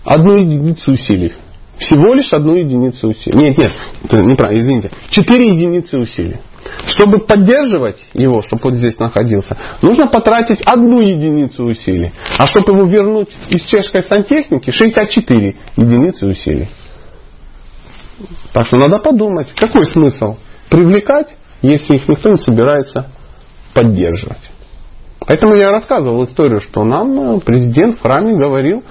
одну 0.04 0.34
единицу 0.34 0.92
усилий. 0.92 1.34
Всего 1.76 2.14
лишь 2.14 2.32
одну 2.32 2.54
единицу 2.54 3.08
усилий. 3.08 3.38
Нет, 3.38 3.58
нет, 3.58 3.72
неправильно, 4.24 4.60
извините. 4.60 4.90
Четыре 5.10 5.54
единицы 5.54 5.98
усилий. 5.98 6.40
Чтобы 6.86 7.20
поддерживать 7.20 8.04
его, 8.12 8.42
чтобы 8.42 8.70
он 8.70 8.76
здесь 8.76 8.98
находился, 8.98 9.56
нужно 9.82 10.06
потратить 10.08 10.60
одну 10.62 11.00
единицу 11.00 11.64
усилий. 11.64 12.12
А 12.38 12.46
чтобы 12.46 12.72
его 12.72 12.84
вернуть 12.84 13.30
из 13.48 13.62
чешской 13.62 14.02
сантехники, 14.02 14.70
64 14.70 15.56
единицы 15.76 16.26
усилий. 16.26 16.68
Так 18.52 18.66
что 18.66 18.76
надо 18.76 18.98
подумать, 18.98 19.52
какой 19.54 19.86
смысл 19.90 20.36
привлекать, 20.70 21.34
если 21.62 21.96
их 21.96 22.08
никто 22.08 22.30
не 22.30 22.38
собирается 22.38 23.10
поддерживать. 23.74 24.50
Поэтому 25.26 25.54
я 25.54 25.70
рассказывал 25.70 26.24
историю, 26.24 26.60
что 26.60 26.84
нам 26.84 27.36
э, 27.36 27.40
президент 27.40 27.96
в 27.96 28.02
храме 28.02 28.34
говорил, 28.34 28.82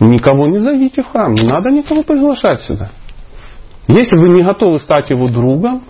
никого 0.00 0.46
не 0.46 0.58
зовите 0.58 1.02
в 1.02 1.08
храм, 1.08 1.32
не 1.32 1.46
надо 1.46 1.70
никого 1.70 2.02
приглашать 2.02 2.60
сюда. 2.62 2.90
Если 3.88 4.18
вы 4.18 4.28
не 4.30 4.42
готовы 4.42 4.80
стать 4.80 5.10
его 5.10 5.28
другом, 5.28 5.84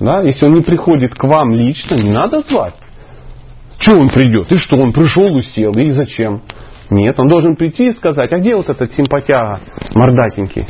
да? 0.00 0.22
Если 0.22 0.46
он 0.46 0.54
не 0.54 0.62
приходит 0.62 1.14
к 1.14 1.22
вам 1.24 1.52
лично, 1.52 1.94
не 1.94 2.10
надо 2.10 2.40
звать. 2.40 2.74
Что 3.78 3.98
он 3.98 4.08
придет? 4.08 4.50
И 4.50 4.56
что, 4.56 4.76
он 4.76 4.92
пришел, 4.92 5.34
усел, 5.34 5.72
и 5.72 5.90
зачем? 5.92 6.42
Нет, 6.90 7.18
он 7.18 7.28
должен 7.28 7.56
прийти 7.56 7.88
и 7.88 7.94
сказать, 7.94 8.32
а 8.32 8.38
где 8.38 8.56
вот 8.56 8.68
этот 8.68 8.92
симпатяга 8.92 9.60
мордатенький? 9.94 10.66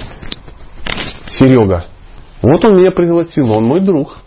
Серега. 1.30 1.86
Вот 2.42 2.64
он 2.64 2.76
меня 2.76 2.90
пригласил, 2.90 3.50
он 3.52 3.64
мой 3.64 3.80
друг. 3.80 4.18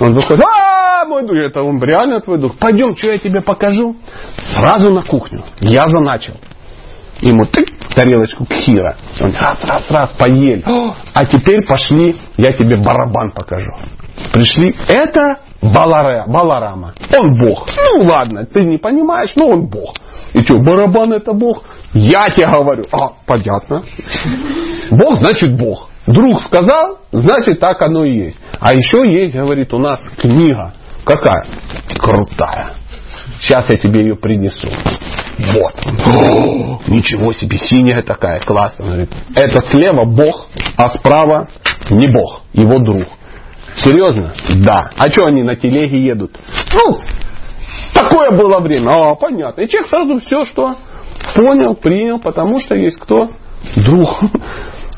Он 0.00 0.14
выходит, 0.14 0.44
а, 0.44 1.04
мой 1.06 1.22
дух, 1.22 1.36
это 1.36 1.62
он 1.62 1.80
реально 1.82 2.20
твой 2.20 2.38
дух. 2.38 2.58
Пойдем, 2.58 2.94
что 2.96 3.12
я 3.12 3.18
тебе 3.18 3.40
покажу. 3.40 3.96
Сразу 4.56 4.92
на 4.92 5.02
кухню. 5.02 5.44
Я 5.60 5.82
заначил. 5.88 6.34
Ему 7.20 7.46
тык, 7.46 7.66
тарелочку 7.94 8.44
кхира. 8.44 8.96
Он 9.22 9.32
раз, 9.32 9.64
раз, 9.64 9.90
раз, 9.90 10.10
поели. 10.18 10.62
А 11.14 11.24
теперь 11.24 11.66
пошли, 11.66 12.16
я 12.36 12.52
тебе 12.52 12.76
барабан 12.76 13.32
покажу. 13.32 13.70
Пришли, 14.32 14.74
это 14.88 15.40
Баларе, 15.62 16.24
Баларама. 16.26 16.94
Он 17.18 17.38
Бог. 17.38 17.68
Ну 17.76 18.08
ладно, 18.08 18.46
ты 18.46 18.64
не 18.64 18.78
понимаешь, 18.78 19.32
но 19.36 19.48
он 19.48 19.66
Бог. 19.68 19.94
И 20.32 20.42
что, 20.42 20.58
барабан 20.60 21.12
это 21.12 21.32
Бог? 21.32 21.64
Я 21.94 22.24
тебе 22.26 22.46
говорю. 22.46 22.84
А, 22.92 23.12
понятно. 23.26 23.82
Бог 24.90 25.16
значит 25.18 25.56
Бог. 25.56 25.88
Друг 26.06 26.44
сказал, 26.44 26.98
значит 27.10 27.58
так 27.58 27.80
оно 27.82 28.04
и 28.04 28.26
есть. 28.26 28.38
А 28.60 28.72
еще 28.72 29.08
есть, 29.10 29.34
говорит, 29.34 29.72
у 29.74 29.78
нас 29.78 30.00
книга. 30.18 30.74
Какая? 31.04 31.46
Крутая. 31.98 32.76
Сейчас 33.40 33.68
я 33.70 33.76
тебе 33.76 34.00
ее 34.00 34.16
принесу. 34.16 34.68
Вот. 35.38 35.74
Ничего 36.88 37.32
себе, 37.32 37.58
синяя 37.58 38.02
такая, 38.02 38.40
классно. 38.40 38.86
Говорит, 38.86 39.10
это 39.34 39.60
слева 39.70 40.04
Бог, 40.04 40.48
а 40.76 40.90
справа 40.90 41.48
не 41.90 42.08
Бог, 42.12 42.42
его 42.52 42.78
друг. 42.78 43.08
Серьезно? 43.76 44.34
Да. 44.64 44.90
А 44.96 45.10
что 45.10 45.26
они 45.26 45.42
на 45.42 45.56
телеге 45.56 46.02
едут? 46.02 46.32
Ну, 46.72 46.98
такое 47.94 48.30
было 48.30 48.60
время. 48.60 48.90
А, 48.90 49.14
понятно. 49.14 49.62
И 49.62 49.68
человек 49.68 49.90
сразу 49.90 50.18
все, 50.20 50.44
что 50.44 50.76
понял, 51.34 51.74
принял, 51.74 52.18
потому 52.20 52.60
что 52.60 52.74
есть 52.74 52.98
кто? 52.98 53.30
Друг. 53.76 54.08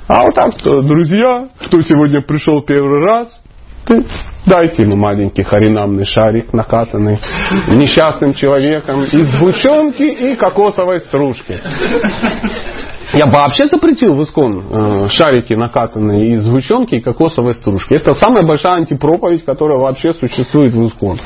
А 0.08 0.20
вот 0.24 0.34
так, 0.34 0.58
что, 0.58 0.82
друзья, 0.82 1.48
кто 1.60 1.80
сегодня 1.82 2.22
пришел 2.22 2.62
первый 2.62 3.04
раз, 3.06 3.28
ты 3.86 4.04
дайте 4.46 4.82
ему 4.82 4.96
маленький 4.96 5.42
харинамный 5.42 6.04
шарик, 6.04 6.52
накатанный 6.52 7.18
несчастным 7.68 8.34
человеком 8.34 9.00
из 9.02 9.30
сгущенки 9.32 10.02
и 10.02 10.36
кокосовой 10.36 11.00
стружки. 11.00 11.58
Я 13.12 13.26
вообще 13.26 13.68
запретил 13.68 14.14
в 14.14 14.22
Искон 14.22 14.66
э, 14.70 15.08
шарики 15.08 15.54
накатанные 15.54 16.32
из 16.34 16.42
сгущенки 16.42 16.96
и 16.96 17.00
кокосовой 17.00 17.54
стружки. 17.54 17.94
Это 17.94 18.14
самая 18.14 18.46
большая 18.46 18.74
антипроповедь, 18.74 19.44
которая 19.44 19.78
вообще 19.78 20.12
существует 20.12 20.74
в 20.74 20.86
Искон. 20.86 21.18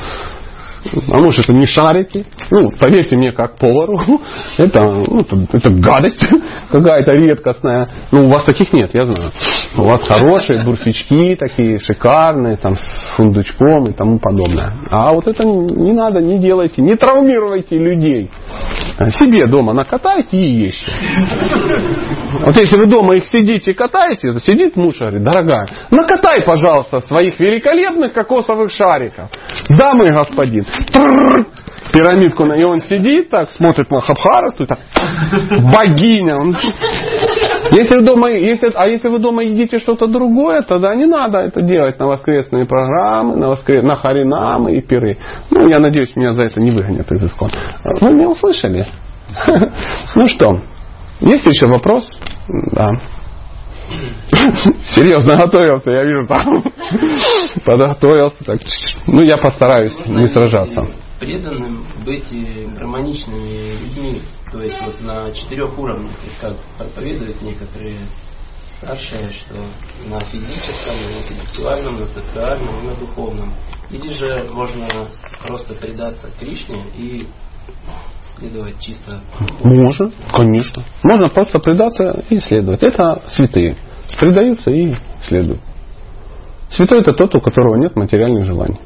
А 1.11 1.17
может 1.17 1.43
это 1.43 1.53
не 1.53 1.65
шарики. 1.65 2.25
Ну, 2.51 2.69
поверьте 2.79 3.15
мне, 3.15 3.31
как 3.31 3.57
повару, 3.57 3.99
это, 4.57 4.83
ну, 4.83 5.21
это, 5.21 5.47
это 5.51 5.69
гадость 5.71 6.25
какая-то 6.71 7.11
редкостная. 7.11 7.89
Ну, 8.11 8.27
у 8.27 8.29
вас 8.29 8.43
таких 8.43 8.73
нет, 8.73 8.91
я 8.93 9.05
знаю. 9.05 9.31
У 9.77 9.83
вас 9.83 10.07
хорошие 10.07 10.63
бурфички 10.63 11.35
такие 11.35 11.79
шикарные, 11.79 12.57
там, 12.57 12.75
с 12.75 13.15
фундучком 13.15 13.89
и 13.89 13.93
тому 13.93 14.19
подобное. 14.19 14.73
А 14.91 15.13
вот 15.13 15.27
это 15.27 15.43
не 15.43 15.93
надо, 15.93 16.19
не 16.19 16.39
делайте, 16.39 16.81
не 16.81 16.95
травмируйте 16.95 17.77
людей. 17.77 18.29
Себе 19.11 19.47
дома 19.47 19.73
накатайте 19.73 20.37
и 20.37 20.65
ешьте. 20.65 20.91
Вот 22.45 22.57
если 22.59 22.77
вы 22.77 22.87
дома 22.87 23.15
их 23.15 23.25
сидите 23.27 23.71
и 23.71 23.73
катаете, 23.73 24.39
сидит 24.39 24.75
муж 24.75 24.95
и 24.95 24.99
говорит, 24.99 25.23
дорогая, 25.23 25.65
накатай, 25.91 26.43
пожалуйста, 26.45 26.99
своих 27.01 27.39
великолепных 27.39 28.13
кокосовых 28.13 28.71
шариков. 28.71 29.29
Да, 29.69 29.93
мой 29.93 30.07
господин. 30.07 30.65
Пирамидку, 31.91 32.45
и 32.45 32.63
он 32.63 32.81
сидит 32.81 33.29
так, 33.29 33.51
смотрит 33.51 33.91
на 33.91 34.01
Хабхарату, 34.01 34.65
так, 34.65 34.79
богиня. 35.71 36.37
Если 37.71 37.97
вы 37.97 38.01
дома, 38.01 38.31
если, 38.31 38.71
а 38.73 38.87
если 38.87 39.09
вы 39.09 39.19
дома 39.19 39.43
едите 39.43 39.77
что-то 39.77 40.07
другое, 40.07 40.63
тогда 40.63 40.95
не 40.95 41.05
надо 41.05 41.39
это 41.39 41.61
делать 41.61 41.99
на 41.99 42.07
воскресные 42.07 42.65
программы, 42.65 43.35
на, 43.35 43.49
воскрес... 43.49 43.83
на 43.83 43.95
харинамы 43.95 44.73
и 44.73 44.81
пиры. 44.81 45.17
Ну, 45.51 45.69
я 45.69 45.79
надеюсь, 45.79 46.15
меня 46.15 46.33
за 46.33 46.43
это 46.43 46.59
не 46.59 46.71
выгонят 46.71 47.11
из 47.11 47.23
искон. 47.23 47.49
Вы 48.01 48.13
меня 48.13 48.29
услышали? 48.29 48.87
Ну 50.15 50.27
что, 50.27 50.49
есть 51.21 51.45
еще 51.45 51.65
вопрос? 51.67 52.05
Да. 52.71 52.89
Серьезно 54.95 55.35
готовился, 55.35 55.89
я 55.89 56.03
вижу 56.03 56.27
там. 56.27 56.63
Подготовился. 57.65 58.43
Так. 58.45 58.61
Ну, 59.07 59.21
я 59.21 59.37
постараюсь 59.37 60.05
не 60.07 60.27
сражаться. 60.27 60.87
преданным 61.19 61.85
быть 62.05 62.25
гармоничными 62.77 63.77
людьми. 63.81 64.21
То 64.51 64.61
есть 64.61 64.79
вот 64.81 65.01
на 65.01 65.31
четырех 65.31 65.77
уровнях, 65.77 66.13
как 66.41 66.53
проповедуют 66.77 67.41
некоторые 67.41 67.97
старшие, 68.77 69.31
что 69.31 69.55
на 70.07 70.19
физическом, 70.19 70.95
на 70.95 71.19
интеллектуальном, 71.19 71.99
на 72.01 72.07
социальном 72.07 72.79
и 72.81 72.87
на 72.87 72.95
духовном. 72.95 73.53
Или 73.89 74.09
же 74.09 74.49
можно 74.51 75.07
просто 75.45 75.73
предаться 75.75 76.29
Кришне 76.39 76.83
и 76.95 77.27
следовать 78.37 78.79
чисто 78.79 79.21
Можно, 79.63 80.11
конечно. 80.31 80.83
Можно 81.03 81.29
просто 81.29 81.59
предаться 81.59 82.23
и 82.29 82.39
следовать. 82.39 82.83
Это 82.83 83.21
святые. 83.29 83.77
Предаются 84.19 84.71
и 84.71 84.93
следуют. 85.27 85.61
Святой 86.69 87.01
это 87.01 87.13
тот, 87.13 87.33
у 87.35 87.39
которого 87.39 87.75
нет 87.77 87.95
материальных 87.95 88.45
желаний. 88.45 88.79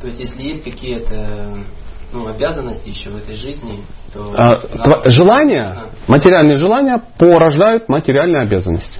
То 0.00 0.08
есть, 0.08 0.18
если 0.18 0.42
есть 0.42 0.64
какие-то 0.64 1.64
ну, 2.12 2.26
обязанности 2.26 2.88
еще 2.88 3.10
в 3.10 3.16
этой 3.16 3.36
жизни, 3.36 3.84
то... 4.12 4.32
А, 4.36 4.60
тва- 4.60 5.10
желания, 5.10 5.84
материальные 6.08 6.56
желания 6.56 7.00
порождают 7.18 7.88
материальные 7.88 8.42
обязанности, 8.42 8.98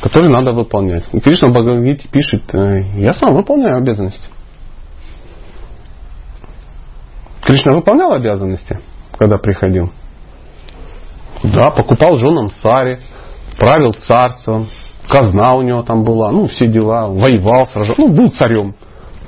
которые 0.00 0.32
надо 0.32 0.52
выполнять. 0.52 1.04
И 1.12 1.20
Кришна 1.20 1.48
в 1.48 1.50
Бхагавадгите 1.52 2.08
пишет, 2.08 2.42
э, 2.54 3.00
я 3.00 3.12
сам 3.14 3.34
выполняю 3.34 3.78
обязанности. 3.78 4.22
Кришна 7.48 7.72
выполнял 7.72 8.12
обязанности, 8.12 8.78
когда 9.16 9.38
приходил? 9.38 9.90
Да, 11.42 11.70
покупал 11.70 12.18
женам 12.18 12.48
сари, 12.48 13.00
правил 13.58 13.94
царством, 14.06 14.68
казна 15.08 15.54
у 15.54 15.62
него 15.62 15.82
там 15.82 16.04
была, 16.04 16.30
ну, 16.30 16.46
все 16.48 16.66
дела, 16.66 17.08
воевал, 17.08 17.64
сражался, 17.72 18.02
ну, 18.02 18.12
был 18.12 18.30
царем. 18.32 18.74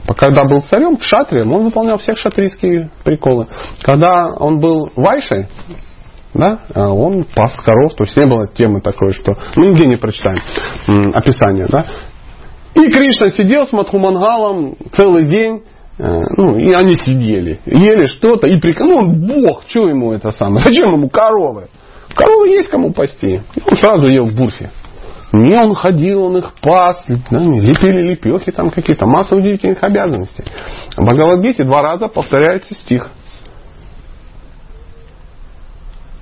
А 0.07 0.13
Когда 0.13 0.45
был 0.45 0.61
царем, 0.61 0.99
кшатрием, 0.99 1.51
он 1.55 1.65
выполнял 1.65 1.97
все 1.97 2.15
шатрийские 2.15 2.91
приколы. 3.05 3.47
Когда 3.81 4.35
он 4.39 4.61
был 4.61 4.91
вайшей, 4.97 5.49
да, 6.35 6.59
а 6.75 6.91
он 6.91 7.25
пас 7.25 7.59
коров, 7.65 7.95
то 7.95 8.05
есть 8.05 8.19
не 8.19 8.27
было 8.27 8.49
темы 8.49 8.83
такой, 8.83 9.15
что 9.15 9.33
мы 9.57 9.69
нигде 9.69 9.87
не 9.87 9.97
прочитаем 9.97 10.43
описание, 11.15 11.67
да. 11.71 11.87
И 12.75 12.83
Кришна 12.93 13.31
сидел 13.31 13.67
с 13.67 13.73
Мадхумангалом 13.73 14.75
целый 14.93 15.27
день, 15.27 15.63
ну, 16.01 16.57
и 16.57 16.73
они 16.73 16.95
сидели, 16.97 17.61
ели 17.67 18.07
что-то, 18.07 18.47
и 18.47 18.59
прик... 18.59 18.81
ну, 18.81 19.13
бог, 19.13 19.65
что 19.69 19.89
ему 19.89 20.13
это 20.13 20.31
самое, 20.31 20.65
зачем 20.67 20.93
ему 20.93 21.09
коровы? 21.09 21.69
Коровы 22.15 22.49
есть 22.49 22.69
кому 22.69 22.93
пасти. 22.93 23.43
Он 23.71 23.77
сразу 23.77 24.09
ел 24.09 24.25
в 24.25 24.35
бурфе. 24.35 24.71
Не, 25.33 25.57
он 25.63 25.75
ходил, 25.75 26.25
он 26.25 26.39
их 26.39 26.53
пас, 26.61 27.05
лепили 27.09 28.11
лепехи 28.11 28.51
там 28.51 28.71
какие-то, 28.71 29.07
масса 29.07 29.37
удивительных 29.37 29.83
обязанностей. 29.83 30.43
В 30.97 31.05
Бхагавадгите 31.05 31.63
два 31.65 31.83
раза 31.83 32.09
повторяется 32.09 32.75
стих. 32.75 33.11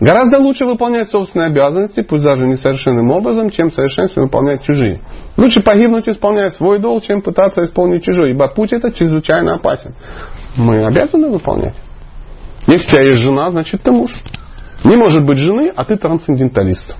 Гораздо 0.00 0.38
лучше 0.38 0.64
выполнять 0.64 1.10
собственные 1.10 1.48
обязанности, 1.48 2.02
пусть 2.02 2.22
даже 2.22 2.46
несовершенным 2.46 3.10
образом, 3.10 3.50
чем 3.50 3.72
совершенственно 3.72 4.26
выполнять 4.26 4.62
чужие. 4.62 5.02
Лучше 5.36 5.60
погибнуть, 5.60 6.08
исполняя 6.08 6.50
свой 6.50 6.78
долг, 6.78 7.02
чем 7.02 7.20
пытаться 7.20 7.64
исполнить 7.64 8.04
чужой, 8.04 8.30
ибо 8.30 8.46
путь 8.48 8.72
этот 8.72 8.94
чрезвычайно 8.94 9.54
опасен. 9.54 9.94
Мы 10.56 10.86
обязаны 10.86 11.28
выполнять. 11.30 11.74
Если 12.68 12.86
у 12.86 12.90
тебя 12.90 13.02
есть 13.06 13.18
жена, 13.20 13.50
значит 13.50 13.82
ты 13.82 13.90
муж. 13.90 14.12
Не 14.84 14.94
может 14.94 15.24
быть 15.24 15.38
жены, 15.38 15.72
а 15.74 15.84
ты 15.84 15.96
трансценденталист. 15.96 16.94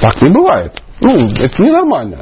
Так 0.00 0.22
не 0.22 0.32
бывает. 0.32 0.72
Ну, 1.00 1.30
это 1.30 1.62
ненормально. 1.62 2.20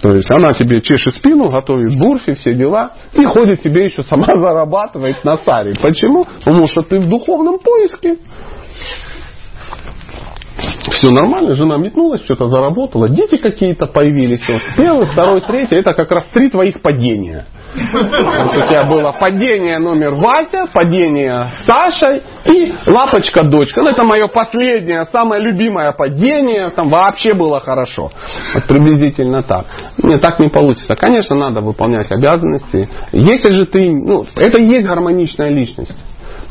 То 0.00 0.12
есть 0.12 0.30
она 0.30 0.52
тебе 0.52 0.80
чешет 0.80 1.14
спину, 1.16 1.48
готовит 1.48 1.98
бурфи, 1.98 2.34
все 2.34 2.54
дела, 2.54 2.92
и 3.14 3.24
ходит 3.24 3.62
тебе 3.62 3.86
еще 3.86 4.02
сама 4.04 4.26
зарабатывает 4.26 5.24
на 5.24 5.36
саре. 5.38 5.72
Почему? 5.82 6.24
Потому 6.24 6.66
что 6.66 6.82
ты 6.82 7.00
в 7.00 7.08
духовном 7.08 7.58
поиске. 7.58 8.16
Все 10.90 11.10
нормально, 11.10 11.54
жена 11.54 11.76
метнулась, 11.76 12.22
что-то 12.24 12.48
заработала, 12.48 13.08
дети 13.08 13.36
какие-то 13.36 13.86
появились. 13.86 14.40
Вот. 14.48 14.62
Первый, 14.76 15.06
второй, 15.06 15.40
третий, 15.42 15.76
это 15.76 15.92
как 15.92 16.10
раз 16.10 16.26
три 16.32 16.48
твоих 16.48 16.80
падения. 16.80 17.46
Вот 17.92 18.56
у 18.56 18.68
тебя 18.68 18.84
было 18.84 19.12
падение 19.12 19.78
номер 19.78 20.14
Вася, 20.14 20.66
падение 20.72 21.50
Саша 21.66 22.22
и 22.46 22.72
лапочка 22.86 23.44
дочка. 23.44 23.82
Ну, 23.82 23.90
это 23.90 24.04
мое 24.04 24.28
последнее, 24.28 25.06
самое 25.12 25.42
любимое 25.42 25.92
падение. 25.92 26.70
Там 26.70 26.88
вообще 26.88 27.34
было 27.34 27.60
хорошо. 27.60 28.10
Вот 28.54 28.64
приблизительно 28.66 29.42
так. 29.42 29.66
Нет, 29.98 30.22
так 30.22 30.38
не 30.38 30.48
получится. 30.48 30.94
Конечно, 30.96 31.36
надо 31.36 31.60
выполнять 31.60 32.10
обязанности. 32.10 32.88
Если 33.12 33.52
же 33.52 33.66
ты, 33.66 33.90
ну, 33.90 34.24
это 34.36 34.58
и 34.58 34.66
есть 34.66 34.86
гармоничная 34.86 35.50
личность. 35.50 35.92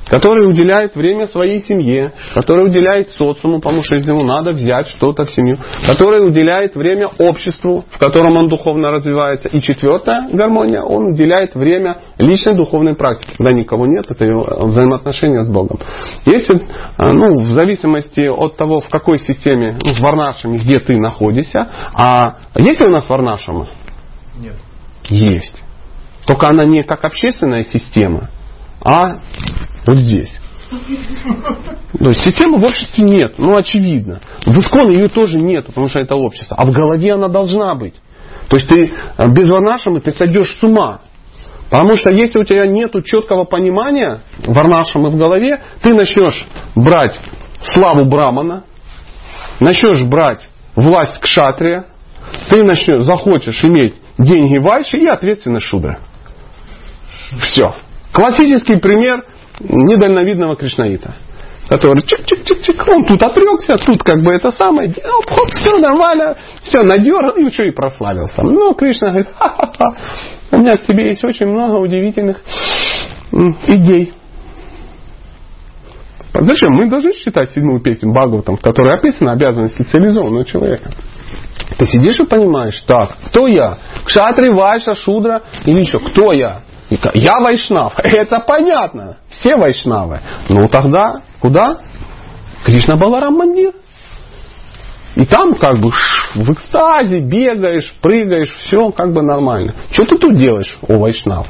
Который 0.06 0.50
уделяет 0.50 0.96
время 0.96 1.28
своей 1.28 1.62
семье, 1.62 2.14
который 2.34 2.70
уделяет 2.70 3.10
социуму, 3.12 3.60
потому 3.60 3.84
что 3.84 3.98
ему 3.98 4.24
надо 4.24 4.52
взять 4.52 4.88
что-то 4.88 5.26
в 5.26 5.32
семью, 5.32 5.58
который 5.88 6.28
уделяет 6.28 6.76
время 6.76 7.10
обществу, 7.20 7.84
в 7.90 7.98
котором 7.98 8.38
он 8.38 8.48
духовно 8.48 8.92
развивается. 8.92 9.50
И 9.50 9.62
четвертая 9.62 10.30
гармония, 10.32 10.82
он 10.82 11.14
уделяет 11.14 11.56
время 11.56 11.98
личной 12.18 12.56
духовной 12.56 12.96
практике, 12.96 13.34
когда 13.38 13.52
никого 13.52 13.86
нет, 13.88 14.06
это 14.10 14.26
его 14.26 14.68
взаимоотношения 14.68 15.44
с 15.44 15.50
Богом. 15.50 15.80
Если, 16.26 16.62
а, 16.98 17.12
ну, 17.12 17.44
в 17.44 17.48
зависимости 17.50 18.28
от 18.28 18.58
того, 18.58 18.82
в 18.82 18.90
какой 18.90 19.20
системе, 19.20 19.78
ну, 19.84 19.94
в 19.94 20.00
Варнашами, 20.00 20.58
где 20.58 20.80
ты 20.80 20.98
находишься, 20.98 21.68
а 21.94 22.38
есть 22.56 22.80
ли 22.80 22.88
у 22.88 22.92
нас 22.92 23.10
Варнашама? 23.10 23.70
Нет. 24.40 24.56
Есть. 25.10 25.62
Только 26.26 26.50
она 26.50 26.66
не 26.66 26.84
как 26.84 27.04
общественная 27.04 27.64
система, 27.64 28.30
а 28.86 29.20
вот 29.88 29.98
здесь. 29.98 30.32
То 31.98 32.10
есть 32.10 32.24
системы 32.24 32.60
в 32.60 32.66
обществе 32.66 33.04
нет, 33.04 33.34
ну 33.38 33.56
очевидно. 33.56 34.20
В 34.46 34.58
Искон 34.60 34.92
ее 34.92 35.10
тоже 35.10 35.38
нет, 35.38 35.66
потому 35.66 35.90
что 35.90 36.00
это 36.00 36.16
общество. 36.16 36.56
А 36.56 36.66
в 36.66 36.72
голове 36.72 37.14
она 37.14 37.28
должна 37.28 37.74
быть. 37.76 37.96
То 38.48 38.58
есть 38.58 38.70
ты 38.70 38.94
э, 39.18 39.30
без 39.32 39.50
варнашамы 39.50 40.02
ты 40.02 40.12
сойдешь 40.12 40.56
с 40.60 40.64
ума. 40.64 41.02
Потому 41.70 41.96
что 41.96 42.14
если 42.14 42.38
у 42.38 42.44
тебя 42.44 42.68
нет 42.68 42.92
четкого 43.06 43.44
понимания 43.44 44.22
варнашамы 44.46 45.10
в 45.10 45.18
голове, 45.18 45.64
ты 45.82 45.96
начнешь 45.96 46.46
брать 46.76 47.20
славу 47.64 48.08
Брамана, 48.08 48.66
начнешь 49.60 50.04
брать 50.04 50.48
власть 50.76 51.20
кшатрия, 51.20 51.88
ты 52.50 52.64
начнешь, 52.64 53.04
захочешь 53.04 53.64
иметь 53.64 53.96
деньги 54.20 54.60
вайши 54.60 54.98
и 54.98 55.08
ответственность 55.08 55.66
шудра. 55.66 56.00
Все. 57.40 57.74
Классический 58.16 58.78
пример 58.78 59.26
недальновидного 59.60 60.56
кришнаита. 60.56 61.16
Который 61.68 62.02
чик-чик-чик-чик, 62.04 62.82
он 62.88 63.06
тут 63.06 63.22
отрекся, 63.22 63.76
тут 63.86 64.02
как 64.04 64.24
бы 64.24 64.34
это 64.34 64.52
самое, 64.52 64.90
оп, 64.90 65.26
хоп, 65.28 65.52
все 65.52 65.78
нормально, 65.80 66.38
все 66.64 66.82
надергал 66.82 67.36
и 67.36 67.44
еще 67.44 67.68
и 67.68 67.72
прославился. 67.72 68.42
Ну, 68.44 68.74
Кришна 68.76 69.10
говорит, 69.10 69.30
ха-ха-ха, 69.36 69.98
у 70.52 70.60
меня 70.60 70.78
к 70.78 70.86
тебе 70.86 71.10
есть 71.10 71.24
очень 71.24 71.48
много 71.48 71.78
удивительных 71.80 72.42
идей. 73.68 74.14
Зачем? 76.34 76.74
Мы 76.74 76.88
должны 76.88 77.14
читать 77.14 77.50
седьмую 77.50 77.82
песню 77.82 78.12
Бхагаватам, 78.12 78.58
в 78.58 78.62
которой 78.62 78.94
описана 78.94 79.32
обязанность 79.32 79.76
цивилизованного 79.76 80.46
человека. 80.46 80.92
Ты 81.78 81.86
сидишь 81.86 82.20
и 82.20 82.26
понимаешь, 82.26 82.80
так, 82.88 83.18
кто 83.28 83.48
я? 83.48 83.80
Кшатри, 84.06 84.52
Вайша, 84.52 84.96
Шудра 84.96 85.42
или 85.66 85.80
еще, 85.80 86.00
кто 86.00 86.32
я? 86.32 86.62
Я 86.90 87.40
вайшнав. 87.40 87.94
Это 88.04 88.40
понятно. 88.40 89.18
Все 89.30 89.56
вайшнавы. 89.56 90.20
Ну 90.50 90.68
тогда 90.68 91.22
куда? 91.40 91.82
Кришна 92.64 92.96
Баларам 92.96 93.36
Мандир. 93.36 93.74
И 95.16 95.26
там 95.26 95.56
как 95.56 95.80
бы 95.80 95.92
в 96.36 96.52
экстазе 96.52 97.22
бегаешь, 97.22 97.94
прыгаешь, 98.02 98.54
все 98.58 98.92
как 98.92 99.14
бы 99.14 99.22
нормально. 99.22 99.74
Что 99.92 100.06
ты 100.06 100.18
тут 100.18 100.38
делаешь, 100.38 100.78
о 100.88 101.00
вайшнав? 101.00 101.48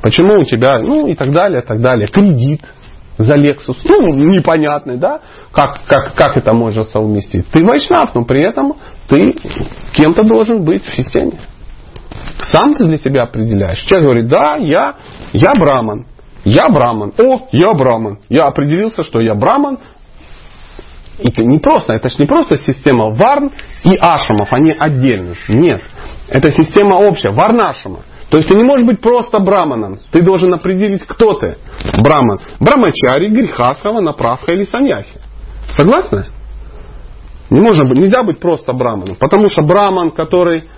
Почему 0.00 0.40
у 0.40 0.44
тебя, 0.44 0.78
ну 0.78 1.06
и 1.06 1.14
так 1.14 1.30
далее, 1.32 1.62
так 1.62 1.80
далее. 1.80 2.08
Кредит 2.08 2.62
за 3.18 3.34
Lexus. 3.34 3.76
Ну, 3.84 4.14
непонятный, 4.14 4.96
да? 4.96 5.20
Как, 5.52 5.82
как, 5.86 6.14
как 6.14 6.36
это 6.36 6.52
можно 6.54 6.84
совместить? 6.84 7.46
Ты 7.50 7.64
вайшнав, 7.64 8.14
но 8.14 8.24
при 8.24 8.42
этом 8.42 8.74
ты 9.08 9.34
кем-то 9.92 10.24
должен 10.24 10.64
быть 10.64 10.84
в 10.84 10.96
системе. 10.96 11.38
Сам 12.46 12.74
ты 12.74 12.84
для 12.84 12.98
себя 12.98 13.24
определяешь. 13.24 13.78
Человек 13.84 14.04
говорит, 14.04 14.28
да, 14.28 14.56
я, 14.56 14.96
я 15.32 15.52
браман. 15.58 16.06
Я 16.44 16.68
браман. 16.68 17.12
О, 17.18 17.48
я 17.52 17.72
браман. 17.72 18.18
Я 18.28 18.44
определился, 18.46 19.04
что 19.04 19.20
я 19.20 19.34
браман. 19.34 19.78
Это 21.18 21.44
не 21.44 21.58
просто, 21.58 21.92
это 21.92 22.08
же 22.08 22.16
не 22.18 22.26
просто 22.26 22.56
система 22.58 23.10
варн 23.14 23.52
и 23.84 23.96
ашамов, 23.96 24.52
они 24.52 24.72
отдельно. 24.72 25.34
Нет. 25.48 25.82
Это 26.28 26.50
система 26.50 26.96
общая, 26.96 27.30
варнашама. 27.30 28.00
То 28.30 28.38
есть 28.38 28.48
ты 28.48 28.56
не 28.56 28.64
можешь 28.64 28.86
быть 28.86 29.00
просто 29.00 29.38
браманом. 29.40 29.98
Ты 30.10 30.22
должен 30.22 30.52
определить, 30.54 31.04
кто 31.06 31.34
ты. 31.34 31.58
Браман. 32.00 32.38
Брамачари, 32.60 33.28
грехасхава, 33.28 34.00
направха 34.00 34.52
или 34.52 34.64
саньяси. 34.64 35.20
Согласны? 35.76 36.24
Не 37.50 37.60
можно, 37.60 37.84
нельзя 37.92 38.22
быть 38.22 38.40
просто 38.40 38.72
браманом. 38.72 39.16
Потому 39.16 39.50
что 39.50 39.62
браман, 39.62 40.12
который 40.12 40.70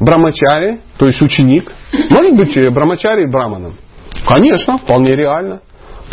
брамачари, 0.00 0.80
то 0.98 1.06
есть 1.06 1.20
ученик, 1.22 1.72
может 2.10 2.36
быть 2.36 2.54
брамачари 2.72 3.26
браманом? 3.26 3.74
Конечно, 4.26 4.78
вполне 4.78 5.14
реально. 5.16 5.60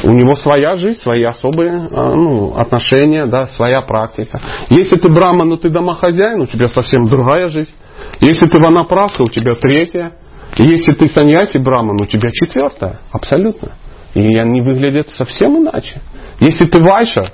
У 0.04 0.12
него 0.12 0.36
своя 0.36 0.78
жизнь, 0.78 1.00
свои 1.02 1.24
особые 1.24 1.72
а, 1.92 2.14
ну, 2.16 2.56
отношения, 2.56 3.26
да, 3.26 3.48
своя 3.48 3.82
практика. 3.82 4.40
Если 4.70 4.96
ты 4.96 5.10
браман, 5.10 5.50
но 5.50 5.58
ты 5.58 5.70
домохозяин, 5.70 6.40
у 6.40 6.46
тебя 6.46 6.68
совсем 6.70 7.04
другая 7.04 7.50
жизнь. 7.50 7.72
Если 8.22 8.48
ты 8.48 8.62
ванаправка, 8.62 9.24
у 9.24 9.30
тебя 9.30 9.56
третья. 9.56 10.14
Если 10.58 10.94
ты 10.94 11.08
саньяси 11.10 11.58
браман, 11.58 12.02
у 12.02 12.06
тебя 12.06 12.30
четвертая. 12.32 13.00
Абсолютно. 13.12 13.74
И 14.14 14.38
они 14.38 14.62
выглядят 14.62 15.10
совсем 15.10 15.58
иначе. 15.58 16.02
Если 16.40 16.66
ты 16.66 16.82
вайша, 16.82 17.26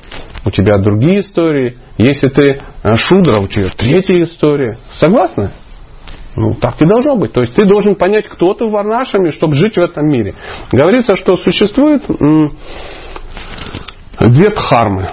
у 0.44 0.52
тебя 0.52 0.80
другие 0.80 1.22
истории. 1.22 1.78
Если 1.98 2.28
ты 2.30 2.62
э, 2.84 2.96
шудра, 2.96 3.40
у 3.40 3.48
тебя 3.48 3.70
третья 3.78 4.24
история. 4.24 4.78
Согласны? 4.98 5.52
Ну, 6.36 6.54
так 6.56 6.82
и 6.82 6.86
должно 6.86 7.16
быть. 7.16 7.32
То 7.32 7.42
есть 7.42 7.56
ты 7.56 7.66
должен 7.66 7.96
понять, 7.96 8.28
кто 8.28 8.54
ты 8.54 8.66
в 8.66 8.72
Варнашами, 8.72 9.30
чтобы 9.30 9.56
жить 9.56 9.76
в 9.76 9.80
этом 9.80 10.08
мире. 10.08 10.36
Говорится, 10.72 11.16
что 11.16 11.38
существует 11.38 12.04
две 14.20 14.50
дхармы. 14.50 15.08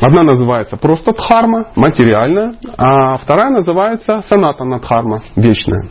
Одна 0.00 0.22
называется 0.22 0.76
просто 0.76 1.12
дхарма, 1.12 1.70
материальная, 1.74 2.54
а 2.76 3.16
вторая 3.16 3.50
называется 3.50 4.22
санатана 4.28 4.78
дхарма, 4.80 5.22
вечная. 5.34 5.88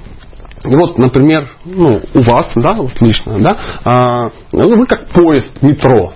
И 0.64 0.76
вот, 0.76 0.98
например, 0.98 1.52
ну, 1.66 2.02
у 2.14 2.22
вас, 2.22 2.52
да, 2.56 2.74
вот 2.76 3.00
лично, 3.02 3.40
да, 3.40 3.58
а, 3.84 4.30
вы 4.52 4.86
как 4.86 5.08
поезд 5.10 5.62
метро. 5.62 6.14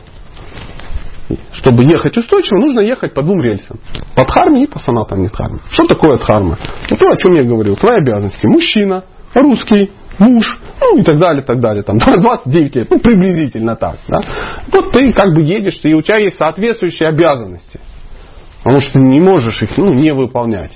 Чтобы 1.53 1.85
ехать 1.85 2.17
устойчиво, 2.17 2.59
нужно 2.59 2.81
ехать 2.81 3.13
по 3.13 3.21
двум 3.21 3.41
рельсам. 3.41 3.79
По 4.15 4.25
дхарме 4.25 4.63
и 4.63 4.67
по 4.67 4.79
санатам 4.79 5.25
дхарме. 5.25 5.59
Что 5.69 5.85
такое 5.85 6.17
дхарма? 6.17 6.57
Ну, 6.89 6.97
то, 6.97 7.07
о 7.07 7.17
чем 7.17 7.35
я 7.35 7.43
говорил. 7.43 7.75
Твои 7.75 7.97
обязанности. 7.97 8.45
Мужчина, 8.45 9.03
русский, 9.33 9.91
муж, 10.19 10.59
ну 10.79 10.97
и 10.97 11.03
так 11.03 11.17
далее, 11.19 11.43
так 11.43 11.59
далее. 11.59 11.83
Там 11.83 11.97
29 11.99 12.75
лет, 12.75 12.89
ну 12.89 12.99
приблизительно 12.99 13.75
так. 13.75 13.97
Да? 14.07 14.21
Вот 14.71 14.91
ты 14.91 15.13
как 15.13 15.33
бы 15.33 15.41
едешь, 15.41 15.79
и 15.83 15.93
у 15.93 16.01
тебя 16.01 16.17
есть 16.17 16.37
соответствующие 16.37 17.09
обязанности. 17.09 17.79
Потому 18.63 18.79
что 18.81 18.93
ты 18.93 18.99
не 18.99 19.19
можешь 19.19 19.61
их 19.63 19.77
ну, 19.77 19.93
не 19.93 20.13
выполнять. 20.13 20.71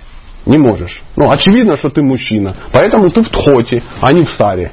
Не 0.46 0.58
можешь. 0.58 1.02
Ну, 1.16 1.30
очевидно, 1.30 1.76
что 1.78 1.90
ты 1.90 2.02
мужчина. 2.02 2.56
Поэтому 2.72 3.10
ты 3.10 3.24
в 3.24 3.30
тхоте, 3.30 3.82
а 4.02 4.14
не 4.14 4.26
в 4.26 4.30
саре. 4.32 4.72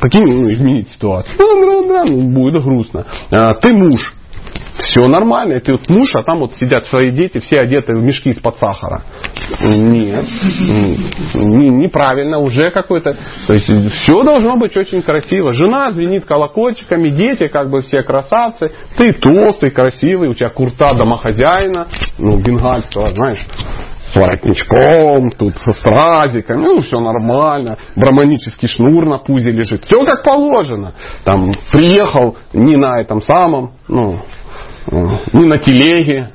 Каким, 0.00 0.24
ну, 0.24 0.52
изменить 0.52 0.88
ситуацию? 0.88 1.36
Ну, 1.38 2.28
будет 2.32 2.62
грустно. 2.62 3.06
А, 3.30 3.54
ты 3.54 3.72
муж 3.72 4.12
все 4.78 5.06
нормально, 5.06 5.60
ты 5.60 5.72
вот 5.72 5.88
муж, 5.88 6.08
а 6.14 6.22
там 6.22 6.40
вот 6.40 6.54
сидят 6.54 6.86
свои 6.86 7.10
дети, 7.10 7.38
все 7.38 7.58
одеты 7.58 7.94
в 7.94 8.02
мешки 8.02 8.30
из-под 8.30 8.56
сахара. 8.56 9.02
Нет, 9.60 10.24
не, 11.34 11.68
неправильно, 11.68 12.38
уже 12.38 12.70
какой-то. 12.70 13.16
То 13.46 13.52
есть 13.52 13.66
все 13.66 14.22
должно 14.22 14.56
быть 14.56 14.76
очень 14.76 15.02
красиво. 15.02 15.52
Жена 15.52 15.92
звенит 15.92 16.24
колокольчиками, 16.24 17.08
дети 17.08 17.48
как 17.48 17.70
бы 17.70 17.82
все 17.82 18.02
красавцы, 18.02 18.70
ты 18.96 19.12
толстый, 19.12 19.70
красивый, 19.70 20.28
у 20.28 20.34
тебя 20.34 20.50
курта 20.50 20.94
домохозяина, 20.94 21.86
ну, 22.18 22.40
бенгальского, 22.40 23.08
знаешь, 23.08 23.46
с 24.12 24.16
воротничком, 24.16 25.30
тут 25.30 25.56
со 25.58 25.72
стразиками, 25.72 26.62
ну, 26.62 26.80
все 26.80 26.98
нормально, 26.98 27.78
браманический 27.94 28.68
шнур 28.68 29.06
на 29.06 29.18
пузе 29.18 29.52
лежит, 29.52 29.84
все 29.84 30.04
как 30.04 30.24
положено. 30.24 30.94
Там 31.24 31.52
приехал 31.70 32.36
не 32.52 32.76
на 32.76 33.00
этом 33.00 33.22
самом, 33.22 33.74
ну, 33.88 34.20
не 35.32 35.46
на 35.46 35.58
телеге. 35.58 36.30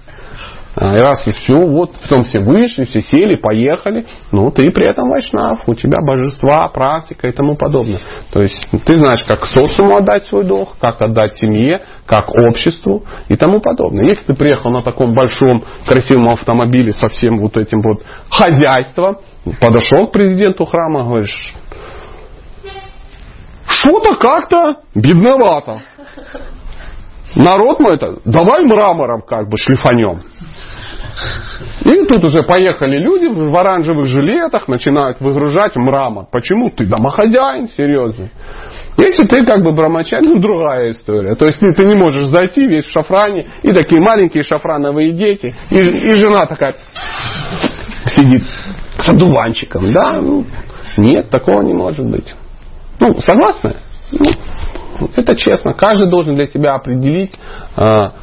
И 0.78 0.84
раз 0.84 1.26
и 1.26 1.32
все, 1.32 1.56
вот 1.56 1.94
потом 2.02 2.26
все 2.26 2.40
вышли, 2.40 2.84
все 2.84 3.00
сели, 3.00 3.36
поехали. 3.36 4.06
Ну, 4.34 4.52
ты 4.52 4.70
при 4.72 4.86
этом 4.86 5.10
вайшнав, 5.10 5.62
у 5.68 5.74
тебя 5.74 6.00
божества, 6.02 6.68
практика 6.68 7.30
и 7.30 7.32
тому 7.32 7.56
подобное. 7.56 8.02
То 8.34 8.42
есть 8.42 8.68
ты 8.86 8.98
знаешь, 8.98 9.24
как 9.24 9.46
социуму 9.46 9.96
отдать 9.96 10.26
свой 10.26 10.46
долг, 10.46 10.76
как 10.82 11.02
отдать 11.02 11.38
семье, 11.38 11.80
как 12.06 12.26
обществу 12.30 13.06
и 13.30 13.38
тому 13.38 13.62
подобное. 13.62 14.04
Если 14.04 14.26
ты 14.26 14.34
приехал 14.34 14.70
на 14.70 14.84
таком 14.84 15.14
большом 15.16 15.64
красивом 15.88 16.28
автомобиле 16.28 16.92
со 16.92 17.08
всем 17.08 17.38
вот 17.38 17.56
этим 17.56 17.82
вот 17.82 18.04
хозяйством, 18.30 19.20
подошел 19.62 20.08
к 20.08 20.12
президенту 20.12 20.66
храма, 20.66 21.06
говоришь, 21.06 21.56
что-то 23.66 24.16
как-то 24.16 24.82
бедновато 24.94 25.84
народ 27.36 27.80
мой 27.80 27.96
это, 27.96 28.20
давай 28.26 28.64
мрамором 28.64 29.22
как 29.22 29.50
бы 29.50 29.58
шлифанем. 29.58 30.22
И 31.84 32.06
тут 32.08 32.26
уже 32.26 32.40
поехали 32.40 32.98
люди 32.98 33.28
в 33.28 33.56
оранжевых 33.56 34.08
жилетах, 34.08 34.68
начинают 34.68 35.22
выгружать 35.22 35.76
мрамор. 35.76 36.26
Почему? 36.32 36.70
Ты 36.70 36.86
домохозяин 36.86 37.70
серьезный. 37.70 38.32
Если 38.98 39.28
ты 39.28 39.46
как 39.46 39.62
бы 39.64 39.74
брамачарь, 39.74 40.24
ну 40.24 40.40
другая 40.40 40.92
история. 40.92 41.36
То 41.36 41.46
есть 41.46 41.60
ты, 41.60 41.72
ты 41.74 41.86
не 41.86 41.96
можешь 41.96 42.28
зайти 42.28 42.66
весь 42.66 42.86
в 42.86 42.92
шафране, 42.92 43.46
и 43.62 43.74
такие 43.74 44.02
маленькие 44.02 44.44
шафрановые 44.44 45.12
дети, 45.12 45.54
и, 45.70 45.76
и 45.76 46.12
жена 46.14 46.46
такая 46.46 46.76
сидит 48.16 48.44
с 49.00 49.10
одуванчиком. 49.10 49.92
Да, 49.92 50.20
ну, 50.22 50.46
нет, 50.98 51.30
такого 51.30 51.62
не 51.64 51.74
может 51.74 52.10
быть. 52.10 52.34
Ну, 53.00 53.20
согласны? 53.20 53.76
Ну, 54.12 54.26
это 55.16 55.36
честно. 55.36 55.74
Каждый 55.74 56.10
должен 56.10 56.36
для 56.36 56.46
себя 56.46 56.76
определить 56.76 57.34
а, 57.76 58.14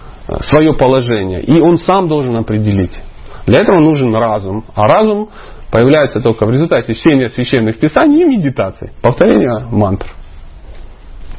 свое 0.42 0.74
положение. 0.74 1.42
И 1.42 1.60
он 1.60 1.78
сам 1.78 2.08
должен 2.08 2.36
определить. 2.36 2.98
Для 3.46 3.62
этого 3.62 3.80
нужен 3.80 4.14
разум. 4.14 4.64
А 4.74 4.82
разум 4.82 5.30
появляется 5.70 6.20
только 6.20 6.46
в 6.46 6.50
результате 6.50 6.94
чтения 6.94 7.28
священных 7.30 7.78
писаний 7.78 8.22
и 8.22 8.24
медитации. 8.24 8.92
Повторения 9.02 9.66
мантр. 9.70 10.06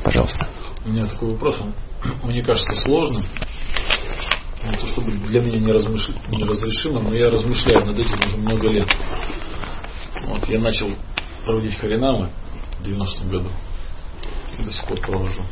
Пожалуйста. 0.03 0.47
У 0.85 0.89
меня 0.89 1.07
такой 1.07 1.31
вопрос, 1.31 1.57
мне 2.23 2.41
кажется, 2.41 2.73
сложным. 2.83 3.23
Не 4.65 4.77
то 4.77 4.87
чтобы 4.87 5.11
для 5.11 5.41
меня 5.41 5.59
не, 5.59 5.71
размыш... 5.71 6.09
не 6.29 6.43
разрешимым, 6.43 7.05
но 7.05 7.15
я 7.15 7.29
размышляю 7.29 7.85
над 7.85 7.99
этим 7.99 8.17
уже 8.25 8.37
много 8.37 8.67
лет. 8.67 8.87
Вот, 10.25 10.47
я 10.47 10.59
начал 10.59 10.87
проводить 11.45 11.77
харинамы 11.77 12.29
в 12.79 12.85
90-м 12.85 13.29
году. 13.29 13.49
И 14.57 14.63
до 14.63 14.71
сих 14.71 14.85
пор 14.85 14.99
провожу. 14.99 15.43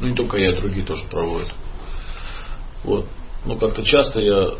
Ну 0.00 0.08
не 0.08 0.14
только 0.14 0.38
я, 0.38 0.58
другие 0.60 0.84
тоже 0.84 1.04
проводят. 1.10 1.54
Вот. 2.84 3.06
Но 3.44 3.56
как-то 3.56 3.82
часто 3.82 4.20
я, 4.20 4.50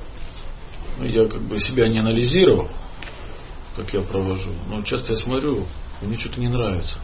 ну, 0.99 1.05
я 1.05 1.27
как 1.27 1.43
бы 1.43 1.59
себя 1.59 1.89
не 1.89 1.99
анализировал, 1.99 2.69
как 3.77 3.93
я 3.93 4.03
провожу. 4.03 4.53
Но 4.69 4.83
часто 4.83 5.13
я 5.13 5.19
смотрю, 5.19 5.67
мне 6.03 6.19
что-то 6.19 6.41
не 6.41 6.49
нравится. 6.49 6.99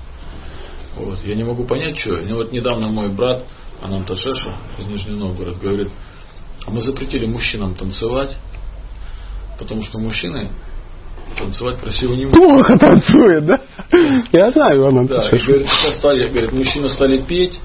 Вот. 0.97 1.23
Я 1.25 1.35
не 1.35 1.45
могу 1.45 1.65
понять, 1.65 1.99
что. 1.99 2.11
Ну, 2.11 2.37
вот 2.37 2.53
недавно 2.53 2.89
мой 2.89 3.09
брат 3.09 3.45
Ананта 3.83 4.17
Шеша 4.17 4.59
из 4.79 4.87
Нижнего 4.87 5.29
Новгорода 5.29 5.59
говорит, 5.61 5.91
а 6.67 6.71
мы 6.71 6.81
запретили 6.81 7.27
мужчинам 7.27 7.75
танцевать, 7.75 8.37
потому 9.59 9.83
что 9.83 9.99
мужчины 9.99 10.53
танцевать 11.39 11.79
красиво 11.79 12.15
не 12.15 12.27
могут. 12.27 12.41
Плохо 12.41 12.79
танцует, 12.79 13.47
да? 13.47 13.61
Я 14.33 14.51
знаю, 14.53 14.87
Ананта 14.87 15.23
Да, 15.23 15.37
и 15.37 15.41
говорит, 15.41 15.69
стали, 15.99 16.29
говорит, 16.29 16.53
мужчины 16.53 16.89
стали 16.89 17.23
петь, 17.23 17.59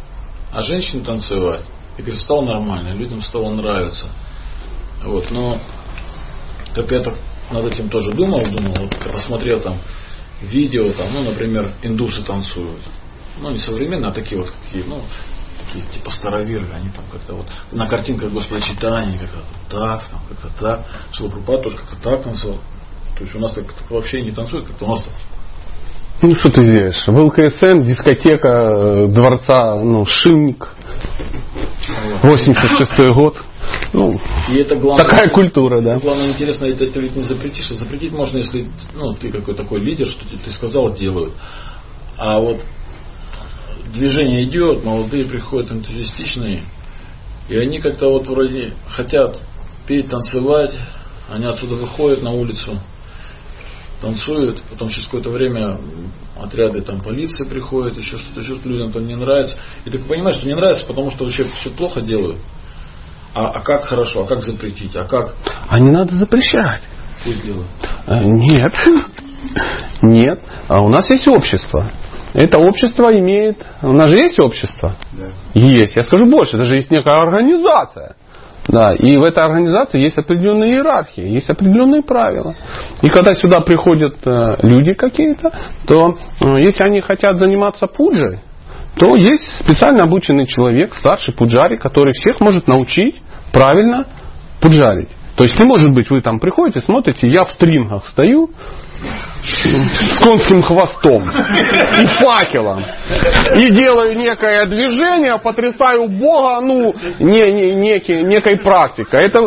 а 0.51 0.61
женщины 0.63 1.03
танцевать. 1.03 1.61
И 1.97 2.01
говорит, 2.01 2.21
стало 2.21 2.45
нормально, 2.45 2.93
людям 2.93 3.21
стало 3.21 3.53
нравиться. 3.53 4.07
Вот, 5.03 5.29
но 5.31 5.59
как 6.73 6.91
я 6.91 7.03
так 7.03 7.15
над 7.51 7.65
этим 7.65 7.89
тоже 7.89 8.13
думал, 8.13 8.43
думал, 8.45 8.73
вот 8.79 8.95
когда 8.95 9.19
смотрел 9.19 9.59
там 9.61 9.77
видео, 10.41 10.91
там, 10.93 11.07
ну, 11.13 11.23
например, 11.23 11.71
индусы 11.81 12.23
танцуют. 12.23 12.81
Ну, 13.41 13.51
не 13.51 13.57
современные, 13.57 14.09
а 14.09 14.13
такие 14.13 14.39
вот 14.39 14.51
какие, 14.51 14.83
ну, 14.83 15.01
такие 15.65 15.85
типа 15.91 16.11
староверы, 16.11 16.65
они 16.73 16.89
там 16.89 17.03
как-то 17.11 17.35
вот 17.35 17.47
на 17.71 17.87
картинках 17.87 18.31
Господа 18.31 18.61
читания 18.61 19.19
как-то 19.19 19.39
так, 19.69 20.03
там, 20.09 20.21
как-то 20.29 20.59
так, 20.59 20.85
Шилапрупад 21.11 21.63
тоже 21.63 21.77
как-то 21.77 21.95
так 22.01 22.23
танцевал. 22.23 22.59
То 23.21 23.25
есть 23.25 23.35
у 23.35 23.39
нас 23.39 23.53
так, 23.53 23.65
вообще 23.91 24.23
не 24.23 24.31
танцуют, 24.31 24.65
как-то 24.65 24.85
у 24.85 24.87
нас 24.89 25.03
так 25.03 25.13
Ну 26.23 26.33
что 26.33 26.49
ты 26.49 26.63
здесь? 26.63 26.95
В 27.05 27.15
ЛКСМ 27.15 27.83
дискотека 27.83 28.47
э, 28.47 29.07
дворца, 29.09 29.75
ну, 29.75 30.05
Шинник, 30.05 30.67
86 32.23 33.13
год. 33.13 33.37
Ну, 33.93 34.15
И 34.49 34.57
это 34.57 34.75
главное. 34.75 35.05
такая 35.05 35.29
культура, 35.29 35.83
да. 35.83 35.99
Главное 35.99 36.31
интересно, 36.31 36.65
это, 36.65 36.85
это 36.85 36.99
ведь 36.99 37.15
не 37.15 37.21
запретишь. 37.21 37.69
А 37.69 37.75
Запретить 37.75 38.11
можно, 38.11 38.39
если 38.39 38.67
ну, 38.95 39.13
ты 39.13 39.31
какой 39.31 39.53
такой 39.53 39.81
лидер, 39.81 40.07
что 40.07 40.27
ты, 40.27 40.37
ты 40.37 40.49
сказал, 40.49 40.95
делают. 40.95 41.35
А 42.17 42.39
вот 42.39 42.65
движение 43.93 44.45
идет, 44.45 44.83
молодые 44.83 45.25
приходят 45.25 45.71
энтузиастичные, 45.71 46.63
и 47.49 47.55
они 47.55 47.79
как-то 47.81 48.09
вот 48.09 48.25
вроде 48.25 48.73
хотят 48.87 49.39
петь, 49.85 50.09
танцевать, 50.09 50.73
они 51.29 51.45
отсюда 51.45 51.75
выходят 51.75 52.23
на 52.23 52.31
улицу, 52.31 52.81
танцуют, 54.01 54.61
потом 54.69 54.89
через 54.89 55.05
какое-то 55.05 55.29
время 55.29 55.77
отряды 56.39 56.81
там 56.81 57.01
полиции 57.01 57.45
приходят, 57.45 57.97
еще 57.97 58.17
что-то, 58.17 58.41
еще 58.41 58.55
что-то 58.55 58.69
людям 58.69 58.91
там 58.91 59.05
не 59.05 59.15
нравится. 59.15 59.57
И 59.85 59.89
ты 59.89 59.99
понимаешь, 59.99 60.37
что 60.37 60.47
не 60.47 60.55
нравится, 60.55 60.85
потому 60.87 61.11
что 61.11 61.25
вообще 61.25 61.45
все 61.59 61.69
плохо 61.69 62.01
делают. 62.01 62.37
А, 63.33 63.47
а 63.47 63.61
как 63.61 63.85
хорошо, 63.85 64.23
а 64.23 64.27
как 64.27 64.41
запретить, 64.43 64.95
а 64.95 65.05
как 65.05 65.35
А 65.69 65.79
не 65.79 65.89
надо 65.91 66.15
запрещать. 66.15 66.81
пусть 67.23 67.43
делают? 67.45 67.67
Э, 68.07 68.19
Нет. 68.23 68.73
Нет. 70.01 70.41
А 70.67 70.81
у 70.81 70.89
нас 70.89 71.09
есть 71.09 71.27
общество. 71.27 71.91
Это 72.33 72.57
общество 72.59 73.13
имеет... 73.17 73.57
У 73.81 73.93
нас 73.93 74.09
же 74.09 74.17
есть 74.17 74.39
общество? 74.39 74.95
Есть. 75.53 75.95
Я 75.95 76.03
скажу 76.03 76.25
больше. 76.25 76.57
Даже 76.57 76.75
есть 76.75 76.89
некая 76.89 77.15
организация. 77.17 78.15
Да, 78.67 78.93
и 78.93 79.17
в 79.17 79.23
этой 79.23 79.43
организации 79.43 79.99
есть 79.99 80.17
определенные 80.17 80.75
иерархии, 80.75 81.27
есть 81.27 81.49
определенные 81.49 82.03
правила. 82.03 82.55
И 83.01 83.09
когда 83.09 83.33
сюда 83.33 83.61
приходят 83.61 84.15
э, 84.23 84.57
люди 84.61 84.93
какие-то, 84.93 85.51
то 85.87 86.17
э, 86.39 86.59
если 86.59 86.83
они 86.83 87.01
хотят 87.01 87.37
заниматься 87.37 87.87
пуджей, 87.87 88.41
то 88.99 89.15
есть 89.15 89.63
специально 89.63 90.03
обученный 90.03 90.45
человек, 90.45 90.93
старший 90.95 91.33
пуджари, 91.33 91.77
который 91.77 92.13
всех 92.13 92.39
может 92.39 92.67
научить 92.67 93.21
правильно 93.51 94.05
пуджарить. 94.59 95.09
То 95.37 95.45
есть 95.45 95.57
не 95.59 95.65
может 95.65 95.89
быть, 95.91 96.09
вы 96.09 96.21
там 96.21 96.39
приходите, 96.39 96.81
смотрите, 96.81 97.27
я 97.29 97.45
в 97.45 97.51
стрингах 97.51 98.07
стою 98.09 98.51
с 99.43 100.23
конским 100.23 100.61
хвостом 100.61 101.29
и 101.29 102.07
факелом 102.23 102.85
и 103.57 103.71
делаю 103.71 104.15
некое 104.17 104.65
движение, 104.65 105.39
потрясаю 105.39 106.07
Бога, 106.07 106.61
ну, 106.61 106.93
не, 107.19 107.51
не, 107.51 107.71
некий, 107.75 108.21
некой 108.21 108.57
практикой. 108.57 109.25
Это 109.25 109.41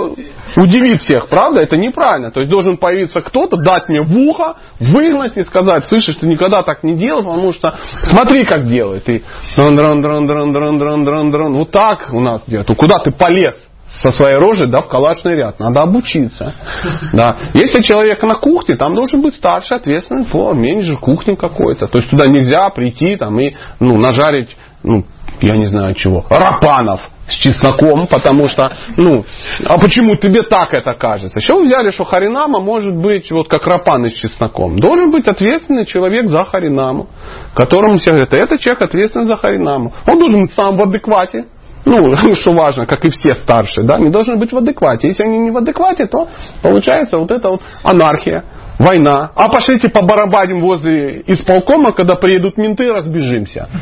удивит 0.56 1.02
всех, 1.02 1.28
правда? 1.28 1.60
Это 1.60 1.76
неправильно. 1.76 2.30
То 2.30 2.40
есть 2.40 2.50
должен 2.50 2.76
появиться 2.76 3.20
кто-то, 3.20 3.56
дать 3.56 3.88
мне 3.88 4.02
в 4.02 4.16
ухо, 4.16 4.56
выгнать 4.80 5.36
и 5.36 5.44
сказать, 5.44 5.86
слышишь, 5.86 6.16
ты 6.16 6.26
никогда 6.26 6.62
так 6.62 6.82
не 6.82 6.96
делал, 6.96 7.22
потому 7.22 7.52
что 7.52 7.78
смотри, 8.04 8.44
как 8.44 8.68
делает. 8.68 9.08
И 9.08 9.22
дрон, 9.56 9.76
дрон, 9.76 10.02
дрон, 10.02 10.26
дрон, 10.26 10.52
дрон, 10.52 10.78
дрон, 10.78 11.04
дрон, 11.04 11.30
дрон. 11.30 11.54
Вот 11.54 11.70
так 11.70 12.12
у 12.12 12.20
нас 12.20 12.42
делают. 12.46 12.68
Ну, 12.68 12.76
Куда 12.76 12.98
ты 12.98 13.12
полез? 13.12 13.54
Со 14.00 14.12
своей 14.12 14.36
рожей 14.36 14.66
да, 14.66 14.80
в 14.80 14.88
калашный 14.88 15.36
ряд. 15.36 15.58
Надо 15.58 15.80
обучиться. 15.80 16.54
Да. 17.12 17.36
Если 17.54 17.82
человек 17.82 18.22
на 18.22 18.34
кухне, 18.34 18.76
там 18.76 18.94
должен 18.94 19.20
быть 19.20 19.34
старший, 19.36 19.76
ответственный 19.76 20.24
по 20.26 20.52
менеджер 20.52 20.98
кухни 20.98 21.34
какой-то. 21.34 21.86
То 21.86 21.98
есть 21.98 22.10
туда 22.10 22.26
нельзя 22.26 22.68
прийти 22.70 23.16
там, 23.16 23.38
и 23.38 23.54
ну, 23.78 23.96
нажарить, 23.96 24.56
ну, 24.82 25.04
я 25.40 25.56
не 25.56 25.66
знаю 25.66 25.94
чего, 25.94 26.24
рапанов 26.28 27.00
с 27.26 27.34
чесноком, 27.36 28.06
потому 28.06 28.48
что, 28.48 28.70
ну, 28.96 29.24
а 29.66 29.78
почему 29.78 30.16
тебе 30.16 30.42
так 30.42 30.74
это 30.74 30.94
кажется? 30.94 31.38
Еще 31.38 31.54
вы 31.54 31.64
взяли, 31.64 31.90
что 31.90 32.04
харинама 32.04 32.60
может 32.60 32.94
быть 32.94 33.30
вот 33.30 33.48
как 33.48 33.66
рапаны 33.66 34.10
с 34.10 34.14
чесноком. 34.14 34.76
Должен 34.76 35.10
быть 35.10 35.26
ответственный 35.26 35.86
человек 35.86 36.28
за 36.28 36.44
харинаму, 36.44 37.08
которому 37.54 37.98
все 37.98 38.10
говорят, 38.10 38.34
это 38.34 38.58
человек 38.58 38.82
ответственный 38.82 39.26
за 39.26 39.36
харинаму. 39.36 39.94
Он 40.06 40.18
должен 40.18 40.42
быть 40.42 40.54
сам 40.54 40.76
в 40.76 40.82
адеквате, 40.82 41.46
ну, 41.84 42.14
что 42.34 42.52
важно, 42.52 42.86
как 42.86 43.04
и 43.04 43.10
все 43.10 43.36
старшие, 43.36 43.86
да, 43.86 43.96
они 43.96 44.10
должны 44.10 44.36
быть 44.36 44.52
в 44.52 44.56
адеквате. 44.56 45.08
Если 45.08 45.22
они 45.22 45.38
не 45.38 45.50
в 45.50 45.56
адеквате, 45.56 46.06
то 46.06 46.28
получается 46.62 47.18
вот 47.18 47.30
эта 47.30 47.48
вот 47.48 47.60
анархия, 47.82 48.44
война. 48.78 49.30
А 49.34 49.48
пошлите 49.48 49.88
побарабаним 49.88 50.60
возле 50.60 51.22
исполкома, 51.26 51.92
когда 51.92 52.16
приедут 52.16 52.56
менты, 52.56 52.92
разбежимся. 52.92 53.68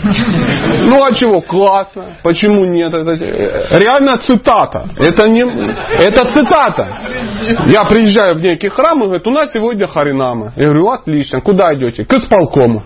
Ну 0.84 1.04
а 1.04 1.12
чего? 1.14 1.40
Классно. 1.42 2.16
Почему 2.22 2.64
нет? 2.64 2.92
Это 2.92 3.12
э, 3.12 3.78
реально 3.78 4.18
цитата. 4.18 4.88
Это 4.96 5.28
не, 5.28 5.42
это 5.42 6.26
цитата. 6.28 6.98
Я 7.66 7.84
приезжаю 7.84 8.34
в 8.36 8.40
некий 8.40 8.68
храм 8.68 9.00
и 9.00 9.04
говорят, 9.04 9.26
у 9.26 9.30
нас 9.30 9.52
сегодня 9.52 9.86
харинама. 9.86 10.52
Я 10.56 10.64
говорю, 10.64 10.90
отлично. 10.90 11.40
Куда 11.40 11.72
идете? 11.74 12.04
К 12.04 12.14
исполкому. 12.14 12.82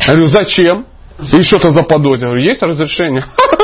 Я 0.00 0.14
говорю, 0.14 0.28
зачем? 0.30 0.86
И 1.32 1.42
что-то 1.42 1.72
заподозрил. 1.72 2.30
Говорю, 2.30 2.40
есть 2.40 2.62
разрешение? 2.62 3.24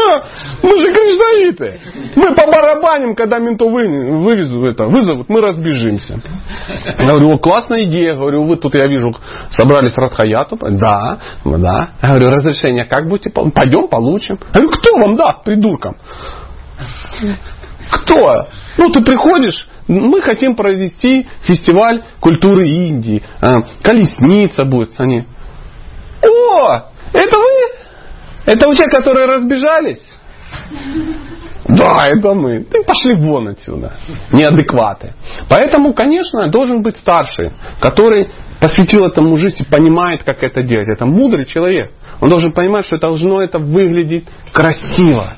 Мы 0.62 0.70
же 0.78 0.92
гражданиты. 0.92 1.80
Мы 2.16 2.34
по 2.34 2.46
барабаним, 2.50 3.14
когда 3.14 3.38
ментов 3.38 3.70
вы- 3.70 4.18
вывезут 4.22 4.70
это, 4.70 4.86
вызовут, 4.86 5.28
мы 5.28 5.40
разбежимся. 5.40 6.20
Я 6.98 7.06
говорю, 7.06 7.34
о, 7.34 7.38
классная 7.38 7.84
идея. 7.84 8.14
Говорю, 8.14 8.44
вы 8.44 8.56
тут, 8.56 8.74
я 8.74 8.84
вижу, 8.84 9.14
собрались 9.50 9.96
Радхаяту. 9.96 10.56
Да, 10.56 11.18
да. 11.44 11.90
Я 12.02 12.08
говорю, 12.10 12.30
разрешение 12.30 12.84
как 12.84 13.08
будете? 13.08 13.30
Пойдем, 13.30 13.88
получим. 13.88 14.38
Я 14.54 14.60
говорю, 14.60 14.78
кто 14.78 14.96
вам 14.98 15.16
даст, 15.16 15.44
придуркам? 15.44 15.96
Кто? 17.90 18.46
Ну, 18.78 18.90
ты 18.90 19.02
приходишь, 19.02 19.68
мы 19.88 20.20
хотим 20.20 20.56
провести 20.56 21.28
фестиваль 21.42 22.02
культуры 22.20 22.66
Индии. 22.68 23.22
А, 23.40 23.52
Колесница 23.82 24.64
будет. 24.64 24.90
Они, 24.98 25.24
о, 26.22 26.90
это 27.12 27.38
вы? 27.38 27.46
Это 28.46 28.68
вы 28.68 28.76
те, 28.76 28.84
которые 28.88 29.26
разбежались? 29.26 30.00
Да, 31.68 32.02
это 32.06 32.34
мы. 32.34 32.64
Ты 32.64 32.82
пошли 32.84 33.16
вон 33.16 33.48
отсюда. 33.48 33.94
Неадекваты. 34.32 35.14
Поэтому, 35.48 35.94
конечно, 35.94 36.48
должен 36.48 36.82
быть 36.82 36.96
старший, 36.96 37.52
который 37.80 38.30
посвятил 38.60 39.04
этому 39.04 39.36
жизнь 39.36 39.56
и 39.60 39.64
понимает, 39.64 40.22
как 40.22 40.42
это 40.42 40.62
делать. 40.62 40.88
Это 40.88 41.06
мудрый 41.06 41.44
человек. 41.44 41.92
Он 42.20 42.30
должен 42.30 42.52
понимать, 42.52 42.86
что 42.86 42.98
должно 42.98 43.42
это 43.42 43.58
выглядеть 43.58 44.26
красиво. 44.52 45.34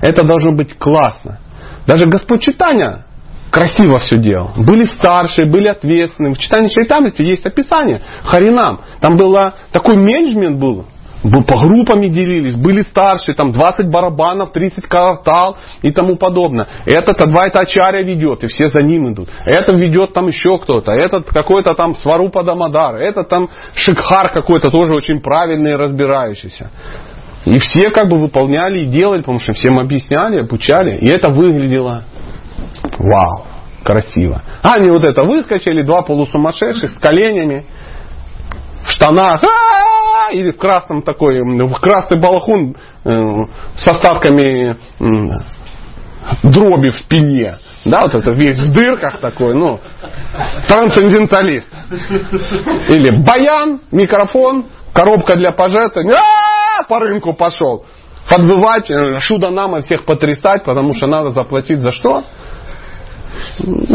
Это 0.00 0.24
должно 0.24 0.52
быть 0.52 0.76
классно. 0.78 1.38
Даже 1.86 2.06
Господь 2.06 2.42
Читания 2.42 3.04
красиво 3.50 3.98
все 3.98 4.18
делал. 4.18 4.52
Были 4.56 4.84
старшие, 4.84 5.46
были 5.46 5.68
ответственные. 5.68 6.34
В 6.34 6.38
читании 6.38 6.68
Чайтамрити 6.68 7.22
есть 7.22 7.46
описание 7.46 8.02
Харинам. 8.24 8.80
Там 9.00 9.16
было 9.16 9.54
такой 9.70 9.96
менеджмент 9.96 10.58
был. 10.58 10.86
По 11.24 11.58
группами 11.58 12.08
делились, 12.08 12.54
были 12.54 12.82
старшие, 12.82 13.34
там 13.34 13.52
20 13.52 13.88
барабанов, 13.88 14.52
30 14.52 14.86
квартал 14.86 15.56
и 15.80 15.90
тому 15.90 16.16
подобное. 16.16 16.68
Этот 16.84 17.18
Адвайта 17.18 17.60
Ачаря 17.60 18.02
ведет, 18.02 18.44
и 18.44 18.48
все 18.48 18.66
за 18.66 18.84
ним 18.84 19.10
идут. 19.10 19.30
Этот 19.46 19.74
ведет 19.78 20.12
там 20.12 20.26
еще 20.26 20.58
кто-то, 20.58 20.92
этот 20.92 21.30
какой-то 21.30 21.72
там 21.72 21.96
Сварупа 21.96 22.42
Дамадар, 22.42 22.96
этот 22.96 23.30
там 23.30 23.48
Шикхар 23.74 24.32
какой-то 24.32 24.70
тоже 24.70 24.94
очень 24.94 25.22
правильный 25.22 25.76
разбирающийся. 25.76 26.70
И 27.46 27.58
все 27.58 27.90
как 27.90 28.08
бы 28.08 28.18
выполняли 28.18 28.80
и 28.80 28.86
делали, 28.86 29.20
потому 29.20 29.38
что 29.38 29.54
всем 29.54 29.78
объясняли, 29.78 30.40
обучали. 30.40 30.98
И 30.98 31.08
это 31.08 31.30
выглядело 31.30 32.04
вау, 32.98 33.46
красиво. 33.82 34.42
А 34.62 34.74
они 34.74 34.90
вот 34.90 35.04
это 35.04 35.22
выскочили, 35.24 35.82
два 35.82 36.02
полусумасшедших 36.02 36.90
с 36.90 36.98
коленями, 36.98 37.64
в 38.84 38.90
штанах, 38.90 39.42
или 40.32 40.52
в 40.52 40.58
красном 40.58 41.02
такой, 41.02 41.40
в 41.40 41.74
красный 41.80 42.20
балахон 42.20 42.76
с 43.04 43.88
остатками 43.88 44.76
дроби 46.42 46.90
в 46.90 46.96
спине. 46.96 47.56
Да, 47.84 48.00
вот 48.02 48.14
это 48.14 48.32
весь 48.32 48.58
в 48.58 48.72
дырках 48.72 49.20
такой, 49.20 49.54
ну, 49.54 49.78
трансценденталист. 50.66 51.68
Или 52.88 53.10
баян, 53.22 53.80
микрофон, 53.90 54.66
коробка 54.94 55.36
для 55.36 55.52
пожертвований, 55.52 56.14
по 56.88 56.98
рынку 56.98 57.34
пошел. 57.34 57.84
Подбывать, 58.30 58.90
шуда 59.20 59.50
нама 59.50 59.82
всех 59.82 60.06
потрясать, 60.06 60.64
потому 60.64 60.94
что 60.94 61.06
надо 61.06 61.32
заплатить 61.32 61.80
за 61.80 61.90
что? 61.90 62.24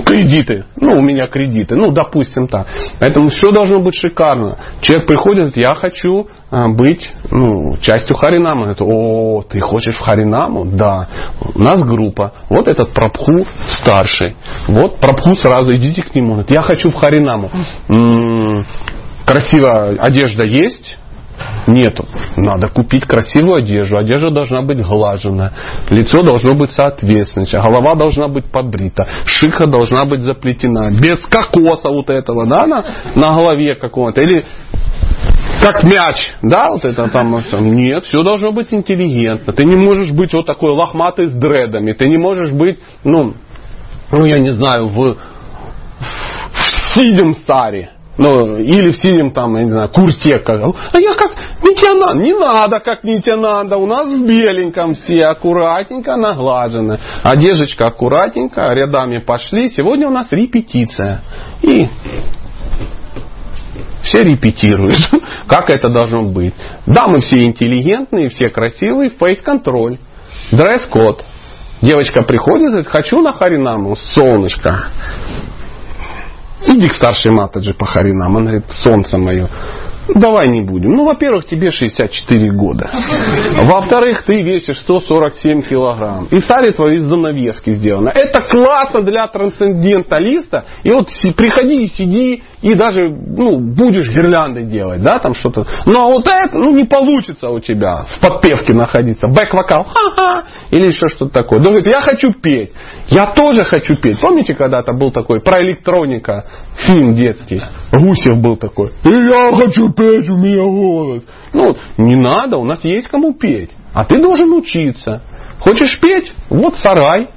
Кредиты. 0.06 0.66
Ну, 0.80 0.98
у 0.98 1.02
меня 1.02 1.28
кредиты. 1.28 1.76
Ну, 1.76 1.92
допустим 1.92 2.48
так. 2.48 2.68
Поэтому 3.00 3.30
все 3.30 3.52
должно 3.52 3.80
быть 3.80 3.96
шикарно. 3.96 4.58
Человек 4.82 5.08
приходит, 5.08 5.58
я 5.58 5.76
хочу 5.76 6.28
быть 6.52 7.10
ну, 7.32 7.78
частью 7.78 8.16
Харинама. 8.16 8.74
Говорит, 8.74 8.82
О, 8.82 9.44
ты 9.44 9.60
хочешь 9.60 9.96
в 9.96 10.02
Харинаму? 10.02 10.66
Да. 10.66 11.08
У 11.56 11.60
нас 11.60 11.82
группа. 11.84 12.34
Вот 12.50 12.68
этот 12.68 12.94
Прабху 12.94 13.46
старший. 13.70 14.36
Вот 14.68 15.00
Прабху 15.00 15.36
сразу, 15.36 15.74
идите 15.76 16.02
к 16.02 16.14
нему. 16.16 16.44
Я 16.50 16.62
хочу 16.62 16.92
в 16.92 16.96
Харинаму. 16.96 17.52
М-м, 17.88 18.66
красивая 19.26 19.96
одежда 20.00 20.46
есть? 20.46 20.99
Нету. 21.68 22.06
Надо 22.36 22.70
купить 22.70 23.06
красивую 23.06 23.56
одежду. 23.56 23.98
Одежда 23.98 24.32
должна 24.32 24.62
быть 24.62 24.82
глажена. 24.82 25.52
Лицо 25.90 26.24
должно 26.24 26.54
быть 26.54 26.72
соответствующее. 26.72 27.62
Голова 27.62 27.96
должна 27.96 28.28
быть 28.28 28.46
побрита. 28.46 29.08
Шика 29.26 29.68
должна 29.68 30.06
быть 30.06 30.22
заплетена. 30.22 30.92
Без 30.92 31.20
кокоса 31.26 31.90
вот 31.90 32.10
этого, 32.10 32.48
да, 32.48 32.66
на, 32.66 32.86
на 33.16 33.36
голове 33.36 33.76
какого-то. 33.76 34.22
Или 34.22 34.46
как 35.62 35.84
мяч, 35.84 36.34
да, 36.42 36.70
вот 36.70 36.86
это 36.86 37.10
там. 37.10 37.40
Нет, 37.76 38.06
все 38.06 38.24
должно 38.24 38.52
быть 38.52 38.74
интеллигентно. 38.74 39.54
Ты 39.54 39.66
не 39.66 39.76
можешь 39.76 40.12
быть 40.12 40.34
вот 40.34 40.46
такой 40.46 40.72
лохматый 40.72 41.28
с 41.28 41.34
дредами. 41.34 41.94
Ты 41.94 42.08
не 42.08 42.18
можешь 42.18 42.52
быть, 42.52 42.80
ну, 43.04 43.34
ну 44.12 44.26
я 44.26 44.40
не 44.40 44.52
знаю, 44.52 44.88
в, 44.88 45.18
в 46.00 46.94
сидим 46.96 47.36
старе 47.36 47.92
ну, 48.20 48.58
или 48.58 48.92
в 48.92 48.98
синем 48.98 49.32
там, 49.32 49.56
я 49.56 49.64
не 49.64 49.72
знаю, 49.72 49.90
курте. 49.90 50.44
А 50.46 51.00
я 51.00 51.16
как 51.16 51.32
Нитянанда. 51.64 52.22
Не 52.22 52.34
надо 52.34 52.82
как 52.82 53.06
Нитянанда. 53.06 53.78
У 53.78 53.86
нас 53.86 54.10
в 54.10 54.26
беленьком 54.26 54.96
все 54.96 55.26
аккуратненько 55.28 56.18
наглажены. 56.18 57.00
Одежечка 57.24 57.86
аккуратненько, 57.86 58.74
рядами 58.74 59.20
пошли. 59.20 59.70
Сегодня 59.70 60.10
у 60.10 60.12
нас 60.12 60.28
репетиция. 60.32 61.22
И 61.62 61.88
все 64.04 64.24
репетируют, 64.26 65.00
как 65.48 65.70
это 65.70 65.88
должно 65.88 66.24
быть. 66.24 66.56
Да, 66.88 67.06
мы 67.08 67.22
все 67.22 67.46
интеллигентные, 67.46 68.28
все 68.28 68.50
красивые, 68.50 69.12
фейс-контроль, 69.12 69.98
дресс-код. 70.52 71.24
Девочка 71.82 72.24
приходит 72.24 72.68
и 72.68 72.70
говорит, 72.72 72.88
хочу 72.90 73.22
на 73.22 73.32
Харинаму, 73.32 73.96
солнышко. 73.96 74.88
Иди 76.66 76.88
к 76.88 76.94
старшей 76.94 77.32
матаджи 77.32 77.74
по 77.74 77.86
Харинам. 77.86 78.36
Она 78.36 78.52
говорит, 78.52 78.66
солнце 78.70 79.18
мое, 79.18 79.50
давай 80.16 80.48
не 80.48 80.62
будем. 80.62 80.92
Ну, 80.92 81.06
во-первых, 81.06 81.46
тебе 81.46 81.72
64 81.72 82.52
года. 82.52 82.90
Во-вторых, 83.64 84.24
ты 84.24 84.42
весишь 84.42 84.80
147 84.80 85.64
килограмм. 85.64 86.26
И 86.32 86.38
сари 86.40 86.72
твои 86.72 86.96
из 86.96 87.04
занавески 87.04 87.72
сделано. 87.72 88.10
Это 88.10 88.42
классно 88.42 89.02
для 89.02 89.28
трансценденталиста. 89.28 90.66
И 90.84 90.92
вот 90.92 91.08
приходи 91.36 91.84
и 91.84 91.88
сиди, 91.88 92.44
и 92.62 92.76
даже 92.76 93.10
ну, 93.10 93.58
будешь 93.58 94.10
гирлянды 94.10 94.64
делать, 94.64 95.02
да, 95.02 95.20
там 95.20 95.34
что-то. 95.34 95.66
Но 95.86 96.12
вот 96.12 96.28
это, 96.28 96.58
ну, 96.58 96.72
не 96.72 96.86
получится 96.86 97.50
у 97.50 97.60
тебя 97.60 98.06
в 98.18 98.22
подпевке 98.22 98.74
находиться. 98.74 99.28
Бэк-вокал, 99.28 99.86
ха-ха, 99.86 100.44
или 100.72 100.88
еще 100.88 101.08
что-то 101.08 101.32
такое. 101.32 101.60
Он 101.60 101.66
говорит, 101.66 101.88
я 101.88 102.02
хочу 102.02 102.34
петь. 102.34 102.72
Я 103.08 103.28
тоже 103.28 103.64
хочу 103.64 103.96
петь. 103.96 104.20
Помните, 104.20 104.56
когда-то 104.56 104.94
был 104.94 105.12
такой 105.12 105.42
про 105.42 105.62
электроника 105.62 106.46
фильм 106.86 107.14
детский? 107.14 107.62
Гусев 107.92 108.42
был 108.42 108.58
такой. 108.58 108.94
И 109.04 109.10
я 109.10 109.56
хочу 109.56 109.90
петь, 109.92 110.30
у 110.30 110.38
меня 110.38 110.64
голос. 110.64 111.24
Ну, 111.54 111.76
не 111.98 112.16
надо, 112.16 112.58
у 112.58 112.66
нас 112.66 112.84
есть 112.84 113.08
кому 113.08 113.34
петь. 113.34 113.72
А 113.94 114.04
ты 114.06 114.22
должен 114.22 114.52
учиться. 114.54 115.22
Хочешь 115.60 116.00
петь? 116.00 116.32
Вот 116.50 116.78
сарай. 116.78 117.30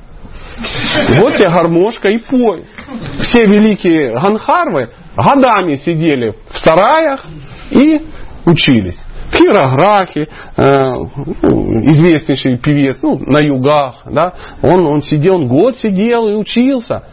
Вот 1.19 1.37
тебе 1.37 1.51
гармошка 1.51 2.09
и 2.09 2.19
пой. 2.19 2.65
Все 3.21 3.47
великие 3.47 4.13
ганхарвы 4.13 4.91
годами 5.17 5.77
сидели 5.77 6.35
в 6.51 6.59
сараях 6.59 7.25
и 7.71 8.03
учились. 8.45 8.99
Хирографи, 9.33 10.29
э, 10.57 10.93
ну, 11.43 11.87
известнейший 11.91 12.59
певец, 12.59 12.99
ну, 13.03 13.19
на 13.19 13.39
югах, 13.39 14.03
да, 14.05 14.35
он, 14.63 14.87
он 14.87 15.03
сидел, 15.03 15.37
он 15.37 15.49
год 15.49 15.79
сидел 15.79 16.29
и 16.29 16.35
учился 16.35 17.05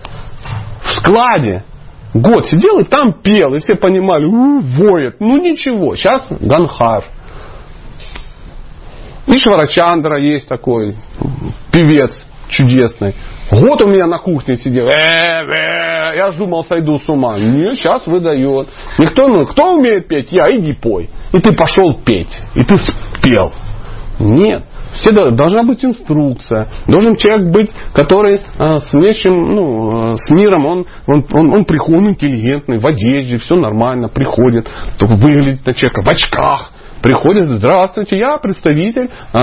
в 0.82 0.92
складе. 0.96 1.64
Год 2.14 2.48
сидел 2.48 2.80
и 2.80 2.84
там 2.84 3.14
пел, 3.14 3.54
и 3.54 3.60
все 3.60 3.76
понимали, 3.76 4.26
у, 4.26 4.62
воет. 4.62 5.18
Ну 5.20 5.38
ничего, 5.42 5.96
сейчас 5.96 6.28
Ганхар. 6.40 7.06
Ишварачандра 9.28 10.20
есть 10.20 10.48
такой 10.48 10.98
певец 11.72 12.12
чудесный. 12.50 13.14
Год 13.52 13.84
у 13.84 13.90
меня 13.90 14.08
на 14.08 14.20
кухне 14.20 14.56
сидел. 14.58 14.88
Э, 14.88 15.44
э, 15.44 16.18
я 16.18 16.32
думал, 16.32 16.64
сойду 16.64 17.00
с 17.00 17.08
ума. 17.08 17.38
Нет, 17.38 17.78
сейчас 17.78 18.06
выдает. 18.08 18.70
Никто, 18.98 19.28
ну, 19.28 19.46
кто 19.46 19.76
умеет 19.76 20.08
петь? 20.08 20.32
Я, 20.32 20.46
иди 20.50 20.74
пой. 20.74 21.10
И 21.32 21.40
ты 21.40 21.56
пошел 21.56 22.00
петь. 22.04 22.36
И 22.56 22.64
ты 22.64 22.78
спел. 22.78 23.52
Нет. 24.20 24.64
Все 24.94 25.12
должна 25.12 25.64
быть 25.64 25.84
инструкция. 25.84 26.68
Должен 26.88 27.16
человек 27.16 27.54
быть, 27.54 27.72
который 27.94 28.38
э, 28.38 28.80
с 28.82 28.94
вещим, 28.94 29.56
ну, 29.56 30.14
э, 30.14 30.16
с 30.18 30.30
миром, 30.30 30.66
он, 30.66 30.86
он, 31.08 31.26
он, 31.32 31.54
он 31.54 31.66
приходит, 31.66 32.00
он 32.00 32.10
интеллигентный, 32.10 32.80
в 32.80 32.86
одежде, 32.86 33.38
все 33.38 33.56
нормально, 33.56 34.10
приходит, 34.10 34.70
только 34.98 35.16
выглядит 35.16 35.66
на 35.66 35.74
человека 35.74 36.02
в 36.02 36.10
очках, 36.10 36.72
приходит, 37.02 37.50
здравствуйте, 37.50 38.18
я 38.18 38.38
представитель 38.38 39.10
э, 39.34 39.40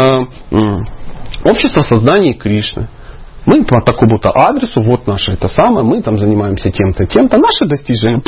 общества 1.44 1.82
создания 1.82 2.35
Кришны. 2.35 2.89
Мы 3.47 3.64
по 3.64 3.81
такому-то 3.81 4.31
адресу, 4.35 4.82
вот 4.82 5.06
наше 5.06 5.32
это 5.32 5.47
самое, 5.47 5.86
мы 5.86 6.02
там 6.02 6.18
занимаемся 6.18 6.70
тем-то, 6.70 7.06
тем-то, 7.06 7.39
наши 7.39 7.66
достижения, 7.66 8.20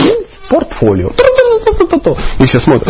портфолио. 0.48 1.10
И 2.38 2.44
все 2.44 2.60
смотрят, 2.60 2.88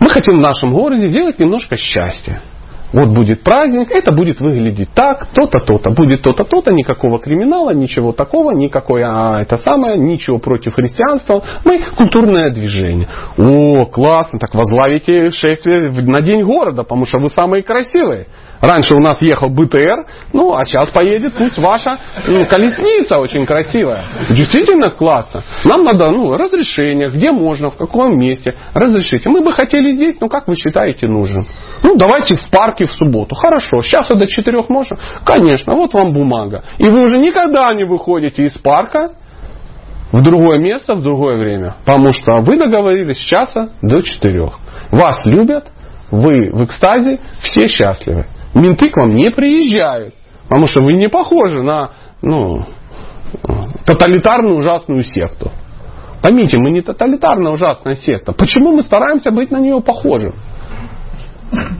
мы 0.00 0.10
хотим 0.10 0.36
в 0.38 0.42
нашем 0.42 0.74
городе 0.74 1.08
сделать 1.08 1.38
немножко 1.38 1.76
счастья. 1.76 2.42
Вот 2.94 3.08
будет 3.08 3.42
праздник, 3.42 3.90
это 3.90 4.12
будет 4.12 4.40
выглядеть 4.40 4.88
так, 4.94 5.26
то-то, 5.34 5.58
то-то, 5.58 5.90
будет 5.90 6.22
то-то, 6.22 6.44
то-то, 6.44 6.72
никакого 6.72 7.18
криминала, 7.18 7.74
ничего 7.74 8.12
такого, 8.12 8.52
никакое, 8.52 9.04
а, 9.04 9.42
это 9.42 9.58
самое, 9.58 9.98
ничего 9.98 10.38
против 10.38 10.74
христианства. 10.74 11.42
Мы 11.64 11.82
культурное 11.96 12.50
движение. 12.50 13.08
О, 13.36 13.84
классно, 13.86 14.38
так 14.38 14.54
возглавите 14.54 15.32
шествие 15.32 15.90
на 15.90 16.20
день 16.20 16.44
города, 16.44 16.84
потому 16.84 17.04
что 17.04 17.18
вы 17.18 17.30
самые 17.30 17.64
красивые. 17.64 18.28
Раньше 18.64 18.94
у 18.94 19.00
нас 19.00 19.20
ехал 19.20 19.48
БТР, 19.48 20.06
ну, 20.32 20.54
а 20.54 20.64
сейчас 20.64 20.88
поедет 20.88 21.34
пусть 21.36 21.58
ваша 21.58 21.98
ну, 22.26 22.46
колесница 22.46 23.20
очень 23.20 23.44
красивая. 23.44 24.06
Действительно 24.30 24.88
классно. 24.88 25.42
Нам 25.64 25.84
надо 25.84 26.10
ну, 26.10 26.32
разрешение, 26.32 27.10
где 27.10 27.30
можно, 27.30 27.68
в 27.70 27.76
каком 27.76 28.18
месте. 28.18 28.54
Разрешите. 28.72 29.28
Мы 29.28 29.42
бы 29.42 29.52
хотели 29.52 29.90
здесь, 29.90 30.16
ну, 30.18 30.28
как 30.28 30.48
вы 30.48 30.56
считаете, 30.56 31.06
нужен? 31.06 31.46
Ну, 31.82 31.96
давайте 31.96 32.36
в 32.36 32.50
парке 32.50 32.86
в 32.86 32.92
субботу. 32.92 33.34
Хорошо, 33.34 33.80
с 33.82 33.84
часа 33.84 34.14
до 34.14 34.26
четырех 34.26 34.70
можно? 34.70 34.96
Конечно, 35.26 35.74
вот 35.74 35.92
вам 35.92 36.14
бумага. 36.14 36.62
И 36.78 36.84
вы 36.84 37.02
уже 37.02 37.18
никогда 37.18 37.68
не 37.74 37.84
выходите 37.84 38.44
из 38.44 38.56
парка 38.58 39.10
в 40.10 40.22
другое 40.22 40.58
место, 40.58 40.94
в 40.94 41.02
другое 41.02 41.36
время. 41.36 41.76
Потому 41.84 42.12
что 42.12 42.40
вы 42.40 42.56
договорились 42.56 43.18
с 43.18 43.24
часа 43.24 43.70
до 43.82 44.00
четырех. 44.00 44.58
Вас 44.90 45.20
любят, 45.26 45.66
вы 46.10 46.50
в 46.50 46.64
экстазе, 46.64 47.20
все 47.40 47.68
счастливы. 47.68 48.26
Менты 48.54 48.90
к 48.90 48.96
вам 48.96 49.14
не 49.14 49.30
приезжают. 49.30 50.14
Потому 50.48 50.66
что 50.66 50.82
вы 50.82 50.94
не 50.94 51.08
похожи 51.08 51.62
на 51.62 51.90
ну, 52.22 52.66
тоталитарную 53.84 54.56
ужасную 54.56 55.02
секту. 55.02 55.50
Поймите, 56.22 56.58
мы 56.58 56.70
не 56.70 56.80
тоталитарная 56.80 57.52
ужасная 57.52 57.96
секта. 57.96 58.32
Почему 58.32 58.72
мы 58.72 58.82
стараемся 58.82 59.30
быть 59.30 59.50
на 59.50 59.58
нее 59.58 59.80
похожим? 59.82 60.34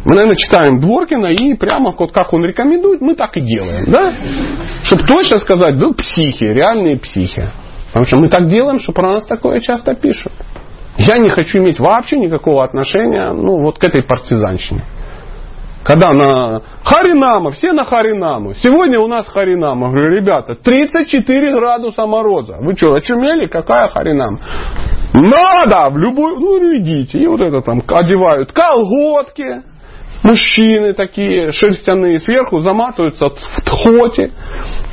Мы, 0.05 0.14
наверное, 0.14 0.36
читаем 0.36 0.80
Дворкина 0.80 1.28
и 1.28 1.55
прямо 1.55 1.94
вот 1.98 2.12
как 2.12 2.32
он 2.32 2.44
рекомендует, 2.44 3.01
мы 3.01 3.14
так 3.14 3.36
и 3.36 3.40
делаем. 3.40 3.84
Да? 3.86 4.12
Чтобы 4.84 5.05
точно 5.05 5.38
сказать, 5.38 5.78
да, 5.78 5.88
психи, 5.96 6.44
реальные 6.44 6.98
психи. 6.98 7.48
Потому 7.88 8.06
что 8.06 8.16
мы 8.16 8.28
так 8.28 8.48
делаем, 8.48 8.78
что 8.78 8.92
про 8.92 9.14
нас 9.14 9.24
такое 9.24 9.60
часто 9.60 9.94
пишут. 9.94 10.32
Я 10.98 11.16
не 11.16 11.30
хочу 11.30 11.59
иметь 11.59 11.78
вообще 11.78 12.18
никакого 12.18 12.64
отношения 12.64 13.32
ну, 13.32 13.62
вот 13.62 13.78
к 13.78 13.84
этой 13.84 14.02
партизанщине. 14.02 14.82
Когда 15.85 16.12
на 16.12 16.62
Харинама, 16.82 17.51
все 17.51 17.73
на 17.73 17.85
Харинаму. 17.85 18.55
Сегодня 18.55 18.98
у 19.01 19.06
нас 19.06 19.28
Харинама. 19.28 19.90
Говорю, 19.90 20.16
ребята, 20.16 20.55
34 20.55 21.52
градуса 21.52 22.06
мороза. 22.06 22.56
Вы 22.61 22.74
что, 22.74 22.94
очумели? 22.94 23.47
Какая 23.47 23.89
Харинама? 23.89 24.40
Надо 25.12 25.90
в 25.90 25.98
любую, 25.98 26.40
ну 26.40 26.77
идите. 26.78 27.19
И 27.19 27.27
вот 27.27 27.40
это 27.40 27.61
там 27.61 27.82
одевают 27.86 28.51
колготки, 28.52 29.62
мужчины 30.24 30.94
такие 30.94 31.52
шерстяные, 31.52 32.19
сверху 32.19 32.61
заматываются 32.61 33.28
в 33.28 33.65
тхоте, 33.65 34.32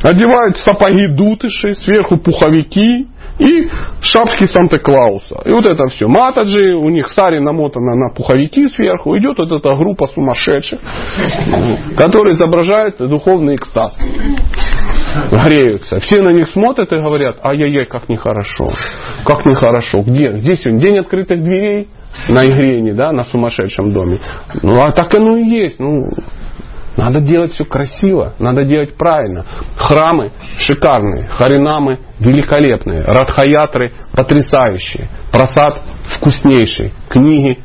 одевают 0.04 0.58
сапоги 0.58 1.08
дутыши, 1.08 1.74
сверху 1.74 2.18
пуховики, 2.18 3.08
и 3.42 3.70
шапки 4.02 4.46
Санта-Клауса. 4.46 5.42
И 5.46 5.52
вот 5.52 5.68
это 5.68 5.88
все. 5.88 6.08
Матаджи, 6.08 6.76
у 6.76 6.90
них 6.90 7.10
сари 7.10 7.40
намотана 7.40 7.96
на 7.96 8.14
пуховики 8.14 8.68
сверху. 8.70 9.18
Идет 9.18 9.38
вот 9.40 9.52
эта 9.52 9.76
группа 9.76 10.08
сумасшедших, 10.08 10.80
которые 11.98 12.36
изображают 12.36 12.98
духовный 12.98 13.56
экстаз. 13.56 13.98
Греются. 15.32 16.00
Все 16.00 16.22
на 16.22 16.30
них 16.30 16.48
смотрят 16.50 16.92
и 16.94 16.98
говорят, 16.98 17.38
ай-яй-яй, 17.44 17.86
как 17.86 18.10
нехорошо. 18.10 18.70
Как 19.26 19.46
нехорошо. 19.46 20.02
Где? 20.02 20.30
Где 20.32 20.56
сегодня? 20.56 20.82
День 20.82 20.98
открытых 21.00 21.44
дверей? 21.44 21.88
На 22.28 22.44
Игрене, 22.44 22.94
да, 22.94 23.14
на 23.14 23.24
сумасшедшем 23.24 23.94
доме. 23.94 24.20
Ну, 24.62 24.82
а 24.82 24.92
так 24.92 25.16
оно 25.16 25.38
и 25.38 25.46
есть. 25.46 25.80
Ну, 25.80 26.10
надо 26.98 27.22
делать 27.22 27.54
все 27.54 27.64
красиво, 27.64 28.34
надо 28.40 28.64
делать 28.64 28.96
правильно. 28.96 29.46
Храмы 29.78 30.32
шикарные, 30.58 31.28
харинамы 31.28 32.00
великолепные, 32.20 33.02
радхаятры 33.02 33.94
потрясающие, 34.14 35.10
просад 35.32 35.82
вкуснейший, 36.18 36.94
книги 37.10 37.60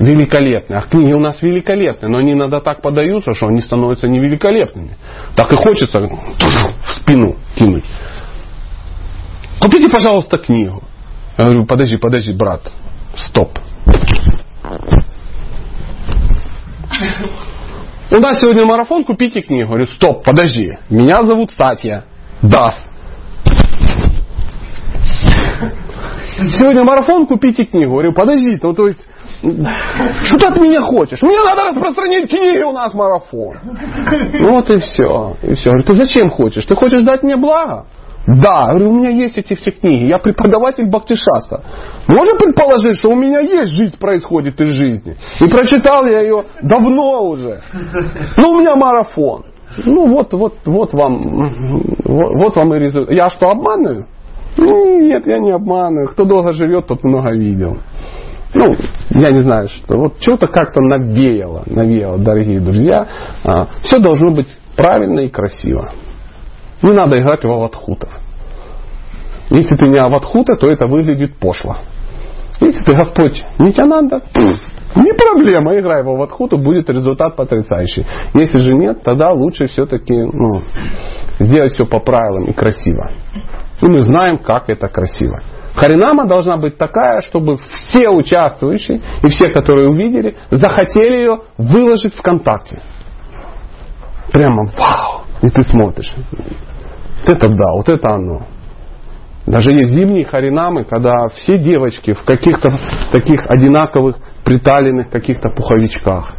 великолепные. 0.00 0.78
А 0.78 0.82
книги 0.82 1.12
у 1.12 1.20
нас 1.20 1.40
великолепные, 1.42 2.10
но 2.10 2.18
они 2.18 2.32
иногда 2.32 2.60
так 2.60 2.82
подаются, 2.82 3.32
что 3.32 3.46
они 3.46 3.60
становятся 3.60 4.08
невеликолепными. 4.08 4.96
Так 5.36 5.52
и 5.52 5.56
хочется 5.56 5.98
в 5.98 6.90
спину 6.96 7.36
кинуть. 7.56 7.84
Купите, 9.60 9.90
пожалуйста, 9.90 10.38
книгу. 10.38 10.82
Я 11.36 11.44
говорю, 11.44 11.66
подожди, 11.66 11.96
подожди, 11.96 12.32
брат, 12.32 12.72
стоп. 13.14 13.58
У 18.12 18.16
нас 18.16 18.40
сегодня 18.40 18.66
марафон, 18.66 19.04
купите 19.04 19.40
книгу. 19.40 19.68
Говорю, 19.68 19.86
стоп, 19.86 20.24
подожди. 20.24 20.76
Меня 20.90 21.22
зовут 21.22 21.52
Сатья. 21.52 22.04
Дас. 22.42 22.74
Сегодня 26.58 26.84
марафон, 26.84 27.26
купите 27.26 27.64
книгу. 27.64 27.92
Говорю, 27.92 28.12
подожди, 28.12 28.58
ну 28.62 28.74
то 28.74 28.88
есть, 28.88 29.00
что 29.42 30.38
ты 30.38 30.48
от 30.48 30.56
меня 30.56 30.80
хочешь? 30.82 31.22
Мне 31.22 31.38
надо 31.38 31.64
распространить 31.70 32.28
книги, 32.28 32.62
у 32.62 32.72
нас 32.72 32.92
марафон. 32.94 33.58
Вот 34.40 34.70
и 34.70 34.78
все. 34.80 35.36
И 35.42 35.52
все. 35.54 35.70
Говорю, 35.70 35.86
ты 35.86 35.94
зачем 35.94 36.30
хочешь? 36.30 36.64
Ты 36.64 36.74
хочешь 36.74 37.02
дать 37.02 37.22
мне 37.22 37.36
благо? 37.36 37.86
Да, 38.26 38.68
говорю, 38.68 38.90
у 38.90 38.98
меня 38.98 39.10
есть 39.10 39.38
эти 39.38 39.54
все 39.54 39.70
книги. 39.70 40.08
Я 40.08 40.18
преподаватель 40.18 40.86
Бхактишаса. 40.86 41.62
Можно 42.06 42.36
предположить, 42.36 42.98
что 42.98 43.10
у 43.10 43.16
меня 43.16 43.40
есть 43.40 43.72
жизнь 43.72 43.98
происходит 43.98 44.60
из 44.60 44.68
жизни. 44.68 45.16
И 45.40 45.48
прочитал 45.48 46.06
я 46.06 46.20
ее 46.20 46.44
давно 46.62 47.24
уже. 47.24 47.60
Ну, 48.36 48.50
у 48.50 48.60
меня 48.60 48.76
марафон. 48.76 49.46
Ну, 49.84 50.06
вот, 50.06 50.32
вот, 50.32 50.54
вот 50.66 50.92
вам, 50.92 51.96
вот, 52.04 52.34
вот 52.34 52.56
вам 52.56 52.74
и 52.74 52.78
результат. 52.78 53.14
Я 53.14 53.30
что, 53.30 53.48
обманываю? 53.48 54.06
Нет, 54.56 55.26
я 55.26 55.38
не 55.38 55.52
обманываю. 55.52 56.08
Кто 56.08 56.24
долго 56.24 56.52
живет, 56.52 56.86
тот 56.86 57.02
много 57.04 57.30
видел. 57.30 57.78
Ну, 58.52 58.74
я 59.10 59.32
не 59.32 59.40
знаю, 59.40 59.68
что. 59.68 59.96
Вот 59.96 60.14
что-то 60.20 60.48
как-то 60.48 60.80
навеяло, 60.80 61.62
навеяло, 61.66 62.18
дорогие 62.18 62.60
друзья. 62.60 63.06
А, 63.44 63.68
все 63.82 64.00
должно 64.00 64.32
быть 64.32 64.48
правильно 64.76 65.20
и 65.20 65.28
красиво. 65.28 65.92
Не 66.82 66.92
надо 66.92 67.18
играть 67.20 67.44
в 67.44 67.50
аватхутов. 67.50 68.10
Если 69.50 69.76
ты 69.76 69.88
не 69.88 69.98
аватхута, 69.98 70.56
то 70.56 70.70
это 70.70 70.86
выглядит 70.86 71.36
пошло. 71.38 71.76
Если 72.60 72.84
ты 72.84 72.94
Господь 72.94 73.42
Нитянанда, 73.58 74.20
не 74.96 75.12
проблема, 75.12 75.76
играй 75.78 76.02
в 76.02 76.08
аватхуту, 76.10 76.58
будет 76.58 76.88
результат 76.88 77.36
потрясающий. 77.36 78.06
Если 78.34 78.58
же 78.58 78.74
нет, 78.74 79.02
тогда 79.02 79.32
лучше 79.32 79.66
все-таки 79.66 80.14
ну, 80.14 80.62
сделать 81.40 81.72
все 81.72 81.84
по 81.84 82.00
правилам 82.00 82.44
и 82.44 82.52
красиво. 82.52 83.10
И 83.80 83.86
мы 83.86 84.00
знаем, 84.00 84.38
как 84.38 84.68
это 84.68 84.88
красиво. 84.88 85.40
Харинама 85.74 86.26
должна 86.26 86.56
быть 86.58 86.76
такая, 86.76 87.22
чтобы 87.22 87.58
все 87.88 88.10
участвующие 88.10 89.00
и 89.22 89.28
все, 89.28 89.50
которые 89.50 89.88
увидели, 89.88 90.36
захотели 90.50 91.16
ее 91.16 91.38
выложить 91.56 92.14
ВКонтакте. 92.14 92.82
Прямо 94.32 94.70
вау! 94.76 95.22
И 95.42 95.48
ты 95.48 95.62
смотришь. 95.62 96.12
Вот 97.20 97.28
это 97.28 97.48
да, 97.48 97.72
вот 97.76 97.88
это 97.88 98.10
оно. 98.10 98.46
Даже 99.46 99.70
есть 99.70 99.90
зимние 99.90 100.26
харинамы, 100.26 100.84
когда 100.84 101.28
все 101.34 101.58
девочки 101.58 102.12
в 102.12 102.22
каких-то 102.24 102.72
таких 103.10 103.44
одинаковых 103.48 104.16
приталенных 104.44 105.10
каких-то 105.10 105.50
пуховичках. 105.50 106.34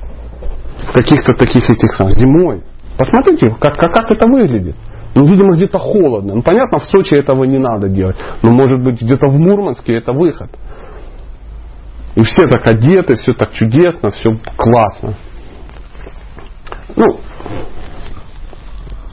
В 0.90 0.94
каких-то 0.94 1.34
таких 1.34 1.70
этих 1.70 1.94
самых 1.94 2.14
зимой. 2.16 2.64
Посмотрите, 2.98 3.48
как, 3.60 3.78
как, 3.78 3.94
как 3.94 4.12
это 4.12 4.28
выглядит. 4.28 4.76
Ну, 5.14 5.26
видимо, 5.26 5.56
где-то 5.56 5.78
холодно. 5.78 6.36
Ну, 6.36 6.42
понятно, 6.42 6.80
в 6.80 6.86
Сочи 6.86 7.14
этого 7.14 7.44
не 7.44 7.60
надо 7.60 7.90
делать. 7.90 8.16
Но, 8.42 8.54
может 8.54 8.82
быть, 8.82 9.02
где-то 9.02 9.28
в 9.28 9.38
Мурманске 9.38 9.94
это 9.94 10.14
выход. 10.14 10.50
И 12.16 12.22
все 12.24 12.44
так 12.44 12.66
одеты, 12.68 13.16
все 13.16 13.34
так 13.34 13.54
чудесно, 13.54 14.12
все 14.12 14.32
классно. 14.58 15.16
Ну, 16.96 17.20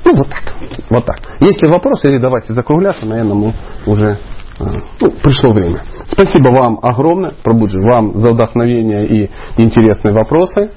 ну, 0.08 0.14
вот 0.16 0.28
так. 0.30 0.42
Вот 0.88 1.04
так. 1.04 1.18
Если 1.40 1.68
вопросы, 1.68 2.08
или 2.08 2.18
давайте 2.18 2.54
закругляться, 2.54 3.04
наверное, 3.04 3.34
мы 3.34 3.52
уже 3.86 4.18
а, 4.58 4.64
ну, 5.00 5.10
пришло 5.22 5.52
время. 5.52 5.82
Спасибо 6.10 6.48
вам 6.48 6.78
огромное, 6.82 7.34
Пробуджи, 7.44 7.78
вам 7.80 8.14
за 8.14 8.32
вдохновение 8.32 9.04
и 9.04 9.30
интересные 9.58 10.14
вопросы. 10.14 10.70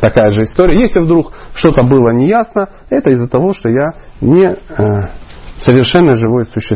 Такая 0.00 0.32
же 0.32 0.42
история. 0.42 0.78
Если 0.80 0.98
вдруг 0.98 1.32
что-то 1.54 1.84
было 1.84 2.10
неясно, 2.10 2.68
это 2.90 3.10
из-за 3.10 3.28
того, 3.28 3.54
что 3.54 3.68
я 3.68 3.92
не 4.20 4.46
э, 4.46 4.56
совершенно 5.60 6.16
живое 6.16 6.44
существо. 6.44 6.72